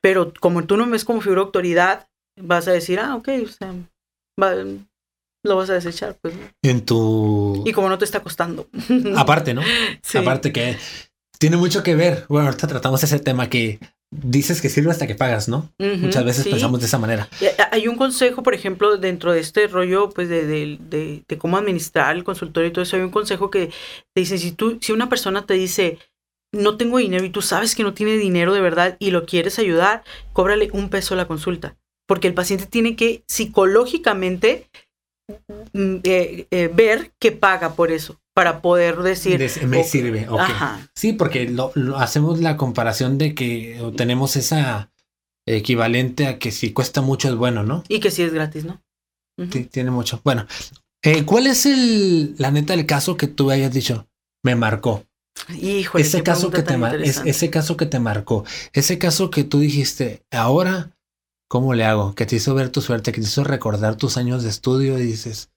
pero 0.00 0.32
como 0.38 0.64
tú 0.64 0.76
no 0.76 0.84
me 0.86 0.92
ves 0.92 1.04
como 1.04 1.20
figura 1.20 1.40
de 1.40 1.46
autoridad, 1.46 2.08
vas 2.36 2.68
a 2.68 2.72
decir, 2.72 3.00
ah, 3.00 3.16
ok, 3.16 3.28
o 3.44 3.48
sea, 3.48 3.74
lo 5.42 5.56
vas 5.56 5.70
a 5.70 5.74
desechar, 5.74 6.16
pues. 6.20 6.34
En 6.62 6.84
tu... 6.84 7.62
Y 7.66 7.72
como 7.72 7.88
no 7.88 7.98
te 7.98 8.04
está 8.04 8.20
costando. 8.20 8.68
Aparte, 9.16 9.54
¿no? 9.54 9.62
Aparte 10.14 10.52
que 10.52 10.76
tiene 11.38 11.56
mucho 11.56 11.82
que 11.82 11.96
ver. 11.96 12.24
Bueno, 12.28 12.46
ahorita 12.46 12.66
tratamos 12.68 13.02
ese 13.02 13.18
tema 13.18 13.48
que 13.48 13.80
dices 14.12 14.60
que 14.60 14.68
sirve 14.68 14.90
hasta 14.90 15.06
que 15.06 15.14
pagas, 15.14 15.48
¿no? 15.48 15.72
Muchas 15.78 16.24
veces 16.24 16.46
pensamos 16.46 16.80
de 16.80 16.86
esa 16.86 16.98
manera. 16.98 17.28
Hay 17.72 17.88
un 17.88 17.96
consejo, 17.96 18.42
por 18.42 18.54
ejemplo, 18.54 18.96
dentro 18.98 19.32
de 19.32 19.40
este 19.40 19.66
rollo, 19.66 20.10
pues, 20.10 20.28
de, 20.28 20.46
de, 20.46 21.24
de, 21.26 21.38
cómo 21.38 21.56
administrar 21.56 22.14
el 22.14 22.22
consultorio 22.22 22.68
y 22.68 22.72
todo 22.72 22.82
eso, 22.82 22.96
hay 22.96 23.02
un 23.02 23.10
consejo 23.10 23.50
que 23.50 23.68
te 24.14 24.20
dice, 24.20 24.38
si 24.38 24.52
tú, 24.52 24.78
si 24.80 24.92
una 24.92 25.08
persona 25.08 25.46
te 25.46 25.54
dice, 25.54 25.98
no 26.52 26.76
tengo 26.76 26.98
dinero 26.98 27.24
y 27.24 27.30
tú 27.30 27.40
sabes 27.40 27.74
que 27.74 27.82
no 27.82 27.94
tiene 27.94 28.18
dinero 28.18 28.52
de 28.52 28.60
verdad 28.60 28.96
y 28.98 29.10
lo 29.10 29.24
quieres 29.24 29.58
ayudar, 29.58 30.04
cóbrale 30.32 30.68
un 30.72 30.90
peso 30.90 31.16
la 31.16 31.26
consulta. 31.26 31.76
Porque 32.06 32.28
el 32.28 32.34
paciente 32.34 32.66
tiene 32.66 32.94
que 32.94 33.24
psicológicamente 33.26 34.68
eh, 35.74 36.46
eh, 36.50 36.70
ver 36.72 37.12
que 37.18 37.32
paga 37.32 37.74
por 37.74 37.90
eso 37.90 38.20
para 38.34 38.62
poder 38.62 38.98
decir... 38.98 39.38
me 39.66 39.84
sirve, 39.84 40.28
ok. 40.28 40.42
Sí, 40.94 41.12
porque 41.12 41.48
lo, 41.48 41.72
hacemos 41.96 42.40
la 42.40 42.56
comparación 42.56 43.18
de 43.18 43.34
que 43.34 43.80
tenemos 43.96 44.36
esa 44.36 44.90
equivalente 45.46 46.26
a 46.26 46.38
que 46.38 46.50
si 46.50 46.72
cuesta 46.72 47.00
mucho 47.00 47.28
es 47.28 47.34
bueno, 47.34 47.62
¿no? 47.62 47.84
Y 47.88 48.00
que 48.00 48.10
si 48.10 48.22
es 48.22 48.32
gratis, 48.32 48.64
¿no? 48.64 48.80
Sí, 49.50 49.64
tiene 49.64 49.90
mucho. 49.90 50.20
Bueno, 50.24 50.46
eh, 51.02 51.24
¿cuál 51.24 51.46
es 51.46 51.66
el, 51.66 52.34
la 52.38 52.50
neta 52.50 52.76
del 52.76 52.86
caso 52.86 53.16
que 53.16 53.26
tú 53.26 53.50
hayas 53.50 53.72
dicho? 53.72 54.06
Me 54.44 54.54
marcó. 54.54 55.04
Híjole, 55.60 56.04
ese 56.04 56.22
caso 56.22 56.50
que 56.50 56.62
te 56.62 56.76
ese 57.04 57.50
caso 57.50 57.76
que 57.76 57.86
te 57.86 57.98
marcó, 57.98 58.44
ese 58.72 58.98
caso 58.98 59.30
que 59.30 59.44
tú 59.44 59.60
dijiste, 59.60 60.22
ahora 60.30 60.94
¿Cómo 61.52 61.74
le 61.74 61.84
hago? 61.84 62.14
Que 62.14 62.24
te 62.24 62.36
hizo 62.36 62.54
ver 62.54 62.70
tu 62.70 62.80
suerte, 62.80 63.12
que 63.12 63.20
te 63.20 63.26
hizo 63.26 63.44
recordar 63.44 63.96
tus 63.96 64.16
años 64.16 64.42
de 64.42 64.48
estudio 64.48 64.98
y 64.98 65.02
dices. 65.02 65.50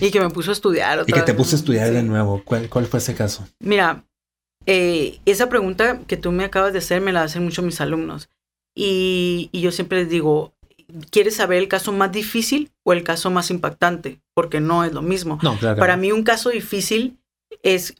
Y 0.00 0.10
que 0.10 0.18
me 0.18 0.30
puso 0.30 0.50
a 0.50 0.52
estudiar. 0.52 0.98
Otra 0.98 1.16
y 1.16 1.20
que 1.20 1.24
te 1.24 1.32
puso 1.32 1.54
a 1.54 1.60
estudiar 1.60 1.92
de 1.92 2.02
nuevo. 2.02 2.42
¿Cuál, 2.44 2.68
¿Cuál, 2.68 2.86
fue 2.86 2.98
ese 2.98 3.14
caso? 3.14 3.46
Mira, 3.60 4.04
eh, 4.66 5.20
esa 5.26 5.48
pregunta 5.48 6.00
que 6.08 6.16
tú 6.16 6.32
me 6.32 6.42
acabas 6.42 6.72
de 6.72 6.80
hacer 6.80 7.00
me 7.00 7.12
la 7.12 7.22
hacen 7.22 7.44
mucho 7.44 7.62
mis 7.62 7.80
alumnos. 7.80 8.30
Y, 8.76 9.48
y 9.52 9.60
yo 9.60 9.70
siempre 9.70 9.98
les 9.98 10.08
digo, 10.10 10.54
¿quieres 11.12 11.36
saber 11.36 11.58
el 11.58 11.68
caso 11.68 11.92
más 11.92 12.10
difícil 12.10 12.72
o 12.84 12.92
el 12.92 13.04
caso 13.04 13.30
más 13.30 13.52
impactante? 13.52 14.20
Porque 14.34 14.58
no 14.58 14.82
es 14.82 14.92
lo 14.92 15.02
mismo. 15.02 15.38
No, 15.44 15.56
claro. 15.56 15.78
Para 15.78 15.96
mí 15.96 16.10
un 16.10 16.24
caso 16.24 16.50
difícil 16.50 17.16
es... 17.62 17.94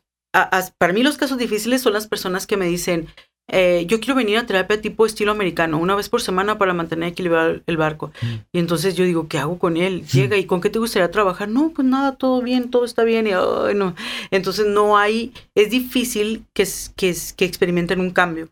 para 0.77 0.93
mí 0.93 1.05
los 1.05 1.17
casos 1.17 1.39
difíciles 1.39 1.83
son 1.83 1.93
las 1.93 2.09
personas 2.09 2.49
que 2.49 2.57
me 2.57 2.67
dicen, 2.67 3.07
eh, 3.51 3.85
yo 3.89 3.99
quiero 3.99 4.15
venir 4.15 4.37
a 4.39 4.47
terapia 4.47 4.81
tipo 4.81 5.07
estilo 5.07 5.33
americano, 5.33 5.79
una 5.79 5.95
vez 5.97 6.09
por 6.09 6.21
semana 6.23 6.59
para 6.59 6.75
mantener 6.75 7.11
equilibrado 7.11 7.61
el 7.67 7.77
barco. 7.77 8.13
Mm. 8.21 8.35
Y 8.53 8.59
entonces 8.59 8.95
yo 8.95 9.05
digo, 9.05 9.27
¿qué 9.29 9.39
hago 9.39 9.59
con 9.59 9.77
él? 9.77 10.03
Mm. 10.03 10.07
Llega 10.07 10.37
y 10.37 10.45
¿con 10.47 10.61
qué 10.61 10.71
te 10.71 10.79
gustaría 10.79 11.11
trabajar? 11.11 11.49
No, 11.49 11.71
pues 11.75 11.87
nada, 11.89 12.17
todo 12.17 12.43
bien, 12.43 12.71
todo 12.71 12.85
está 12.85 13.05
bien. 13.05 13.27
Y, 13.27 13.31
no. 13.75 13.95
Entonces 14.31 14.67
no 14.67 14.99
hay, 14.99 15.33
es 15.55 15.71
difícil 15.71 16.45
que, 16.55 16.67
que, 16.97 17.17
que 17.37 17.45
experimenten 17.45 18.01
un 18.01 18.11
cambio. 18.11 18.49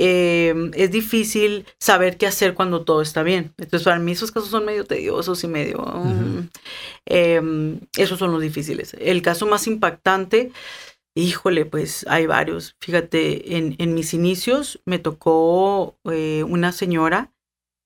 eh, 0.00 0.70
es 0.74 0.90
difícil 0.92 1.66
saber 1.80 2.16
qué 2.18 2.26
hacer 2.26 2.54
cuando 2.54 2.84
todo 2.84 3.02
está 3.02 3.22
bien. 3.24 3.52
Entonces, 3.58 3.84
para 3.84 3.98
mí 3.98 4.12
esos 4.12 4.30
casos 4.30 4.50
son 4.50 4.64
medio 4.64 4.84
tediosos 4.84 5.42
y 5.44 5.48
medio... 5.48 5.78
mm, 5.82 6.48
eh, 7.06 7.80
esos 7.96 8.18
son 8.18 8.30
los 8.32 8.40
difíciles. 8.42 8.94
El 9.00 9.22
caso 9.22 9.46
más 9.46 9.66
impactante, 9.66 10.52
híjole, 11.22 11.66
pues 11.66 12.06
hay 12.08 12.26
varios. 12.26 12.76
Fíjate, 12.80 13.56
en, 13.56 13.74
en 13.78 13.94
mis 13.94 14.14
inicios 14.14 14.80
me 14.84 14.98
tocó 14.98 15.98
eh, 16.04 16.44
una 16.44 16.72
señora 16.72 17.32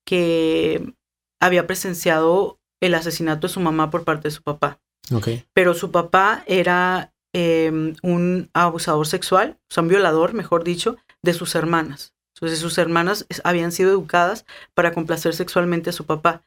que 0.07 0.95
había 1.41 1.67
presenciado 1.67 2.59
el 2.81 2.95
asesinato 2.95 3.47
de 3.47 3.53
su 3.53 3.61
mamá 3.61 3.91
por 3.91 4.05
parte 4.05 4.29
de 4.29 4.33
su 4.33 4.43
papá. 4.43 4.81
Ok. 5.13 5.29
Pero 5.53 5.75
su 5.75 5.91
papá 5.91 6.45
era 6.47 7.13
eh, 7.35 7.95
un 8.03 8.51
abusador 8.53 9.07
sexual, 9.07 9.59
o 9.71 9.75
sea, 9.75 9.83
un 9.83 9.89
violador, 9.89 10.35
mejor 10.35 10.65
dicho, 10.65 10.97
de 11.23 11.33
sus 11.33 11.55
hermanas. 11.55 12.15
Entonces 12.37 12.59
sus 12.59 12.77
hermanas 12.79 13.27
habían 13.45 13.71
sido 13.71 13.91
educadas 13.91 14.45
para 14.75 14.93
complacer 14.93 15.35
sexualmente 15.35 15.91
a 15.91 15.93
su 15.93 16.07
papá. 16.07 16.43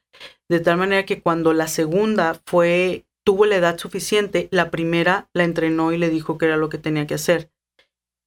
De 0.50 0.60
tal 0.60 0.78
manera 0.78 1.06
que 1.06 1.22
cuando 1.22 1.54
la 1.54 1.68
segunda 1.68 2.42
fue, 2.46 3.05
tuvo 3.26 3.46
la 3.46 3.58
edad 3.58 3.78
suficiente, 3.78 4.48
la 4.52 4.72
primera 4.72 5.30
la 5.34 5.44
entrenó 5.44 5.92
y 5.92 5.98
le 5.98 6.10
dijo 6.10 6.38
que 6.38 6.46
era 6.46 6.56
lo 6.56 6.70
que 6.70 6.78
tenía 6.78 7.08
que 7.08 7.16
hacer. 7.16 7.52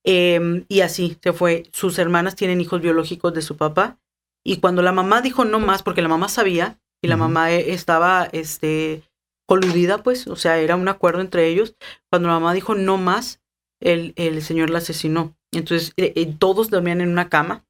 Em, 0.04 0.64
y 0.68 0.80
así 0.80 1.16
se 1.22 1.32
fue. 1.32 1.64
Sus 1.72 1.98
hermanas 1.98 2.36
tienen 2.36 2.60
hijos 2.60 2.80
biológicos 2.82 3.32
de 3.32 3.42
su 3.42 3.56
papá. 3.56 3.98
Y 4.44 4.58
cuando 4.58 4.82
la 4.82 4.92
mamá 4.92 5.22
dijo 5.22 5.44
no 5.44 5.60
más, 5.60 5.82
porque 5.82 6.02
la 6.02 6.08
mamá 6.08 6.28
sabía, 6.28 6.80
y 7.02 7.08
la 7.08 7.16
mamá 7.16 7.52
eh, 7.52 7.72
estaba 7.72 8.28
este, 8.32 9.02
coludida, 9.46 10.02
pues, 10.02 10.26
o 10.26 10.36
sea, 10.36 10.58
era 10.58 10.76
un 10.76 10.88
acuerdo 10.88 11.20
entre 11.20 11.46
ellos. 11.46 11.76
Cuando 12.10 12.28
la 12.28 12.34
mamá 12.34 12.54
dijo 12.54 12.74
no 12.74 12.96
más, 12.96 13.40
el, 13.80 14.14
el 14.16 14.42
señor 14.42 14.70
la 14.70 14.78
asesinó. 14.78 15.36
Entonces, 15.52 15.92
eh, 15.96 16.12
eh, 16.16 16.34
todos 16.38 16.70
dormían 16.70 17.00
en 17.00 17.10
una 17.10 17.28
cama. 17.28 17.64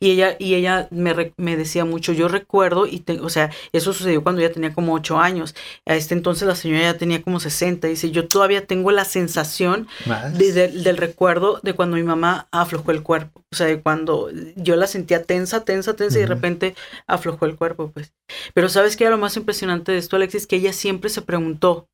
Y 0.00 0.10
ella, 0.12 0.36
y 0.38 0.54
ella 0.54 0.88
me, 0.90 1.32
me 1.36 1.56
decía 1.56 1.84
mucho, 1.84 2.12
yo 2.12 2.28
recuerdo, 2.28 2.86
y 2.86 3.00
te- 3.00 3.20
o 3.20 3.28
sea, 3.28 3.50
eso 3.72 3.92
sucedió 3.92 4.22
cuando 4.22 4.40
ella 4.40 4.52
tenía 4.52 4.72
como 4.72 4.94
ocho 4.94 5.18
años. 5.18 5.54
A 5.86 5.94
este 5.96 6.14
entonces 6.14 6.46
la 6.48 6.54
señora 6.54 6.82
ya 6.82 6.98
tenía 6.98 7.22
como 7.22 7.40
60. 7.40 7.88
Dice, 7.88 8.10
yo 8.10 8.28
todavía 8.28 8.66
tengo 8.66 8.90
la 8.90 9.04
sensación 9.04 9.88
Más. 10.06 10.36
de- 10.38 10.52
de- 10.52 10.68
del 10.68 10.96
recuerdo 10.96 11.60
de 11.62 11.74
cuando 11.74 11.96
mi 11.96 12.02
mamá 12.02 12.48
aflojó 12.50 12.90
el 12.90 13.02
cuerpo. 13.02 13.42
O 13.52 13.56
sea, 13.56 13.66
de 13.66 13.80
cuando 13.80 14.30
yo 14.56 14.76
la 14.76 14.86
sentía 14.86 15.22
tensa, 15.24 15.64
tensa, 15.64 15.94
tensa 15.96 16.18
y 16.18 16.20
de 16.22 16.26
repente 16.26 16.74
aflojó 17.06 17.46
el 17.46 17.56
cuerpo, 17.56 17.90
pues. 17.92 18.12
Pero 18.54 18.68
¿sabes 18.68 18.96
qué 18.96 19.04
era 19.04 19.10
lo 19.12 19.18
más 19.18 19.36
impresionante 19.36 19.92
de 19.92 19.98
esto, 19.98 20.16
Alexis? 20.16 20.46
Que 20.46 20.56
ella 20.56 20.72
siempre 20.72 21.10
se 21.10 21.22
preguntó, 21.22 21.88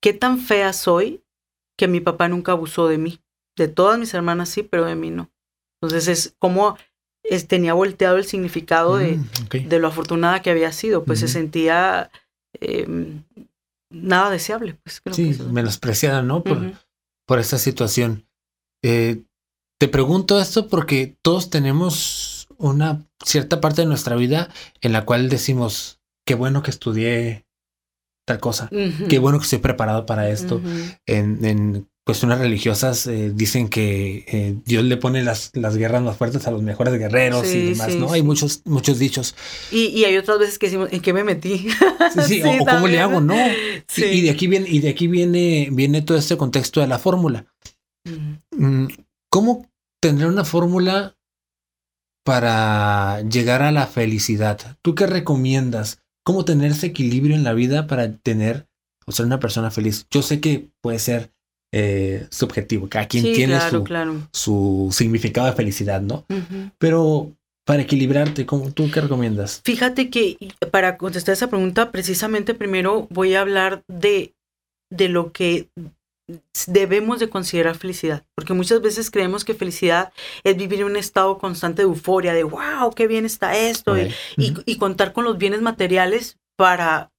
¿qué 0.00 0.12
tan 0.12 0.38
fea 0.38 0.72
soy 0.72 1.24
que 1.78 1.88
mi 1.88 2.00
papá 2.00 2.28
nunca 2.28 2.52
abusó 2.52 2.88
de 2.88 2.98
mí? 2.98 3.20
De 3.56 3.68
todas 3.68 3.98
mis 3.98 4.14
hermanas 4.14 4.48
sí, 4.48 4.62
pero 4.62 4.84
de 4.84 4.94
mí 4.96 5.10
no. 5.10 5.30
Entonces 5.82 6.08
es 6.08 6.34
como 6.38 6.76
es- 7.24 7.46
tenía 7.48 7.74
volteado 7.74 8.16
el 8.16 8.24
significado 8.24 8.96
de, 8.96 9.16
Mm, 9.16 9.68
de 9.68 9.78
lo 9.78 9.88
afortunada 9.88 10.42
que 10.42 10.50
había 10.50 10.72
sido, 10.72 11.04
pues 11.04 11.20
se 11.20 11.28
sentía 11.28 12.10
em, 12.60 13.22
nada 13.90 14.30
deseable, 14.30 14.74
pues 14.82 15.00
creo 15.00 15.14
Sí, 15.14 15.36
menospreciada, 15.50 16.22
¿no? 16.22 16.42
Por, 16.42 16.72
por 17.26 17.38
esta 17.38 17.58
situación. 17.58 18.26
Eh, 18.84 19.22
te 19.80 19.88
pregunto 19.88 20.40
esto 20.40 20.68
porque 20.68 21.16
todos 21.22 21.48
tenemos 21.50 22.48
una 22.58 23.04
cierta 23.24 23.60
parte 23.60 23.82
de 23.82 23.86
nuestra 23.88 24.16
vida 24.16 24.48
en 24.80 24.92
la 24.92 25.04
cual 25.04 25.28
decimos, 25.28 26.00
qué 26.26 26.34
bueno 26.34 26.62
que 26.62 26.70
estudié 26.70 27.46
tal 28.26 28.38
cosa, 28.38 28.68
qué 29.08 29.18
bueno 29.18 29.38
que 29.38 29.44
estoy 29.44 29.58
preparado 29.58 30.06
para 30.06 30.28
esto. 30.28 30.56
Ujú. 30.56 30.68
En, 31.06 31.44
en 31.44 31.88
cuestiones 32.04 32.38
religiosas 32.38 33.06
eh, 33.06 33.30
dicen 33.34 33.68
que 33.68 34.24
eh, 34.26 34.56
Dios 34.64 34.82
le 34.84 34.96
pone 34.96 35.22
las, 35.22 35.50
las 35.54 35.76
guerras 35.76 36.02
más 36.02 36.16
fuertes 36.16 36.46
a 36.46 36.50
los 36.50 36.60
mejores 36.62 36.98
guerreros 36.98 37.46
y 37.52 37.70
demás, 37.70 37.92
sí, 37.92 37.98
¿no? 37.98 38.12
Hay 38.12 38.22
muchos, 38.22 38.62
muchos 38.64 38.98
dichos. 38.98 39.36
Y, 39.70 39.86
y 39.86 40.04
hay 40.04 40.16
otras 40.16 40.38
veces 40.40 40.58
que 40.58 40.66
decimos, 40.66 40.88
¿en 40.92 41.00
qué 41.00 41.12
me 41.12 41.22
metí? 41.22 41.58
Sí, 42.14 42.20
sí, 42.26 42.42
o- 42.44 42.62
o, 42.62 42.66
cómo 42.66 42.88
le 42.88 43.00
hago, 43.00 43.20
¿no? 43.20 43.34
Y- 43.36 43.84
Sí. 43.88 44.04
Y, 44.04 44.20
de 44.22 44.30
aquí 44.30 44.46
viene, 44.48 44.68
y 44.68 44.80
de 44.80 44.88
aquí 44.88 45.06
viene, 45.06 45.68
viene 45.70 46.02
todo 46.02 46.16
este 46.18 46.36
contexto 46.36 46.80
de 46.80 46.86
la 46.88 46.98
fórmula. 46.98 47.46
Mm, 48.50 48.86
¿Cómo 49.30 49.70
tener 50.00 50.26
una 50.26 50.44
fórmula 50.44 51.16
para 52.24 53.20
llegar 53.22 53.62
a 53.62 53.72
la 53.72 53.86
felicidad? 53.86 54.76
¿Tú 54.82 54.94
qué 54.94 55.06
recomiendas? 55.06 56.00
¿Cómo 56.24 56.44
tener 56.44 56.72
ese 56.72 56.86
equilibrio 56.86 57.34
en 57.36 57.44
la 57.44 57.52
vida 57.52 57.86
para 57.86 58.16
tener 58.16 58.68
o 59.06 59.12
ser 59.12 59.26
una 59.26 59.40
persona 59.40 59.70
feliz? 59.70 60.06
Yo 60.10 60.22
sé 60.22 60.40
que 60.40 60.70
puede 60.80 60.98
ser 60.98 61.32
eh, 61.72 62.26
subjetivo, 62.30 62.88
cada 62.88 63.06
quien 63.06 63.24
Sí, 63.24 63.32
tiene 63.32 63.54
claro, 63.54 63.78
su, 63.78 63.84
claro. 63.84 64.14
su 64.32 64.88
significado 64.92 65.46
de 65.46 65.54
felicidad, 65.54 66.00
¿no? 66.02 66.24
Pero 66.78 67.32
para 67.66 67.82
equilibrarte, 67.82 68.44
¿cómo, 68.44 68.70
¿tú 68.72 68.90
qué 68.90 69.00
recomiendas? 69.00 69.62
Fíjate 69.64 70.10
que 70.10 70.36
para 70.70 70.96
contestar 70.98 71.32
esa 71.32 71.48
pregunta, 71.48 71.90
precisamente 71.90 72.54
primero 72.54 73.06
voy 73.10 73.34
a 73.34 73.40
hablar 73.40 73.82
de, 73.88 74.34
de 74.90 75.08
lo 75.08 75.32
que 75.32 75.68
debemos 76.66 77.20
de 77.20 77.28
considerar 77.28 77.76
felicidad, 77.76 78.24
porque 78.34 78.52
muchas 78.52 78.80
veces 78.80 79.10
creemos 79.10 79.44
que 79.44 79.54
felicidad 79.54 80.12
es 80.44 80.56
vivir 80.56 80.80
en 80.80 80.86
un 80.86 80.96
estado 80.96 81.38
constante 81.38 81.82
de 81.82 81.88
euforia, 81.88 82.32
de 82.32 82.44
wow, 82.44 82.92
qué 82.94 83.06
bien 83.06 83.24
está 83.24 83.56
esto, 83.56 83.96
y- 84.36 84.76
contar 84.76 85.12
con 85.12 85.24
los 85.24 85.38
bienes 85.38 85.62
materiales 85.62 86.38
para, 86.56 87.10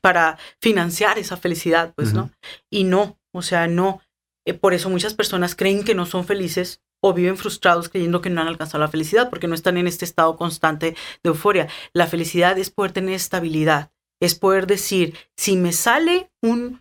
para 0.00 0.38
financiar 0.60 1.18
esa 1.18 1.36
felicidad, 1.36 1.92
pues. 1.96 2.12
¿no? 2.12 2.30
Y 2.70 2.84
no, 2.84 3.16
o 3.34 3.42
sea, 3.42 3.66
no. 3.66 4.00
Eh, 4.46 4.54
por 4.54 4.74
eso 4.74 4.90
muchas 4.90 5.14
personas 5.14 5.54
creen 5.54 5.84
que 5.84 5.94
no 5.94 6.06
son 6.06 6.24
felices 6.24 6.80
o 7.02 7.12
viven 7.12 7.36
frustrados 7.36 7.88
creyendo 7.88 8.20
que 8.20 8.30
no 8.30 8.40
han 8.40 8.48
alcanzado 8.48 8.82
la 8.82 8.90
felicidad 8.90 9.28
porque 9.30 9.46
no 9.46 9.54
están 9.54 9.76
en 9.76 9.86
este 9.86 10.04
estado 10.04 10.36
constante 10.36 10.96
de 11.22 11.28
euforia. 11.28 11.68
La 11.92 12.06
felicidad 12.06 12.58
es 12.58 12.70
poder 12.70 12.92
tener 12.92 13.14
estabilidad, 13.14 13.90
es 14.20 14.34
poder 14.34 14.66
decir, 14.66 15.14
si 15.36 15.56
me 15.56 15.72
sale 15.72 16.30
un 16.42 16.80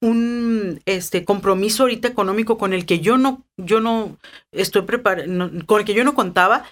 un 0.00 0.80
este 0.86 1.24
compromiso 1.24 1.82
ahorita 1.82 2.06
económico 2.06 2.56
con 2.56 2.72
el 2.72 2.86
que 2.86 3.00
yo 3.00 3.18
no 3.18 3.44
yo 3.56 3.80
no 3.80 4.16
estoy 4.52 4.82
preparada 4.82 5.26
con 5.66 5.80
el 5.80 5.84
que 5.84 5.94
yo 5.94 6.04
no 6.04 6.14
contaba 6.14 6.64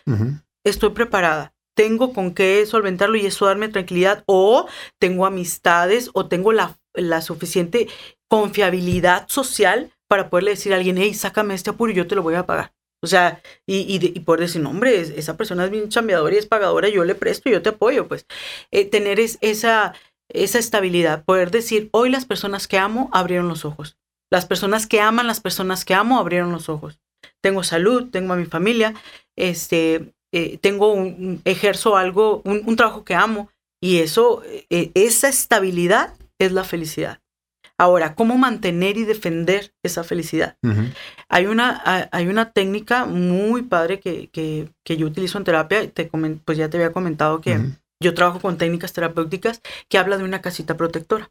estoy 0.66 0.90
preparada. 0.90 1.54
Tengo 1.74 2.12
con 2.12 2.34
qué 2.34 2.64
solventarlo 2.66 3.16
y 3.16 3.26
eso 3.26 3.46
darme 3.46 3.68
tranquilidad. 3.68 4.24
O 4.26 4.66
tengo 4.98 5.26
amistades 5.26 6.10
o 6.14 6.26
tengo 6.26 6.52
la, 6.52 6.78
la 6.94 7.20
suficiente 7.20 7.88
confiabilidad 8.28 9.28
social 9.28 9.90
para 10.08 10.30
poderle 10.30 10.52
decir 10.52 10.72
a 10.72 10.76
alguien, 10.76 10.98
hey, 10.98 11.14
sácame 11.14 11.54
este 11.54 11.70
apuro 11.70 11.92
y 11.92 11.96
yo 11.96 12.06
te 12.06 12.14
lo 12.14 12.22
voy 12.22 12.34
a 12.34 12.46
pagar. 12.46 12.72
O 13.02 13.06
sea, 13.06 13.40
y, 13.66 13.94
y, 13.94 14.20
poder 14.20 14.40
decir, 14.40 14.62
no, 14.62 14.70
hombre, 14.70 15.00
es- 15.00 15.10
esa 15.10 15.36
persona 15.36 15.64
es 15.64 15.70
bien 15.70 15.88
chambeadora 15.88 16.34
y 16.34 16.38
es 16.38 16.46
pagadora, 16.46 16.88
yo 16.88 17.04
le 17.04 17.14
presto 17.14 17.48
y 17.48 17.52
yo 17.52 17.62
te 17.62 17.68
apoyo. 17.70 18.08
Pues 18.08 18.26
Eh, 18.70 18.84
tener 18.84 19.20
es- 19.20 19.38
esa, 19.42 19.94
esa 20.28 20.58
estabilidad, 20.58 21.24
poder 21.24 21.50
decir, 21.50 21.88
hoy 21.92 22.10
las 22.10 22.24
personas 22.24 22.66
que 22.66 22.78
amo 22.78 23.10
abrieron 23.12 23.48
los 23.48 23.64
ojos. 23.64 23.96
Las 24.30 24.46
personas 24.46 24.86
que 24.86 25.00
aman, 25.00 25.26
las 25.26 25.40
personas 25.40 25.84
que 25.84 25.94
amo 25.94 26.18
abrieron 26.18 26.50
los 26.52 26.68
ojos. 26.68 26.98
Tengo 27.42 27.62
salud, 27.62 28.08
tengo 28.10 28.32
a 28.32 28.36
mi 28.36 28.46
familia, 28.46 28.94
este, 29.36 30.12
eh, 30.32 30.58
tengo 30.58 30.92
un, 30.92 31.42
ejerzo 31.44 31.96
algo, 31.96 32.42
un, 32.44 32.62
un 32.66 32.76
trabajo 32.76 33.04
que 33.04 33.14
amo 33.14 33.50
y 33.80 33.98
eso, 33.98 34.42
eh, 34.70 34.90
esa 34.94 35.28
estabilidad 35.28 36.14
es 36.40 36.52
la 36.52 36.64
felicidad. 36.64 37.20
Ahora, 37.78 38.14
¿cómo 38.14 38.38
mantener 38.38 38.96
y 38.96 39.04
defender 39.04 39.74
esa 39.82 40.02
felicidad? 40.02 40.56
Hay 41.28 41.46
una, 41.46 41.70
ha- 41.84 42.08
hay 42.12 42.26
una 42.28 42.52
técnica 42.52 43.04
muy 43.04 43.62
padre 43.62 44.00
que, 44.00 44.28
que, 44.30 44.70
que 44.84 44.96
yo 44.96 45.06
utilizo 45.06 45.36
en 45.38 45.44
terapia, 45.44 45.90
te 45.90 46.10
pues 46.44 46.56
ya 46.58 46.70
te 46.70 46.78
había 46.78 46.92
comentado 46.92 47.40
que 47.40 47.54
yo 48.02 48.14
trabajo 48.14 48.40
con 48.40 48.56
técnicas 48.58 48.92
terapéuticas 48.92 49.60
que 49.88 49.98
habla 49.98 50.16
de 50.18 50.24
una 50.24 50.40
casita 50.42 50.76
protectora. 50.76 51.30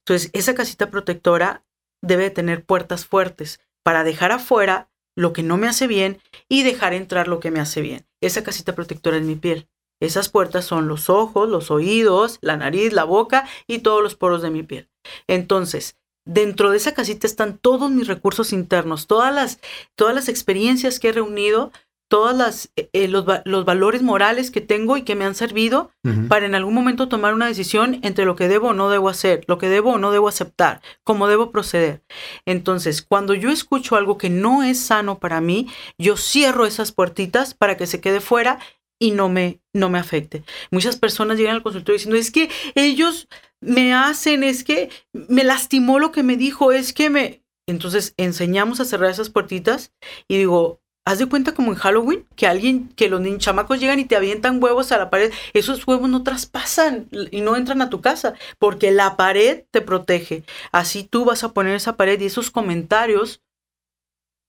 Entonces, 0.00 0.30
esa 0.32 0.54
casita 0.54 0.90
protectora 0.90 1.62
debe 2.02 2.24
de 2.24 2.30
tener 2.30 2.64
puertas 2.64 3.06
fuertes 3.06 3.60
para 3.84 4.04
dejar 4.04 4.32
afuera 4.32 4.88
lo 5.16 5.32
que 5.32 5.42
no 5.42 5.56
me 5.56 5.68
hace 5.68 5.86
bien 5.86 6.18
y 6.48 6.62
dejar 6.62 6.92
entrar 6.92 7.26
lo 7.28 7.40
que 7.40 7.50
me 7.50 7.60
hace 7.60 7.80
bien. 7.80 8.06
Esa 8.22 8.42
casita 8.42 8.74
protectora 8.74 9.16
es 9.16 9.22
mi 9.22 9.36
piel. 9.36 9.68
Esas 10.00 10.28
puertas 10.28 10.64
son 10.64 10.88
los 10.88 11.08
ojos, 11.08 11.48
los 11.48 11.70
oídos, 11.70 12.38
la 12.40 12.56
nariz, 12.56 12.92
la 12.92 13.04
boca 13.04 13.48
y 13.66 13.78
todos 13.78 14.02
los 14.02 14.14
poros 14.14 14.42
de 14.42 14.50
mi 14.50 14.62
piel. 14.62 14.88
Entonces, 15.26 15.96
dentro 16.26 16.70
de 16.70 16.76
esa 16.76 16.92
casita 16.92 17.26
están 17.26 17.56
todos 17.58 17.90
mis 17.90 18.06
recursos 18.06 18.52
internos, 18.52 19.06
todas 19.06 19.34
las, 19.34 19.60
todas 19.94 20.14
las 20.14 20.28
experiencias 20.28 20.98
que 20.98 21.08
he 21.08 21.12
reunido, 21.12 21.72
todas 22.08 22.36
las 22.36 22.70
eh, 22.76 22.88
eh, 22.92 23.08
los, 23.08 23.24
los 23.44 23.64
valores 23.64 24.02
morales 24.02 24.50
que 24.50 24.60
tengo 24.60 24.96
y 24.96 25.02
que 25.02 25.16
me 25.16 25.24
han 25.24 25.34
servido 25.34 25.90
para 26.28 26.46
en 26.46 26.54
algún 26.54 26.74
momento 26.74 27.08
tomar 27.08 27.34
una 27.34 27.48
decisión 27.48 27.98
entre 28.02 28.24
lo 28.24 28.36
que 28.36 28.46
debo 28.46 28.68
o 28.68 28.74
no 28.74 28.90
debo 28.90 29.08
hacer, 29.08 29.42
lo 29.48 29.58
que 29.58 29.68
debo 29.68 29.94
o 29.94 29.98
no 29.98 30.12
debo 30.12 30.28
aceptar, 30.28 30.80
cómo 31.02 31.26
debo 31.26 31.50
proceder. 31.50 32.02
Entonces, 32.44 33.02
cuando 33.02 33.34
yo 33.34 33.50
escucho 33.50 33.96
algo 33.96 34.18
que 34.18 34.30
no 34.30 34.62
es 34.62 34.78
sano 34.78 35.18
para 35.18 35.40
mí, 35.40 35.68
yo 35.98 36.16
cierro 36.16 36.64
esas 36.64 36.92
puertitas 36.92 37.54
para 37.54 37.76
que 37.76 37.88
se 37.88 38.00
quede 38.00 38.20
fuera 38.20 38.60
y 38.98 39.10
no 39.10 39.28
me, 39.28 39.60
no 39.72 39.90
me 39.90 39.98
afecte. 39.98 40.42
Muchas 40.70 40.96
personas 40.96 41.38
llegan 41.38 41.56
al 41.56 41.62
consultorio 41.62 41.96
diciendo, 41.96 42.16
es 42.16 42.30
que 42.30 42.50
ellos 42.74 43.28
me 43.60 43.94
hacen, 43.94 44.44
es 44.44 44.64
que 44.64 44.90
me 45.12 45.44
lastimó 45.44 45.98
lo 45.98 46.12
que 46.12 46.22
me 46.22 46.36
dijo, 46.36 46.72
es 46.72 46.92
que 46.92 47.10
me... 47.10 47.42
Entonces 47.68 48.14
enseñamos 48.16 48.78
a 48.78 48.84
cerrar 48.84 49.10
esas 49.10 49.28
puertitas 49.28 49.92
y 50.28 50.38
digo, 50.38 50.80
haz 51.06 51.18
de 51.18 51.26
cuenta 51.26 51.54
como 51.54 51.72
en 51.72 51.78
Halloween, 51.78 52.26
que 52.34 52.46
alguien, 52.46 52.88
que 52.88 53.08
los 53.08 53.22
chamacos 53.38 53.80
llegan 53.80 54.00
y 54.00 54.04
te 54.04 54.16
avientan 54.16 54.62
huevos 54.62 54.92
a 54.92 54.98
la 54.98 55.08
pared. 55.08 55.32
Esos 55.52 55.86
huevos 55.86 56.10
no 56.10 56.22
traspasan 56.22 57.08
y 57.30 57.40
no 57.40 57.56
entran 57.56 57.80
a 57.80 57.90
tu 57.90 58.00
casa, 58.00 58.34
porque 58.58 58.90
la 58.90 59.16
pared 59.16 59.64
te 59.70 59.80
protege. 59.80 60.42
Así 60.72 61.04
tú 61.04 61.24
vas 61.24 61.44
a 61.44 61.52
poner 61.52 61.76
esa 61.76 61.96
pared 61.96 62.20
y 62.20 62.26
esos 62.26 62.50
comentarios, 62.50 63.40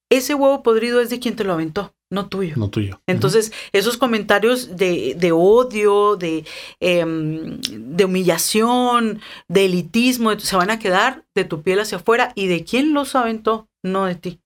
ese 0.10 0.36
huevo 0.36 0.64
podrido 0.64 1.02
es 1.02 1.10
de 1.10 1.20
quien 1.20 1.36
te 1.36 1.44
lo 1.44 1.54
aventó 1.54 1.94
no 2.10 2.28
tuyo. 2.28 2.54
No 2.56 2.70
tuyo. 2.70 3.02
Entonces, 3.06 3.52
esos 3.74 3.98
comentarios 3.98 4.78
de, 4.78 5.16
de 5.18 5.32
odio, 5.32 6.16
de, 6.16 6.46
em, 6.80 7.60
de 7.62 8.06
humillación, 8.06 9.22
de 9.48 9.66
elitismo, 9.66 10.40
se 10.40 10.56
van 10.56 10.72
a 10.72 10.80
quedar 10.80 11.26
de 11.36 11.44
tu 11.44 11.64
piel 11.64 11.80
hacia 11.80 11.98
afuera 11.98 12.32
y 12.36 12.48
de 12.48 12.64
quién 12.64 12.94
los 12.94 13.16
aventó, 13.16 13.70
no 13.84 14.06
de 14.06 14.16
ti. 14.16 14.40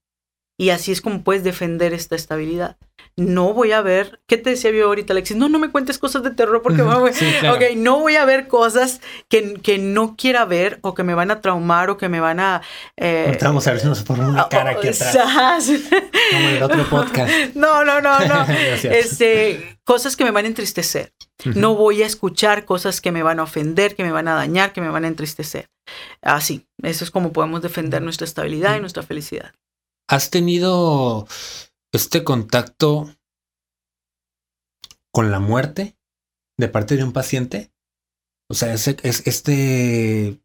Y 0.58 0.70
así 0.70 0.92
es 0.92 1.00
como 1.00 1.22
puedes 1.22 1.44
defender 1.44 1.92
esta 1.92 2.16
estabilidad. 2.16 2.76
No 3.16 3.52
voy 3.52 3.72
a 3.72 3.82
ver, 3.82 4.20
¿qué 4.26 4.38
te 4.38 4.50
decía 4.50 4.70
yo 4.70 4.86
ahorita, 4.86 5.12
Alexis? 5.12 5.36
No, 5.36 5.50
no 5.50 5.58
me 5.58 5.70
cuentes 5.70 5.98
cosas 5.98 6.22
de 6.22 6.30
terror 6.30 6.62
porque 6.62 6.82
me 6.82 6.94
voy, 6.94 7.10
ok, 7.10 7.76
no 7.76 8.00
voy 8.00 8.16
a 8.16 8.24
ver 8.24 8.48
cosas 8.48 9.02
que, 9.28 9.54
que, 9.54 9.76
no 9.76 10.16
quiera 10.16 10.46
ver 10.46 10.78
o 10.80 10.94
que 10.94 11.02
me 11.02 11.14
van 11.14 11.30
a 11.30 11.42
traumar 11.42 11.90
o 11.90 11.98
que 11.98 12.08
me 12.08 12.20
van 12.20 12.40
a... 12.40 12.62
Eh, 12.96 13.36
vamos 13.42 13.66
a 13.66 13.72
ver 13.72 13.80
si 13.80 13.86
nos 13.86 14.02
pone 14.02 14.24
una 14.24 14.48
cara 14.48 14.70
aquí 14.70 14.88
atrás. 14.88 15.70
Como 16.30 16.48
el 16.48 16.62
otro 16.62 16.88
podcast. 16.88 17.32
No, 17.54 17.84
no, 17.84 18.00
no, 18.00 18.18
no. 18.20 18.46
este, 18.82 19.78
cosas 19.84 20.16
que 20.16 20.24
me 20.24 20.30
van 20.30 20.46
a 20.46 20.48
entristecer. 20.48 21.12
No 21.44 21.74
voy 21.74 22.02
a 22.02 22.06
escuchar 22.06 22.64
cosas 22.64 23.00
que 23.00 23.12
me 23.12 23.22
van 23.22 23.40
a 23.40 23.42
ofender, 23.42 23.94
que 23.94 24.04
me 24.04 24.12
van 24.12 24.28
a 24.28 24.34
dañar, 24.34 24.72
que 24.72 24.80
me 24.80 24.88
van 24.88 25.04
a 25.04 25.08
entristecer. 25.08 25.68
Así, 26.22 26.66
eso 26.82 27.04
es 27.04 27.10
como 27.10 27.32
podemos 27.32 27.62
defender 27.62 28.00
nuestra 28.00 28.24
estabilidad 28.24 28.76
y 28.76 28.80
nuestra 28.80 29.02
felicidad. 29.02 29.52
¿Has 30.08 30.30
tenido 30.30 31.26
este 31.92 32.24
contacto 32.24 33.14
con 35.12 35.30
la 35.30 35.40
muerte 35.40 35.96
de 36.58 36.68
parte 36.68 36.96
de 36.96 37.04
un 37.04 37.12
paciente? 37.12 37.72
O 38.50 38.54
sea, 38.54 38.72
es, 38.72 38.88
es 38.88 39.26
este 39.26 40.42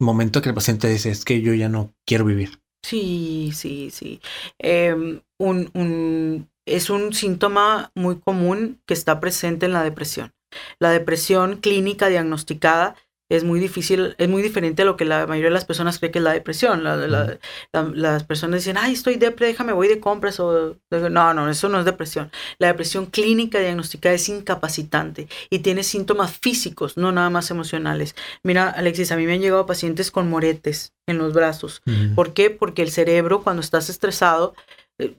momento 0.00 0.42
que 0.42 0.50
el 0.50 0.54
paciente 0.54 0.88
dice, 0.88 1.10
es 1.10 1.24
que 1.24 1.40
yo 1.40 1.54
ya 1.54 1.68
no 1.68 1.94
quiero 2.06 2.24
vivir. 2.24 2.60
Sí, 2.84 3.50
sí, 3.54 3.90
sí. 3.90 4.20
Em, 4.58 5.22
un, 5.38 5.70
un, 5.74 6.48
es 6.66 6.90
un 6.90 7.12
síntoma 7.12 7.90
muy 7.94 8.20
común 8.20 8.80
que 8.86 8.94
está 8.94 9.18
presente 9.18 9.66
en 9.66 9.72
la 9.72 9.82
depresión. 9.82 10.34
La 10.78 10.90
depresión 10.90 11.56
clínica 11.56 12.08
diagnosticada 12.08 12.94
es 13.28 13.42
muy 13.42 13.58
difícil, 13.58 14.14
es 14.18 14.28
muy 14.28 14.42
diferente 14.42 14.82
a 14.82 14.84
lo 14.84 14.96
que 14.96 15.04
la 15.04 15.26
mayoría 15.26 15.48
de 15.48 15.54
las 15.54 15.64
personas 15.64 15.98
cree 15.98 16.10
que 16.10 16.18
es 16.18 16.24
la 16.24 16.32
depresión. 16.32 16.84
las 16.84 18.24
personas 18.24 18.60
dicen, 18.60 18.76
ay, 18.78 18.92
estoy 18.92 19.16
depre, 19.16 19.46
déjame, 19.46 19.72
voy 19.72 19.88
de 19.88 19.98
compras. 19.98 20.38
O, 20.38 20.76
no, 20.90 21.34
no, 21.34 21.50
eso 21.50 21.68
no 21.68 21.80
es 21.80 21.84
depresión. 21.84 22.30
La 22.58 22.68
depresión 22.68 23.06
clínica 23.06 23.58
diagnosticada 23.58 24.14
es 24.14 24.28
incapacitante 24.28 25.28
y 25.50 25.58
tiene 25.60 25.82
síntomas 25.82 26.38
físicos, 26.38 26.96
no 26.96 27.10
nada 27.10 27.30
más 27.30 27.50
emocionales. 27.50 28.14
Mira, 28.44 28.70
Alexis, 28.70 29.10
a 29.10 29.16
mí 29.16 29.26
me 29.26 29.34
han 29.34 29.40
llegado 29.40 29.66
pacientes 29.66 30.10
con 30.10 30.30
moretes 30.30 30.92
en 31.06 31.18
los 31.18 31.32
brazos. 31.32 31.82
¿Por 32.14 32.32
qué? 32.32 32.50
Porque 32.50 32.82
el 32.82 32.90
cerebro, 32.90 33.42
cuando 33.42 33.60
estás 33.60 33.88
estresado, 33.88 34.54
eh, 34.98 35.14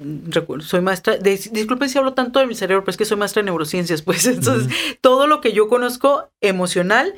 soy 0.60 0.82
maestra, 0.82 1.18
disculpen 1.18 1.90
si 1.90 1.98
hablo 1.98 2.14
tanto 2.14 2.40
de 2.40 2.48
mi 2.48 2.56
cerebro, 2.56 2.84
pero 2.84 2.92
es 2.92 2.98
que 2.98 3.06
soy 3.06 3.18
maestra 3.18 3.42
de 3.42 3.46
neurociencias, 3.46 4.02
pues 4.02 4.26
entonces 4.26 4.74
todo 5.02 5.28
lo 5.28 5.40
que 5.40 5.54
yo 5.54 5.68
conozco 5.68 6.32
emocional 6.42 7.14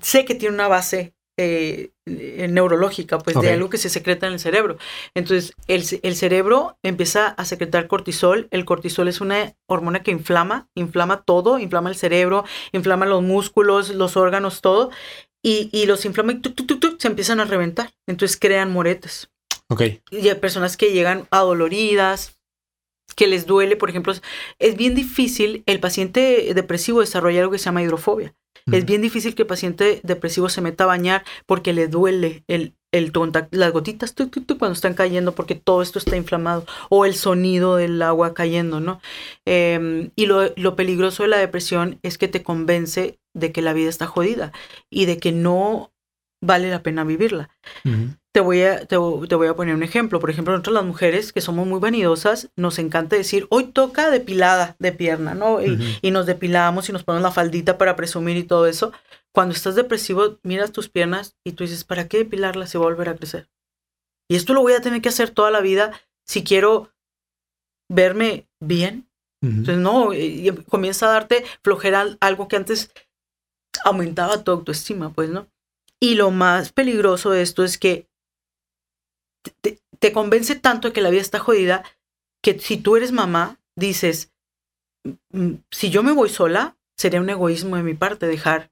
sé 0.00 0.24
que 0.24 0.34
tiene 0.34 0.54
una 0.54 0.68
base 0.68 1.14
eh, 1.38 1.92
neurológica, 2.04 3.18
pues 3.18 3.40
de 3.40 3.50
algo 3.50 3.70
que 3.70 3.78
se 3.78 3.88
secreta 3.88 4.26
en 4.26 4.34
el 4.34 4.38
cerebro. 4.38 4.76
Entonces, 5.14 5.54
el, 5.66 5.82
el, 6.02 6.14
cerebro 6.14 6.76
empieza 6.82 7.28
a 7.28 7.44
secretar 7.44 7.86
cortisol. 7.86 8.48
El 8.50 8.64
cortisol 8.64 9.08
es 9.08 9.20
una 9.20 9.54
hormona 9.66 10.02
que 10.02 10.10
inflama, 10.10 10.68
inflama 10.74 11.22
todo, 11.22 11.58
inflama 11.58 11.88
el 11.88 11.96
cerebro, 11.96 12.44
inflama 12.72 13.06
los 13.06 13.22
músculos, 13.22 13.90
los 13.90 14.16
órganos, 14.16 14.60
todo. 14.60 14.90
Y, 15.42 15.70
y 15.72 15.86
los 15.86 16.04
inflama 16.04 16.32
y 16.32 16.40
se 16.98 17.08
empiezan 17.08 17.40
a 17.40 17.44
reventar. 17.46 17.92
Entonces 18.06 18.38
crean 18.38 18.70
moretes. 18.70 19.30
Ok. 19.68 19.82
Y 20.10 20.28
hay 20.28 20.34
personas 20.34 20.76
que 20.76 20.92
llegan 20.92 21.26
adoloridas, 21.30 22.38
que 23.14 23.26
les 23.26 23.46
duele, 23.46 23.76
por 23.76 23.90
ejemplo, 23.90 24.12
es 24.58 24.76
bien 24.76 24.94
difícil, 24.94 25.62
el 25.66 25.80
paciente 25.80 26.52
depresivo 26.54 27.00
desarrolla 27.00 27.40
algo 27.40 27.52
que 27.52 27.58
se 27.58 27.66
llama 27.66 27.82
hidrofobia. 27.82 28.34
Es 28.70 28.84
bien 28.84 29.02
difícil 29.02 29.34
que 29.34 29.42
el 29.42 29.48
paciente 29.48 30.00
depresivo 30.04 30.48
se 30.48 30.60
meta 30.60 30.84
a 30.84 30.86
bañar 30.86 31.24
porque 31.46 31.72
le 31.72 31.88
duele 31.88 32.44
el, 32.46 32.74
el 32.92 33.12
las 33.50 33.72
gotitas 33.72 34.14
cuando 34.58 34.72
están 34.72 34.94
cayendo 34.94 35.34
porque 35.34 35.56
todo 35.56 35.82
esto 35.82 35.98
está 35.98 36.16
inflamado 36.16 36.64
o 36.88 37.04
el 37.04 37.14
sonido 37.14 37.76
del 37.76 38.00
agua 38.02 38.34
cayendo, 38.34 38.78
¿no? 38.78 39.00
Em, 39.44 40.10
y 40.14 40.26
lo, 40.26 40.52
lo, 40.56 40.76
peligroso 40.76 41.24
de 41.24 41.30
la 41.30 41.38
depresión 41.38 41.98
es 42.02 42.18
que 42.18 42.28
te 42.28 42.44
convence 42.44 43.18
de 43.34 43.50
que 43.50 43.62
la 43.62 43.72
vida 43.72 43.88
está 43.88 44.06
jodida 44.06 44.52
y 44.90 45.06
de 45.06 45.18
que 45.18 45.32
no 45.32 45.92
vale 46.40 46.70
la 46.70 46.82
pena 46.82 47.04
vivirla. 47.04 47.50
Te 48.32 48.40
voy, 48.40 48.62
a, 48.62 48.86
te, 48.86 48.96
voy 48.96 49.46
a 49.46 49.54
poner 49.54 49.74
un 49.74 49.82
ejemplo. 49.82 50.18
Por 50.18 50.30
ejemplo, 50.30 50.52
nosotros 50.52 50.74
las 50.74 50.86
mujeres 50.86 51.34
que 51.34 51.42
somos 51.42 51.66
muy 51.66 51.80
vanidosas, 51.80 52.50
nos 52.56 52.78
encanta 52.78 53.14
decir, 53.14 53.46
hoy 53.50 53.64
toca 53.64 54.10
depilada 54.10 54.74
de 54.78 54.92
pierna, 54.92 55.34
¿no? 55.34 55.60
Y, 55.60 56.10
nos 56.10 56.24
depilamos 56.24 56.88
y 56.88 56.92
nos 56.92 57.04
ponemos 57.04 57.22
la 57.22 57.30
faldita 57.30 57.76
para 57.76 57.94
presumir 57.94 58.38
y 58.38 58.44
todo 58.44 58.66
eso. 58.66 58.92
Cuando 59.32 59.54
estás 59.54 59.74
depresivo, 59.74 60.38
miras 60.42 60.72
tus 60.72 60.88
piernas 60.88 61.36
y 61.44 61.52
tú 61.52 61.64
dices, 61.64 61.84
¿para 61.84 62.08
qué 62.08 62.18
depilarlas 62.18 62.70
si 62.70 62.78
va 62.78 62.84
a 62.84 62.88
volver 62.88 63.10
a 63.10 63.16
crecer? 63.16 63.50
Y 64.30 64.36
esto 64.36 64.54
lo 64.54 64.62
voy 64.62 64.72
a 64.72 64.80
tener 64.80 65.02
que 65.02 65.10
hacer 65.10 65.28
toda 65.28 65.50
la 65.50 65.60
vida 65.60 65.92
si 66.26 66.42
quiero 66.42 66.90
verme 67.90 68.48
bien. 68.60 69.08
Entonces, 69.42 69.78
no, 69.78 70.14
y 70.14 70.50
comienza 70.70 71.06
a 71.06 71.12
darte 71.12 71.44
flojera 71.62 72.16
algo 72.20 72.46
que 72.46 72.56
antes 72.56 72.92
aumentaba 73.84 74.44
tu 74.44 74.52
autoestima, 74.52 75.12
pues, 75.12 75.30
¿no? 75.30 75.48
Y 76.00 76.14
lo 76.14 76.30
más 76.30 76.72
peligroso 76.72 77.30
de 77.30 77.42
esto 77.42 77.64
es 77.64 77.76
que 77.76 78.08
te, 79.60 80.12
convence 80.12 80.54
tanto 80.56 80.88
de 80.88 80.94
que 80.94 81.00
la 81.00 81.10
vida 81.10 81.20
está 81.20 81.38
jodida 81.38 81.84
que 82.42 82.58
si 82.58 82.76
tú 82.76 82.96
eres 82.96 83.12
mamá, 83.12 83.60
dices, 83.76 84.32
mm, 85.32 85.54
si 85.70 85.90
yo 85.90 86.02
me 86.02 86.12
voy 86.12 86.28
sola, 86.28 86.76
sería 86.96 87.20
un 87.20 87.30
egoísmo 87.30 87.76
de 87.76 87.82
mi 87.82 87.94
parte 87.94 88.26
dejar, 88.26 88.70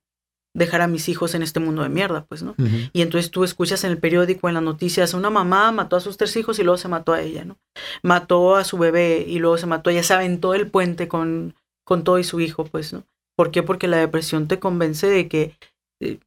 dejar 0.55 0.81
a 0.81 0.89
mis 0.89 1.09
hijos 1.09 1.35
en 1.35 1.43
este 1.43 1.61
mundo 1.61 1.83
de 1.83 1.89
mierda, 1.89 2.25
pues, 2.27 2.43
¿no? 2.43 2.57
Y 2.93 3.03
entonces 3.03 3.31
tú 3.31 3.45
escuchas 3.45 3.85
en 3.85 3.93
el 3.93 3.99
periódico, 3.99 4.49
en 4.49 4.55
las 4.55 4.63
noticias, 4.63 5.15
una 5.15 5.31
mamá 5.31 5.71
mató 5.71 5.97
a 5.97 6.01
sus 6.01 6.17
tres 6.17 6.37
hijos 6.37 6.59
y 6.59 6.65
luego 6.65 6.79
se 6.79 6.89
mató 6.89 7.13
a 7.13 7.23
ella, 7.23 7.45
¿no? 7.45 7.59
Mató 8.03 8.57
a 8.57 8.65
su 8.65 8.77
bebé 8.77 9.25
y 9.27 9.39
luego 9.39 9.59
se 9.59 9.67
mató, 9.67 9.91
ella 9.91 10.03
se 10.03 10.15
aventó 10.15 10.55
el 10.55 10.69
puente 10.69 11.07
con, 11.07 11.55
con 11.85 12.03
todo 12.03 12.19
y 12.19 12.25
su 12.25 12.41
hijo, 12.41 12.65
pues, 12.65 12.93
¿no? 12.93 13.05
¿Por 13.37 13.53
qué? 13.53 13.63
Porque 13.63 13.87
la 13.89 13.99
depresión 13.99 14.49
te 14.49 14.59
convence 14.59 15.07
de 15.07 15.29
que 15.29 15.55
eh, 16.01 16.19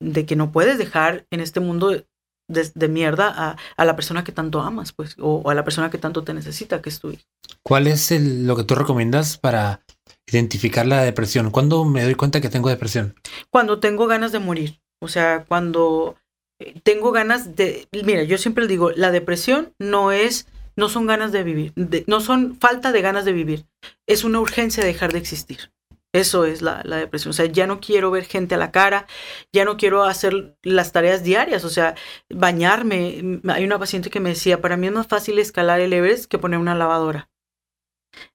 de 0.00 0.24
que 0.24 0.34
no 0.34 0.50
puedes 0.50 0.78
dejar 0.78 1.26
en 1.30 1.40
este 1.40 1.60
mundo 1.60 2.02
de, 2.50 2.88
mierda 2.88 3.56
a, 3.76 3.84
la 3.84 3.96
persona 3.96 4.24
que 4.24 4.32
tanto 4.32 4.60
amas, 4.60 4.92
pues, 4.92 5.16
o, 5.18 5.48
a 5.50 5.54
la 5.54 5.64
persona 5.64 5.90
que 5.90 5.98
tanto 5.98 6.24
te 6.24 6.34
necesita, 6.34 6.82
que 6.82 6.88
es 6.88 7.00
tu 7.00 7.16
¿Cuál 7.62 7.86
es 7.86 8.10
lo 8.10 8.56
que 8.56 8.64
tú 8.64 8.74
recomiendas 8.74 9.38
para 9.38 9.82
identificar 10.26 10.86
la 10.86 11.02
depresión? 11.02 11.50
¿Cuándo 11.50 11.84
me 11.84 12.04
doy 12.04 12.14
cuenta 12.14 12.40
que 12.40 12.48
tengo 12.48 12.68
depresión? 12.68 13.14
Cuando 13.50 13.80
tengo 13.80 14.06
ganas 14.06 14.32
de 14.32 14.38
morir. 14.38 14.80
O 15.02 15.08
sea, 15.08 15.44
cuando 15.48 16.16
eh, 16.60 16.80
tengo 16.82 17.12
ganas 17.12 17.56
de... 17.56 17.88
Mira, 18.04 18.22
yo 18.22 18.38
siempre 18.38 18.66
digo, 18.66 18.90
la 18.90 19.10
depresión 19.10 19.74
no 19.78 20.12
es... 20.12 20.46
No 20.76 20.88
son 20.88 21.06
ganas 21.06 21.30
de 21.32 21.42
vivir, 21.42 21.74
no 22.06 22.20
son 22.20 22.56
falta 22.56 22.90
de 22.90 23.02
ganas 23.02 23.26
de 23.26 23.32
vivir, 23.32 23.66
es 24.06 24.24
una 24.24 24.40
urgencia 24.40 24.82
de 24.82 24.92
dejar 24.92 25.12
de 25.12 25.18
existir. 25.18 25.72
Eso 26.12 26.44
es 26.44 26.60
la, 26.60 26.82
depresión. 26.82 27.30
O 27.30 27.32
sea, 27.32 27.46
ya 27.46 27.66
no 27.66 27.80
quiero 27.80 28.10
ver 28.10 28.24
gente 28.24 28.56
a 28.56 28.58
la 28.58 28.72
cara, 28.72 29.06
ya 29.52 29.64
no 29.64 29.76
quiero 29.76 30.04
hacer 30.04 30.56
las 30.62 30.92
tareas 30.92 31.22
diarias, 31.22 31.64
o 31.64 31.68
sea, 31.68 31.94
bañarme. 32.28 33.40
Hay 33.48 33.64
una 33.64 33.78
paciente 33.78 34.10
que 34.10 34.20
me 34.20 34.30
decía, 34.30 34.60
para 34.60 34.76
mí 34.76 34.88
es 34.88 34.92
más 34.92 35.06
fácil 35.06 35.38
escalar 35.38 35.80
el 35.80 35.92
Everest 35.92 36.24
que 36.24 36.38
poner 36.38 36.58
una 36.58 36.74
lavadora. 36.74 37.30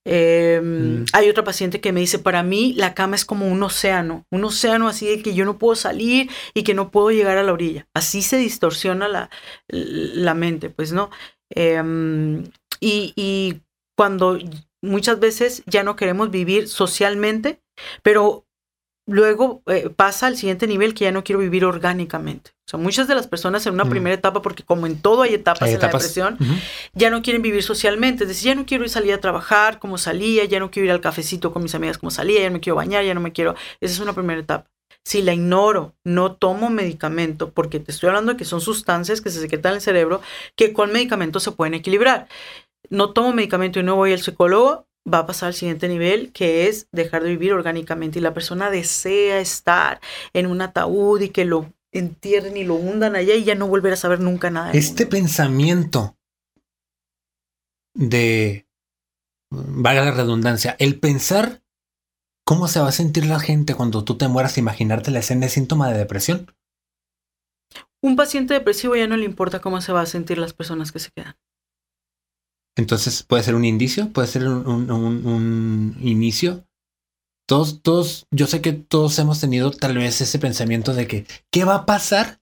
Em, 0.05 1.01
mm. 1.01 1.05
Hay 1.13 1.29
otra 1.29 1.43
paciente 1.43 1.81
que 1.81 1.91
me 1.91 1.99
dice, 1.99 2.19
para 2.19 2.43
mí 2.43 2.73
la 2.73 2.93
cama 2.93 3.17
es 3.17 3.25
como 3.25 3.47
un 3.47 3.61
océano, 3.61 4.25
un 4.31 4.45
océano 4.45 4.87
así 4.87 5.07
de 5.07 5.21
que 5.21 5.33
yo 5.33 5.43
no 5.43 5.57
puedo 5.57 5.75
salir 5.75 6.29
y 6.53 6.63
que 6.63 6.73
no 6.73 6.91
puedo 6.91 7.11
llegar 7.11 7.37
a 7.37 7.43
la 7.43 7.53
orilla. 7.53 7.87
Así 7.93 8.21
se 8.21 8.37
distorsiona 8.37 9.09
la, 9.09 9.29
la 9.67 10.33
mente, 10.33 10.69
pues, 10.69 10.93
¿no? 10.93 11.09
Em, 11.49 12.45
y, 12.79 13.13
y 13.17 13.61
cuando 13.97 14.39
muchas 14.81 15.19
veces 15.19 15.63
ya 15.65 15.83
no 15.83 15.95
queremos 15.95 16.31
vivir 16.31 16.67
socialmente, 16.67 17.61
pero 18.03 18.45
luego 19.07 19.61
eh, 19.67 19.89
pasa 19.95 20.27
al 20.27 20.35
siguiente 20.35 20.67
nivel 20.67 20.93
que 20.93 21.05
ya 21.05 21.11
no 21.11 21.23
quiero 21.23 21.39
vivir 21.39 21.65
orgánicamente. 21.65 22.51
O 22.67 22.69
sea, 22.69 22.79
muchas 22.79 23.07
de 23.07 23.13
las 23.13 23.27
personas 23.27 23.65
en 23.67 23.73
una 23.73 23.85
mm. 23.85 23.89
primera 23.89 24.15
etapa, 24.15 24.41
porque 24.41 24.63
como 24.63 24.87
en 24.87 24.99
todo 24.99 25.21
hay 25.21 25.35
etapas 25.35 25.69
en 25.69 25.79
la 25.79 25.87
depresión, 25.87 26.37
ya 26.93 27.11
no 27.11 27.21
quieren 27.21 27.41
vivir 27.41 27.61
socialmente. 27.61 28.23
Es 28.23 28.29
decir, 28.29 28.47
ya 28.47 28.55
no 28.55 28.65
quiero 28.65 28.83
ir 28.83 28.89
salir 28.89 29.13
a 29.13 29.21
trabajar 29.21 29.79
como 29.79 29.97
salía, 29.97 30.45
ya 30.45 30.59
no 30.59 30.71
quiero 30.71 30.85
ir 30.85 30.91
al 30.91 31.01
cafecito 31.01 31.53
con 31.53 31.61
mis 31.61 31.75
amigas 31.75 31.99
como 31.99 32.09
salía, 32.09 32.41
ya 32.41 32.49
no 32.49 32.53
me 32.53 32.59
quiero 32.61 32.75
bañar, 32.75 33.03
ya 33.05 33.13
no 33.13 33.21
me 33.21 33.31
quiero... 33.31 33.55
Esa 33.79 33.93
es 33.93 33.99
una 33.99 34.13
primera 34.13 34.41
etapa. 34.41 34.69
Si 35.03 35.21
la 35.21 35.33
ignoro, 35.33 35.93
no 36.03 36.33
tomo 36.33 36.71
medicamento, 36.71 37.51
porque 37.51 37.79
te 37.79 37.91
estoy 37.91 38.09
hablando 38.09 38.31
de 38.31 38.37
que 38.37 38.45
son 38.45 38.59
sustancias 38.59 39.21
que 39.21 39.29
se 39.29 39.39
secretan 39.39 39.73
en 39.73 39.75
el 39.75 39.81
cerebro, 39.81 40.21
que 40.55 40.73
con 40.73 40.91
medicamentos 40.91 41.43
se 41.43 41.51
pueden 41.51 41.75
equilibrar. 41.75 42.27
no 42.89 43.13
tomo 43.13 43.33
medicamento 43.33 43.79
y 43.79 43.83
no 43.83 43.95
voy 43.95 44.13
al 44.13 44.21
psicólogo, 44.21 44.87
va 45.11 45.19
a 45.19 45.25
pasar 45.25 45.47
al 45.47 45.53
siguiente 45.53 45.87
nivel, 45.87 46.31
que 46.31 46.67
es 46.67 46.87
dejar 46.91 47.23
de 47.23 47.29
vivir 47.29 47.53
orgánicamente. 47.53 48.19
Y 48.19 48.21
la 48.21 48.33
persona 48.33 48.69
desea 48.69 49.39
estar 49.39 50.01
en 50.33 50.47
un 50.47 50.61
ataúd 50.61 51.21
y 51.21 51.29
que 51.29 51.45
lo 51.45 51.73
entierren 51.91 52.57
y 52.57 52.63
lo 52.63 52.75
hundan 52.75 53.15
allá 53.15 53.35
y 53.35 53.43
ya 53.43 53.55
no 53.55 53.67
volver 53.67 53.93
a 53.93 53.97
saber 53.97 54.19
nunca 54.19 54.49
nada. 54.49 54.71
Este 54.71 55.05
pensamiento 55.05 56.17
de, 57.93 58.67
valga 59.49 60.05
la 60.05 60.11
redundancia, 60.11 60.75
el 60.79 60.99
pensar 60.99 61.61
cómo 62.43 62.67
se 62.67 62.79
va 62.79 62.89
a 62.89 62.93
sentir 62.93 63.25
la 63.25 63.39
gente 63.39 63.75
cuando 63.75 64.03
tú 64.03 64.17
te 64.17 64.27
mueras, 64.27 64.57
imaginarte 64.57 65.11
la 65.11 65.19
escena 65.19 65.45
es 65.45 65.53
síntoma 65.53 65.89
de 65.89 65.97
depresión. 65.97 66.53
Un 68.01 68.15
paciente 68.15 68.53
depresivo 68.53 68.95
ya 68.95 69.07
no 69.07 69.17
le 69.17 69.25
importa 69.25 69.61
cómo 69.61 69.81
se 69.81 69.91
va 69.91 70.01
a 70.01 70.05
sentir 70.05 70.37
las 70.37 70.53
personas 70.53 70.91
que 70.91 70.99
se 70.99 71.11
quedan. 71.11 71.35
Entonces 72.75 73.23
puede 73.23 73.43
ser 73.43 73.55
un 73.55 73.65
indicio, 73.65 74.11
puede 74.11 74.27
ser 74.27 74.47
un, 74.47 75.97
inicio. 76.01 76.65
Todos, 77.47 77.81
todos, 77.81 78.27
yo 78.31 78.47
sé 78.47 78.61
que 78.61 78.73
todos 78.73 79.17
hemos 79.19 79.39
tenido 79.39 79.71
tal 79.71 79.97
vez 79.97 80.19
ese 80.19 80.39
pensamiento 80.39 80.93
de 80.93 81.07
que, 81.07 81.25
¿qué 81.51 81.63
va 81.63 81.75
a 81.75 81.85
pasar 81.85 82.39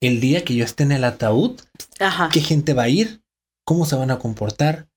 el 0.00 0.20
día 0.20 0.44
que 0.44 0.54
yo 0.54 0.64
esté 0.64 0.84
en 0.84 0.92
el 0.92 1.04
ataúd? 1.04 1.60
¿Qué 2.32 2.40
gente 2.40 2.72
va 2.72 2.84
a 2.84 2.88
ir? 2.88 3.22
¿Cómo 3.64 3.84
se 3.84 3.96
van 3.96 4.10
a 4.10 4.18
comportar? 4.18 4.88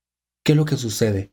¿Qué 0.43 0.53
es 0.53 0.57
lo 0.57 0.65
que 0.65 0.77
sucede? 0.77 1.31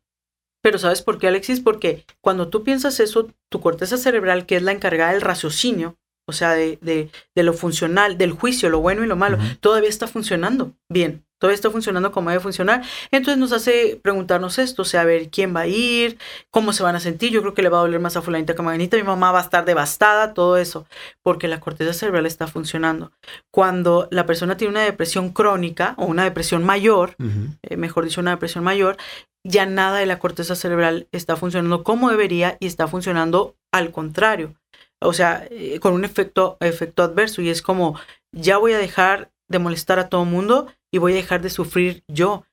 Pero 0.62 0.78
¿sabes 0.78 1.02
por 1.02 1.18
qué, 1.18 1.28
Alexis? 1.28 1.60
Porque 1.60 2.06
cuando 2.20 2.48
tú 2.48 2.64
piensas 2.64 2.98
eso, 2.98 3.28
tu 3.50 3.60
corteza 3.60 3.98
cerebral, 3.98 4.46
que 4.46 4.56
es 4.56 4.62
la 4.62 4.72
encargada 4.72 5.12
del 5.12 5.20
raciocinio, 5.20 5.98
o 6.26 6.32
sea, 6.32 6.52
de, 6.52 6.78
de, 6.80 7.10
de 7.34 7.42
lo 7.42 7.52
funcional, 7.52 8.16
del 8.16 8.32
juicio, 8.32 8.70
lo 8.70 8.80
bueno 8.80 9.04
y 9.04 9.08
lo 9.08 9.16
malo, 9.16 9.38
todavía 9.60 9.88
está 9.88 10.06
funcionando 10.06 10.76
bien 10.88 11.26
todo 11.42 11.50
está 11.50 11.72
funcionando 11.72 12.12
como 12.12 12.30
debe 12.30 12.40
funcionar. 12.40 12.84
Entonces 13.10 13.36
nos 13.36 13.50
hace 13.50 13.98
preguntarnos 14.00 14.60
esto, 14.60 14.82
o 14.82 14.84
sea, 14.84 15.00
a 15.00 15.04
ver 15.04 15.28
quién 15.28 15.56
va 15.56 15.62
a 15.62 15.66
ir, 15.66 16.16
cómo 16.52 16.72
se 16.72 16.84
van 16.84 16.94
a 16.94 17.00
sentir. 17.00 17.32
Yo 17.32 17.40
creo 17.40 17.52
que 17.52 17.62
le 17.62 17.68
va 17.68 17.78
a 17.78 17.80
doler 17.80 17.98
más 17.98 18.16
a 18.16 18.22
fulanita 18.22 18.54
que 18.54 18.62
a 18.62 18.98
mi 18.98 19.02
mamá 19.02 19.32
va 19.32 19.40
a 19.40 19.42
estar 19.42 19.64
devastada, 19.64 20.34
todo 20.34 20.56
eso, 20.56 20.86
porque 21.20 21.48
la 21.48 21.58
corteza 21.58 21.92
cerebral 21.94 22.26
está 22.26 22.46
funcionando. 22.46 23.10
Cuando 23.50 24.06
la 24.12 24.24
persona 24.24 24.56
tiene 24.56 24.70
una 24.70 24.82
depresión 24.82 25.30
crónica 25.30 25.96
o 25.98 26.04
una 26.04 26.22
depresión 26.22 26.62
mayor, 26.62 27.16
eh, 27.62 27.76
mejor 27.76 28.04
dicho, 28.04 28.20
una 28.20 28.30
depresión 28.30 28.62
mayor, 28.62 28.96
ya 29.42 29.66
nada 29.66 29.98
de 29.98 30.06
la 30.06 30.20
corteza 30.20 30.54
cerebral 30.54 31.08
está 31.10 31.34
funcionando 31.34 31.82
como 31.82 32.08
debería 32.08 32.56
y 32.60 32.66
está 32.68 32.86
funcionando 32.86 33.56
al 33.72 33.90
contrario. 33.90 34.54
O 35.00 35.12
sea, 35.12 35.44
eh, 35.50 35.80
con 35.80 35.92
un 35.92 36.04
efecto, 36.04 36.56
efecto 36.60 37.02
adverso 37.02 37.42
y 37.42 37.48
es 37.48 37.62
como, 37.62 37.98
ya 38.30 38.58
voy 38.58 38.74
a 38.74 38.78
dejar 38.78 39.31
de 39.52 39.60
molestar 39.60 40.00
a 40.00 40.08
todo 40.08 40.24
mundo 40.24 40.66
y 40.90 40.98
voy 40.98 41.12
a 41.12 41.16
dejar 41.16 41.40
de 41.40 41.50
sufrir 41.50 42.02
yo. 42.08 42.44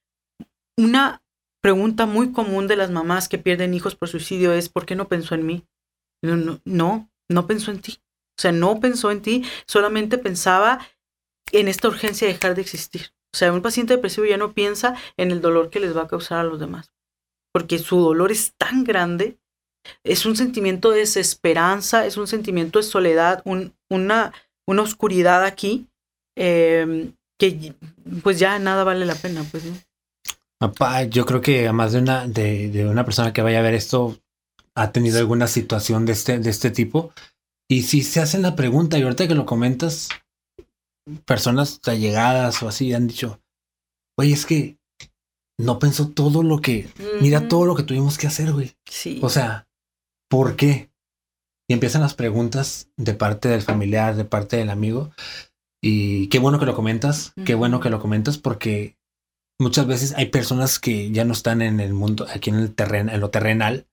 Una 0.77 1.23
pregunta 1.61 2.05
muy 2.05 2.31
común 2.31 2.67
de 2.67 2.75
las 2.75 2.91
mamás 2.91 3.27
que 3.27 3.37
pierden 3.37 3.73
hijos 3.73 3.95
por 3.95 4.09
suicidio 4.09 4.53
es 4.53 4.69
¿por 4.69 4.85
qué 4.85 4.95
no 4.95 5.07
pensó 5.07 5.35
en 5.35 5.45
mí? 5.45 5.65
No, 6.21 6.59
no, 6.65 7.09
no, 7.29 7.47
pensó 7.47 7.71
en 7.71 7.81
ti. 7.81 7.99
O 8.37 8.41
sea, 8.41 8.51
no 8.51 8.79
pensó 8.79 9.11
en 9.11 9.21
ti, 9.21 9.43
solamente 9.67 10.17
pensaba 10.17 10.79
en 11.51 11.67
esta 11.67 11.87
urgencia 11.87 12.27
de 12.27 12.33
dejar 12.33 12.55
de 12.55 12.61
existir. 12.61 13.07
O 13.33 13.37
sea, 13.37 13.51
un 13.51 13.61
paciente 13.61 13.95
depresivo 13.95 14.25
ya 14.25 14.37
no 14.37 14.53
piensa 14.53 14.95
en 15.17 15.31
el 15.31 15.41
dolor 15.41 15.69
que 15.69 15.79
les 15.79 15.95
va 15.95 16.03
a 16.03 16.07
causar 16.07 16.39
a 16.39 16.43
los 16.43 16.59
demás, 16.59 16.91
porque 17.53 17.79
su 17.79 17.99
dolor 17.99 18.31
es 18.31 18.53
tan 18.55 18.83
grande, 18.83 19.37
es 20.03 20.25
un 20.25 20.35
sentimiento 20.35 20.91
de 20.91 20.99
desesperanza, 20.99 22.05
es 22.05 22.17
un 22.17 22.27
sentimiento 22.27 22.79
de 22.79 22.83
soledad, 22.83 23.43
una, 23.45 24.33
una 24.65 24.81
oscuridad 24.81 25.43
aquí 25.43 25.89
eh, 26.39 27.11
que 27.37 27.73
pues 28.23 28.39
ya 28.39 28.57
nada 28.59 28.83
vale 28.83 29.05
la 29.05 29.15
pena, 29.15 29.43
pues, 29.51 29.63
yo 31.09 31.25
creo 31.25 31.41
que 31.41 31.59
además 31.61 31.91
de 31.91 31.99
una, 31.99 32.27
de, 32.27 32.87
una 32.89 33.05
persona 33.05 33.33
que 33.33 33.41
vaya 33.41 33.59
a 33.59 33.63
ver 33.63 33.73
esto, 33.73 34.17
ha 34.75 34.91
tenido 34.91 35.19
alguna 35.19 35.47
situación 35.47 36.05
de 36.05 36.13
este, 36.13 36.39
de 36.39 36.49
este 36.49 36.71
tipo. 36.71 37.11
Y 37.69 37.83
si 37.83 38.01
se 38.01 38.19
hacen 38.19 38.41
la 38.41 38.55
pregunta, 38.55 38.97
y 38.97 39.03
ahorita 39.03 39.27
que 39.27 39.35
lo 39.35 39.45
comentas, 39.45 40.09
personas 41.25 41.79
allegadas 41.85 42.63
o 42.63 42.67
así 42.69 42.93
han 42.93 43.07
dicho, 43.07 43.41
oye, 44.17 44.33
es 44.33 44.45
que 44.45 44.77
no 45.57 45.77
pensó 45.77 46.09
todo 46.09 46.41
lo 46.41 46.61
que, 46.61 46.89
mira 47.21 47.47
todo 47.47 47.65
lo 47.65 47.75
que 47.75 47.83
tuvimos 47.83 48.17
que 48.17 48.27
hacer, 48.27 48.53
güey. 48.53 48.75
Sí. 48.85 49.19
O 49.21 49.29
sea, 49.29 49.67
¿por 50.29 50.55
qué? 50.55 50.89
Y 51.67 51.73
empiezan 51.73 52.01
las 52.01 52.15
preguntas 52.15 52.89
de 52.97 53.13
parte 53.13 53.49
del 53.49 53.61
familiar, 53.61 54.15
de 54.15 54.25
parte 54.25 54.57
del 54.57 54.69
amigo. 54.69 55.11
Y 55.81 56.27
qué 56.27 56.39
bueno 56.39 56.59
que 56.59 56.65
lo 56.65 56.75
comentas, 56.75 57.33
qué 57.45 57.55
bueno 57.55 57.79
que 57.79 57.89
lo 57.89 57.99
comentas 57.99 58.37
porque 58.37 58.97
muchas 59.59 59.87
veces 59.87 60.13
hay 60.15 60.27
personas 60.27 60.79
que 60.79 61.11
ya 61.11 61.25
no 61.25 61.33
están 61.33 61.61
en 61.61 61.79
el 61.79 61.93
mundo, 61.93 62.27
aquí 62.33 62.49
en 62.49 62.57
el 62.57 62.75
terreno, 62.75 63.11
en 63.11 63.19
lo 63.21 63.29
terrenal, 63.29 63.87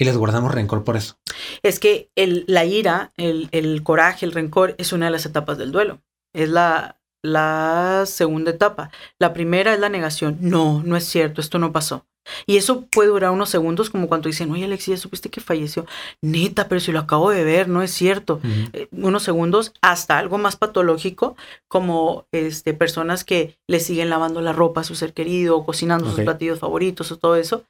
y 0.00 0.04
les 0.04 0.16
guardamos 0.16 0.54
rencor 0.54 0.84
por 0.84 0.96
eso. 0.96 1.18
Es 1.62 1.80
que 1.80 2.10
el, 2.14 2.44
la 2.46 2.64
ira, 2.64 3.12
el, 3.16 3.48
el, 3.50 3.82
coraje, 3.82 4.26
el 4.26 4.32
rencor 4.32 4.76
es 4.78 4.92
una 4.92 5.06
de 5.06 5.12
las 5.12 5.26
etapas 5.26 5.58
del 5.58 5.72
duelo. 5.72 6.02
Es 6.32 6.48
la, 6.48 7.00
la 7.22 8.04
segunda 8.06 8.52
etapa. 8.52 8.90
La 9.18 9.32
primera 9.32 9.74
es 9.74 9.80
la 9.80 9.88
negación. 9.88 10.38
No, 10.40 10.82
no 10.84 10.96
es 10.96 11.04
cierto, 11.04 11.40
esto 11.40 11.58
no 11.58 11.72
pasó. 11.72 12.06
Y 12.46 12.56
eso 12.56 12.86
puede 12.90 13.08
durar 13.08 13.30
unos 13.30 13.50
segundos, 13.50 13.90
como 13.90 14.08
cuando 14.08 14.28
dicen, 14.28 14.50
oye 14.50 14.64
Alexia, 14.64 14.96
¿supiste 14.96 15.30
que 15.30 15.40
falleció? 15.40 15.86
Neta, 16.22 16.68
pero 16.68 16.80
si 16.80 16.92
lo 16.92 17.00
acabo 17.00 17.30
de 17.30 17.44
ver, 17.44 17.68
no 17.68 17.82
es 17.82 17.90
cierto. 17.90 18.40
Eh, 18.72 18.88
unos 18.92 19.22
segundos 19.22 19.72
hasta 19.82 20.18
algo 20.18 20.38
más 20.38 20.56
patológico, 20.56 21.36
como 21.68 22.26
este, 22.32 22.74
personas 22.74 23.24
que 23.24 23.58
le 23.66 23.80
siguen 23.80 24.10
lavando 24.10 24.40
la 24.40 24.52
ropa 24.52 24.80
a 24.82 24.84
su 24.84 24.94
ser 24.94 25.12
querido, 25.12 25.64
cocinando 25.64 26.10
sus 26.10 26.20
platillos 26.20 26.58
favoritos 26.58 27.12
o 27.12 27.18
todo 27.18 27.36
eso. 27.36 27.64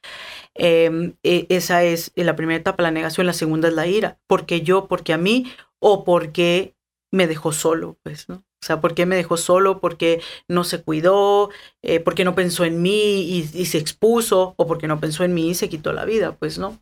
Em, 0.54 1.14
e, 1.22 1.46
esa 1.48 1.84
es 1.84 2.12
la 2.16 2.36
primera 2.36 2.58
etapa, 2.58 2.82
la 2.82 2.90
negación. 2.90 3.26
La 3.26 3.32
segunda 3.32 3.68
es 3.68 3.74
la 3.74 3.86
ira. 3.86 4.18
Porque 4.26 4.62
yo, 4.62 4.86
porque 4.86 5.12
a 5.12 5.18
mí, 5.18 5.52
o 5.78 6.04
porque 6.04 6.74
me 7.10 7.26
dejó 7.26 7.52
solo, 7.52 7.96
pues, 8.02 8.28
¿no? 8.28 8.44
O 8.60 8.66
sea, 8.66 8.80
¿por 8.80 8.94
qué 8.94 9.06
me 9.06 9.16
dejó 9.16 9.36
solo? 9.36 9.80
¿Por 9.80 9.96
qué 9.96 10.20
no 10.48 10.64
se 10.64 10.82
cuidó? 10.82 11.50
Eh, 11.82 12.00
¿Por 12.00 12.14
qué 12.14 12.24
no 12.24 12.34
pensó 12.34 12.64
en 12.64 12.82
mí 12.82 13.48
y, 13.54 13.66
se 13.66 13.78
expuso? 13.78 14.54
¿O 14.56 14.66
por 14.66 14.78
qué 14.78 14.88
no 14.88 14.98
pensó 14.98 15.22
en 15.24 15.32
mí 15.32 15.50
y 15.50 15.54
se 15.54 15.68
quitó 15.68 15.92
la 15.92 16.04
vida? 16.04 16.32
Pues 16.32 16.58
no. 16.58 16.78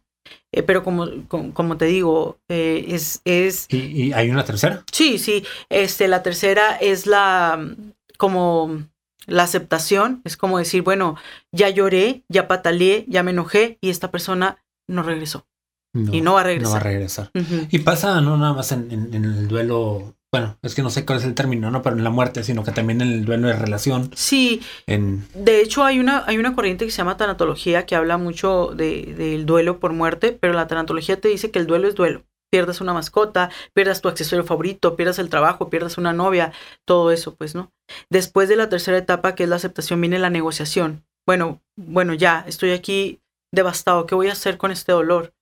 Eh, 0.52 0.62
pero 0.62 0.82
como, 0.82 1.06
como, 1.28 1.76
te 1.76 1.84
digo, 1.84 2.38
eh, 2.48 2.86
es... 2.88 3.20
es 3.24 3.66
¿Y, 3.70 4.12
hay 4.14 4.30
una 4.30 4.44
tercera? 4.44 4.84
Sí, 4.90 5.18
sí. 5.18 5.44
Este, 5.68 6.08
la 6.08 6.22
tercera 6.22 6.76
es 6.76 7.06
la... 7.06 7.74
como 8.16 8.82
la 9.26 9.42
aceptación. 9.42 10.22
Es 10.24 10.38
como 10.38 10.58
decir, 10.58 10.82
bueno, 10.82 11.16
ya 11.52 11.68
lloré, 11.68 12.24
ya 12.28 12.48
pataleé, 12.48 13.04
ya 13.06 13.22
me 13.22 13.32
enojé 13.32 13.76
y 13.82 13.90
esta 13.90 14.10
persona 14.10 14.64
no 14.88 15.02
regresó. 15.02 15.46
y 15.92 16.22
no 16.22 16.34
va 16.34 16.40
a 16.40 16.44
regresar. 16.44 16.68
No 16.68 16.74
va 16.74 16.80
a 16.80 16.92
regresar. 16.92 17.30
Y 17.70 17.80
pasa 17.80 18.20
no 18.22 18.38
nada 18.38 18.54
más 18.54 18.72
en, 18.72 18.90
en 18.90 19.24
el 19.24 19.46
duelo 19.46 20.15
bueno, 20.32 20.58
es 20.62 20.74
que 20.74 20.82
no 20.82 20.90
sé 20.90 21.06
cuál 21.06 21.18
es 21.18 21.24
el 21.24 21.34
término, 21.34 21.70
no 21.70 21.82
pero 21.82 21.96
en 21.96 22.04
la 22.04 22.10
muerte, 22.10 22.42
sino 22.42 22.64
que 22.64 22.72
también 22.72 23.00
en 23.00 23.08
el 23.08 23.24
duelo 23.24 23.48
de 23.48 23.54
relación. 23.54 24.10
Sí. 24.14 24.60
En... 24.86 25.26
De 25.34 25.60
hecho, 25.60 25.84
hay 25.84 25.98
una, 25.98 26.24
hay 26.26 26.36
una 26.36 26.54
corriente 26.54 26.84
que 26.84 26.90
se 26.90 26.98
llama 26.98 27.16
tanatología 27.16 27.86
que 27.86 27.94
habla 27.94 28.18
mucho 28.18 28.72
del 28.74 29.16
de, 29.16 29.44
duelo 29.44 29.78
por 29.78 29.92
muerte, 29.92 30.32
pero 30.32 30.52
la 30.52 30.66
tanatología 30.66 31.20
te 31.20 31.28
dice 31.28 31.50
que 31.50 31.58
el 31.58 31.66
duelo 31.66 31.88
es 31.88 31.94
duelo. 31.94 32.24
Pierdas 32.50 32.80
una 32.80 32.92
mascota, 32.92 33.50
pierdas 33.72 34.02
tu 34.02 34.08
accesorio 34.08 34.44
favorito, 34.44 34.94
pierdas 34.96 35.18
el 35.18 35.30
trabajo, 35.30 35.70
pierdas 35.70 35.98
una 35.98 36.12
novia, 36.12 36.52
todo 36.84 37.10
eso, 37.12 37.34
pues, 37.34 37.54
¿no? 37.54 37.72
Después 38.10 38.48
de 38.48 38.56
la 38.56 38.68
tercera 38.68 38.98
etapa, 38.98 39.34
que 39.34 39.44
es 39.44 39.48
la 39.48 39.56
aceptación, 39.56 40.00
viene 40.00 40.18
la 40.18 40.30
negociación. 40.30 41.04
Bueno, 41.26 41.62
bueno, 41.76 42.14
ya, 42.14 42.44
estoy 42.46 42.70
aquí 42.70 43.20
devastado, 43.52 44.06
¿qué 44.06 44.14
voy 44.14 44.28
a 44.28 44.32
hacer 44.32 44.58
con 44.58 44.70
este 44.70 44.92
dolor? 44.92 45.34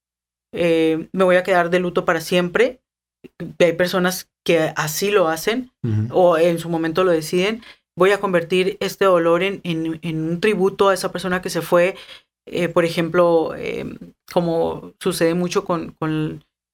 Eh, 0.52 1.08
¿Me 1.12 1.24
voy 1.24 1.36
a 1.36 1.42
quedar 1.42 1.68
de 1.68 1.80
luto 1.80 2.04
para 2.04 2.20
siempre? 2.20 2.83
Hay 3.58 3.72
personas 3.72 4.28
que 4.44 4.72
así 4.76 5.10
lo 5.10 5.28
hacen 5.28 5.72
o 6.10 6.36
en 6.36 6.58
su 6.58 6.68
momento 6.68 7.04
lo 7.04 7.10
deciden, 7.10 7.62
voy 7.96 8.10
a 8.10 8.20
convertir 8.20 8.76
este 8.80 9.04
dolor 9.04 9.42
en, 9.42 9.60
un 10.04 10.40
tributo 10.40 10.88
a 10.88 10.94
esa 10.94 11.12
persona 11.12 11.42
que 11.42 11.50
se 11.50 11.62
fue, 11.62 11.96
eh, 12.46 12.68
por 12.68 12.84
ejemplo, 12.84 13.54
em, 13.56 13.98
como 14.32 14.92
sucede 15.00 15.34
mucho 15.34 15.64
con, 15.64 15.96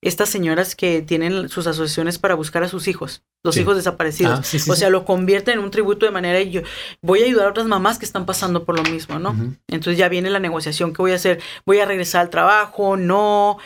estas 0.02 0.30
señoras 0.30 0.74
que 0.74 1.02
tienen 1.02 1.50
sus 1.50 1.66
asociaciones 1.66 2.18
para 2.18 2.34
buscar 2.34 2.62
a 2.62 2.68
sus 2.68 2.88
hijos, 2.88 3.22
los 3.44 3.58
hijos 3.58 3.76
desaparecidos. 3.76 4.54
Ah, 4.54 4.72
o 4.72 4.74
sea, 4.74 4.88
lo 4.88 5.04
convierten 5.04 5.58
en 5.58 5.64
un 5.64 5.70
tributo 5.70 6.06
de 6.06 6.12
manera 6.12 6.40
y 6.40 6.50
yo 6.50 6.62
voy 7.02 7.20
a 7.20 7.26
ayudar 7.26 7.46
a 7.46 7.50
otras 7.50 7.66
mamás 7.66 7.98
que 7.98 8.06
están 8.06 8.24
pasando 8.24 8.64
por 8.64 8.78
lo 8.78 8.82
mismo, 8.90 9.18
¿no? 9.18 9.36
Entonces 9.68 9.98
ya 9.98 10.08
viene 10.08 10.30
la 10.30 10.38
negociación, 10.38 10.94
¿qué 10.94 11.02
voy 11.02 11.12
a 11.12 11.16
hacer? 11.16 11.42
¿Voy 11.66 11.80
a 11.80 11.84
regresar 11.84 12.22
al 12.22 12.30
trabajo? 12.30 12.96
No, 12.96 13.58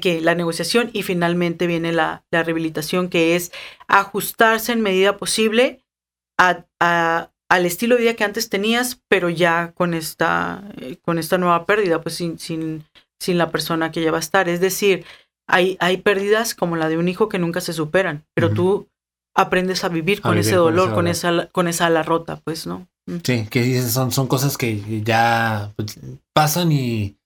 que, 0.00 0.20
la 0.20 0.34
negociación 0.34 0.90
y 0.92 1.02
finalmente 1.02 1.66
viene 1.66 1.92
la, 1.92 2.24
rehabilitación, 2.32 3.08
que 3.08 3.36
es 3.36 3.52
ajustarse 3.86 4.72
en 4.72 4.80
medida 4.80 5.16
posible 5.16 5.84
al 6.36 7.66
estilo 7.66 7.94
de 7.94 8.02
vida 8.02 8.14
que 8.14 8.24
antes 8.24 8.48
tenías, 8.48 9.00
pero 9.08 9.28
ya 9.28 9.72
con 9.72 9.94
esta, 9.94 10.64
eh, 10.80 10.96
con 11.02 11.18
esta 11.18 11.38
nueva 11.38 11.64
pérdida, 11.64 12.00
pues 12.00 12.16
sin, 12.16 12.38
sin, 12.38 12.84
sin 13.20 13.38
la 13.38 13.50
persona 13.50 13.92
que 13.92 14.02
ya 14.02 14.10
va 14.10 14.18
a 14.18 14.20
estar. 14.20 14.48
Es 14.48 14.60
decir, 14.60 15.04
hay, 15.48 15.76
hay 15.80 15.98
pérdidas 15.98 16.54
como 16.54 16.76
la 16.76 16.88
de 16.88 16.98
un 16.98 17.08
hijo 17.08 17.28
que 17.28 17.38
nunca 17.38 17.60
se 17.60 17.72
superan, 17.72 18.24
pero 18.34 18.50
tú 18.50 18.88
aprendes 19.34 19.84
a 19.84 19.88
vivir 19.88 20.20
con 20.20 20.38
ese 20.38 20.56
dolor, 20.56 20.92
con, 20.92 21.06
esa, 21.06 21.46
con 21.46 21.68
esa 21.68 21.86
ala 21.86 22.02
rota, 22.02 22.40
pues, 22.44 22.66
¿no? 22.66 22.88
Sí, 23.22 23.46
que 23.48 23.80
son, 23.82 24.10
son 24.12 24.26
cosas 24.26 24.58
que 24.58 25.02
ya 25.02 25.72
pues, 25.76 25.98
pasan 26.34 26.72
y 26.72 27.17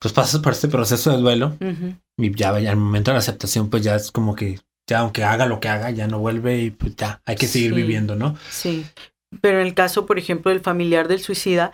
pues 0.00 0.14
pasas 0.14 0.40
por 0.40 0.52
este 0.52 0.68
proceso 0.68 1.10
de 1.10 1.18
duelo 1.18 1.56
y 2.16 2.34
ya 2.34 2.50
al 2.50 2.76
momento 2.76 3.10
de 3.10 3.14
la 3.14 3.18
aceptación 3.18 3.68
pues 3.70 3.82
ya 3.82 3.96
es 3.96 4.12
como 4.12 4.34
que 4.34 4.60
ya 4.88 5.00
aunque 5.00 5.24
haga 5.24 5.46
lo 5.46 5.60
que 5.60 5.68
haga 5.68 5.90
ya 5.90 6.06
no 6.06 6.18
vuelve 6.18 6.60
y 6.60 6.70
pues 6.70 6.96
ya 6.96 7.20
hay 7.26 7.36
que 7.36 7.46
seguir 7.46 7.74
viviendo, 7.74 8.16
¿no? 8.16 8.36
Sí, 8.50 8.86
pero 9.40 9.60
en 9.60 9.66
el 9.66 9.74
caso 9.74 10.06
por 10.06 10.18
ejemplo 10.18 10.50
del 10.50 10.60
familiar 10.60 11.08
del 11.08 11.20
suicida 11.20 11.72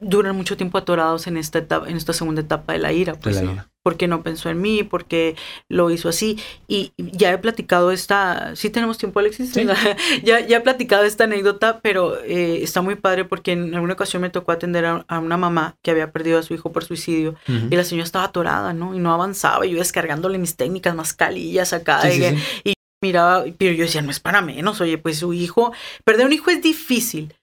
duran 0.00 0.36
mucho 0.36 0.56
tiempo 0.56 0.78
atorados 0.78 1.26
en 1.26 1.36
esta 1.36 1.58
etapa, 1.58 1.88
en 1.88 1.96
esta 1.96 2.12
segunda 2.12 2.40
etapa 2.40 2.72
de 2.72 2.78
la 2.78 2.92
ira. 2.92 3.14
Pues, 3.14 3.42
Porque 3.82 4.08
no 4.08 4.22
pensó 4.22 4.50
en 4.50 4.60
mí, 4.60 4.82
porque 4.82 5.36
lo 5.68 5.90
hizo 5.90 6.08
así. 6.08 6.38
Y 6.68 6.92
ya 6.96 7.32
he 7.32 7.38
platicado 7.38 7.90
esta, 7.90 8.54
sí 8.56 8.70
tenemos 8.70 8.98
tiempo, 8.98 9.20
Alexis, 9.20 9.52
ya, 10.22 10.40
ya 10.40 10.56
he 10.56 10.60
platicado 10.60 11.04
esta 11.04 11.24
anécdota, 11.24 11.80
pero 11.82 12.20
eh, 12.22 12.62
está 12.62 12.82
muy 12.82 12.96
padre 12.96 13.24
porque 13.24 13.52
en 13.52 13.74
alguna 13.74 13.94
ocasión 13.94 14.22
me 14.22 14.30
tocó 14.30 14.52
atender 14.52 14.84
a, 14.84 15.18
una 15.18 15.36
mamá 15.36 15.76
que 15.82 15.90
había 15.90 16.12
perdido 16.12 16.38
a 16.38 16.42
su 16.42 16.54
hijo 16.54 16.72
por 16.72 16.84
suicidio 16.84 17.34
y 17.46 17.74
la 17.74 17.84
señora 17.84 18.04
estaba 18.04 18.24
atorada, 18.26 18.72
¿no? 18.72 18.94
Y 18.94 18.98
no 18.98 19.12
avanzaba, 19.12 19.66
y 19.66 19.70
yo 19.70 19.78
descargándole 19.78 20.38
mis 20.38 20.56
técnicas, 20.56 20.94
mascarillas 20.94 21.72
acá, 21.72 22.02
y 22.12 22.74
miraba, 23.02 23.44
pero 23.56 23.72
yo 23.72 23.84
decía, 23.84 24.02
no 24.02 24.10
es 24.10 24.20
para 24.20 24.42
menos, 24.42 24.80
oye, 24.80 24.98
pues 24.98 25.18
su 25.18 25.32
hijo, 25.32 25.72
perder 26.04 26.26
un 26.26 26.32
hijo 26.32 26.50
es 26.50 26.62
difícil 26.62 27.34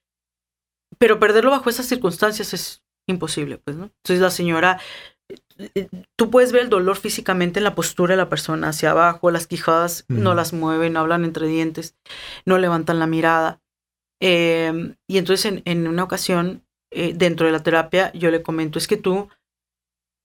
pero 0.98 1.20
perderlo 1.20 1.52
bajo 1.52 1.70
esas 1.70 1.86
circunstancias 1.86 2.54
es 2.54 2.84
imposible, 3.08 3.58
pues, 3.58 3.78
¿no? 3.78 3.86
Entonces 3.86 4.20
la 4.22 4.32
señora, 4.32 4.80
eh, 5.58 5.88
tú 6.16 6.30
puedes 6.30 6.52
ver 6.52 6.64
el 6.64 6.70
dolor 6.70 6.98
físicamente 6.98 7.60
en 7.60 7.64
la 7.64 7.76
postura 7.76 8.14
de 8.14 8.18
la 8.18 8.30
persona, 8.30 8.70
hacia 8.70 8.92
abajo, 8.92 9.32
las 9.32 9.48
quijadas 9.48 10.06
no 10.08 10.36
las 10.36 10.54
mueven, 10.54 10.98
hablan 10.98 11.26
entre 11.26 11.48
dientes, 11.48 11.96
no 12.46 12.58
levantan 12.58 13.00
la 13.00 13.08
mirada. 13.08 13.62
Em, 14.20 14.96
y 15.08 15.18
entonces 15.18 15.62
en, 15.64 15.88
una 15.88 16.04
ocasión, 16.04 16.66
eh, 16.92 17.14
dentro 17.14 17.46
de 17.46 17.54
la 17.54 17.64
terapia, 17.64 18.12
yo 18.14 18.32
le 18.32 18.42
comento, 18.42 18.80
es 18.80 18.88
que 18.88 18.98
tú, 18.98 19.30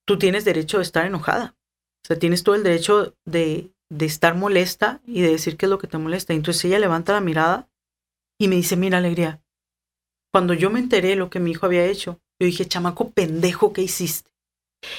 tú 0.06 0.18
tienes 0.18 0.44
derecho 0.44 0.78
de 0.78 0.84
estar 0.84 1.06
enojada. 1.06 1.56
O 2.04 2.08
sea, 2.08 2.18
tienes 2.18 2.42
todo 2.42 2.56
el 2.56 2.64
derecho 2.64 3.14
de, 3.24 3.72
de 3.90 4.06
estar 4.06 4.34
molesta 4.34 5.00
y 5.06 5.20
de 5.20 5.32
decir 5.32 5.56
qué 5.56 5.66
es 5.66 5.70
lo 5.70 5.78
que 5.78 5.86
te 5.86 5.98
molesta. 5.98 6.32
entonces 6.32 6.64
ella 6.64 6.78
levanta 6.78 7.12
la 7.12 7.20
mirada 7.20 7.68
y 8.40 8.48
me 8.48 8.56
dice, 8.56 8.76
mira, 8.76 8.98
alegría, 8.98 9.41
cuando 10.32 10.54
yo 10.54 10.70
me 10.70 10.80
enteré 10.80 11.10
de 11.10 11.16
lo 11.16 11.30
que 11.30 11.40
mi 11.40 11.52
hijo 11.52 11.66
había 11.66 11.84
hecho, 11.84 12.20
yo 12.40 12.46
dije, 12.46 12.66
chamaco 12.66 13.10
pendejo, 13.10 13.72
¿qué 13.72 13.82
hiciste? 13.82 14.30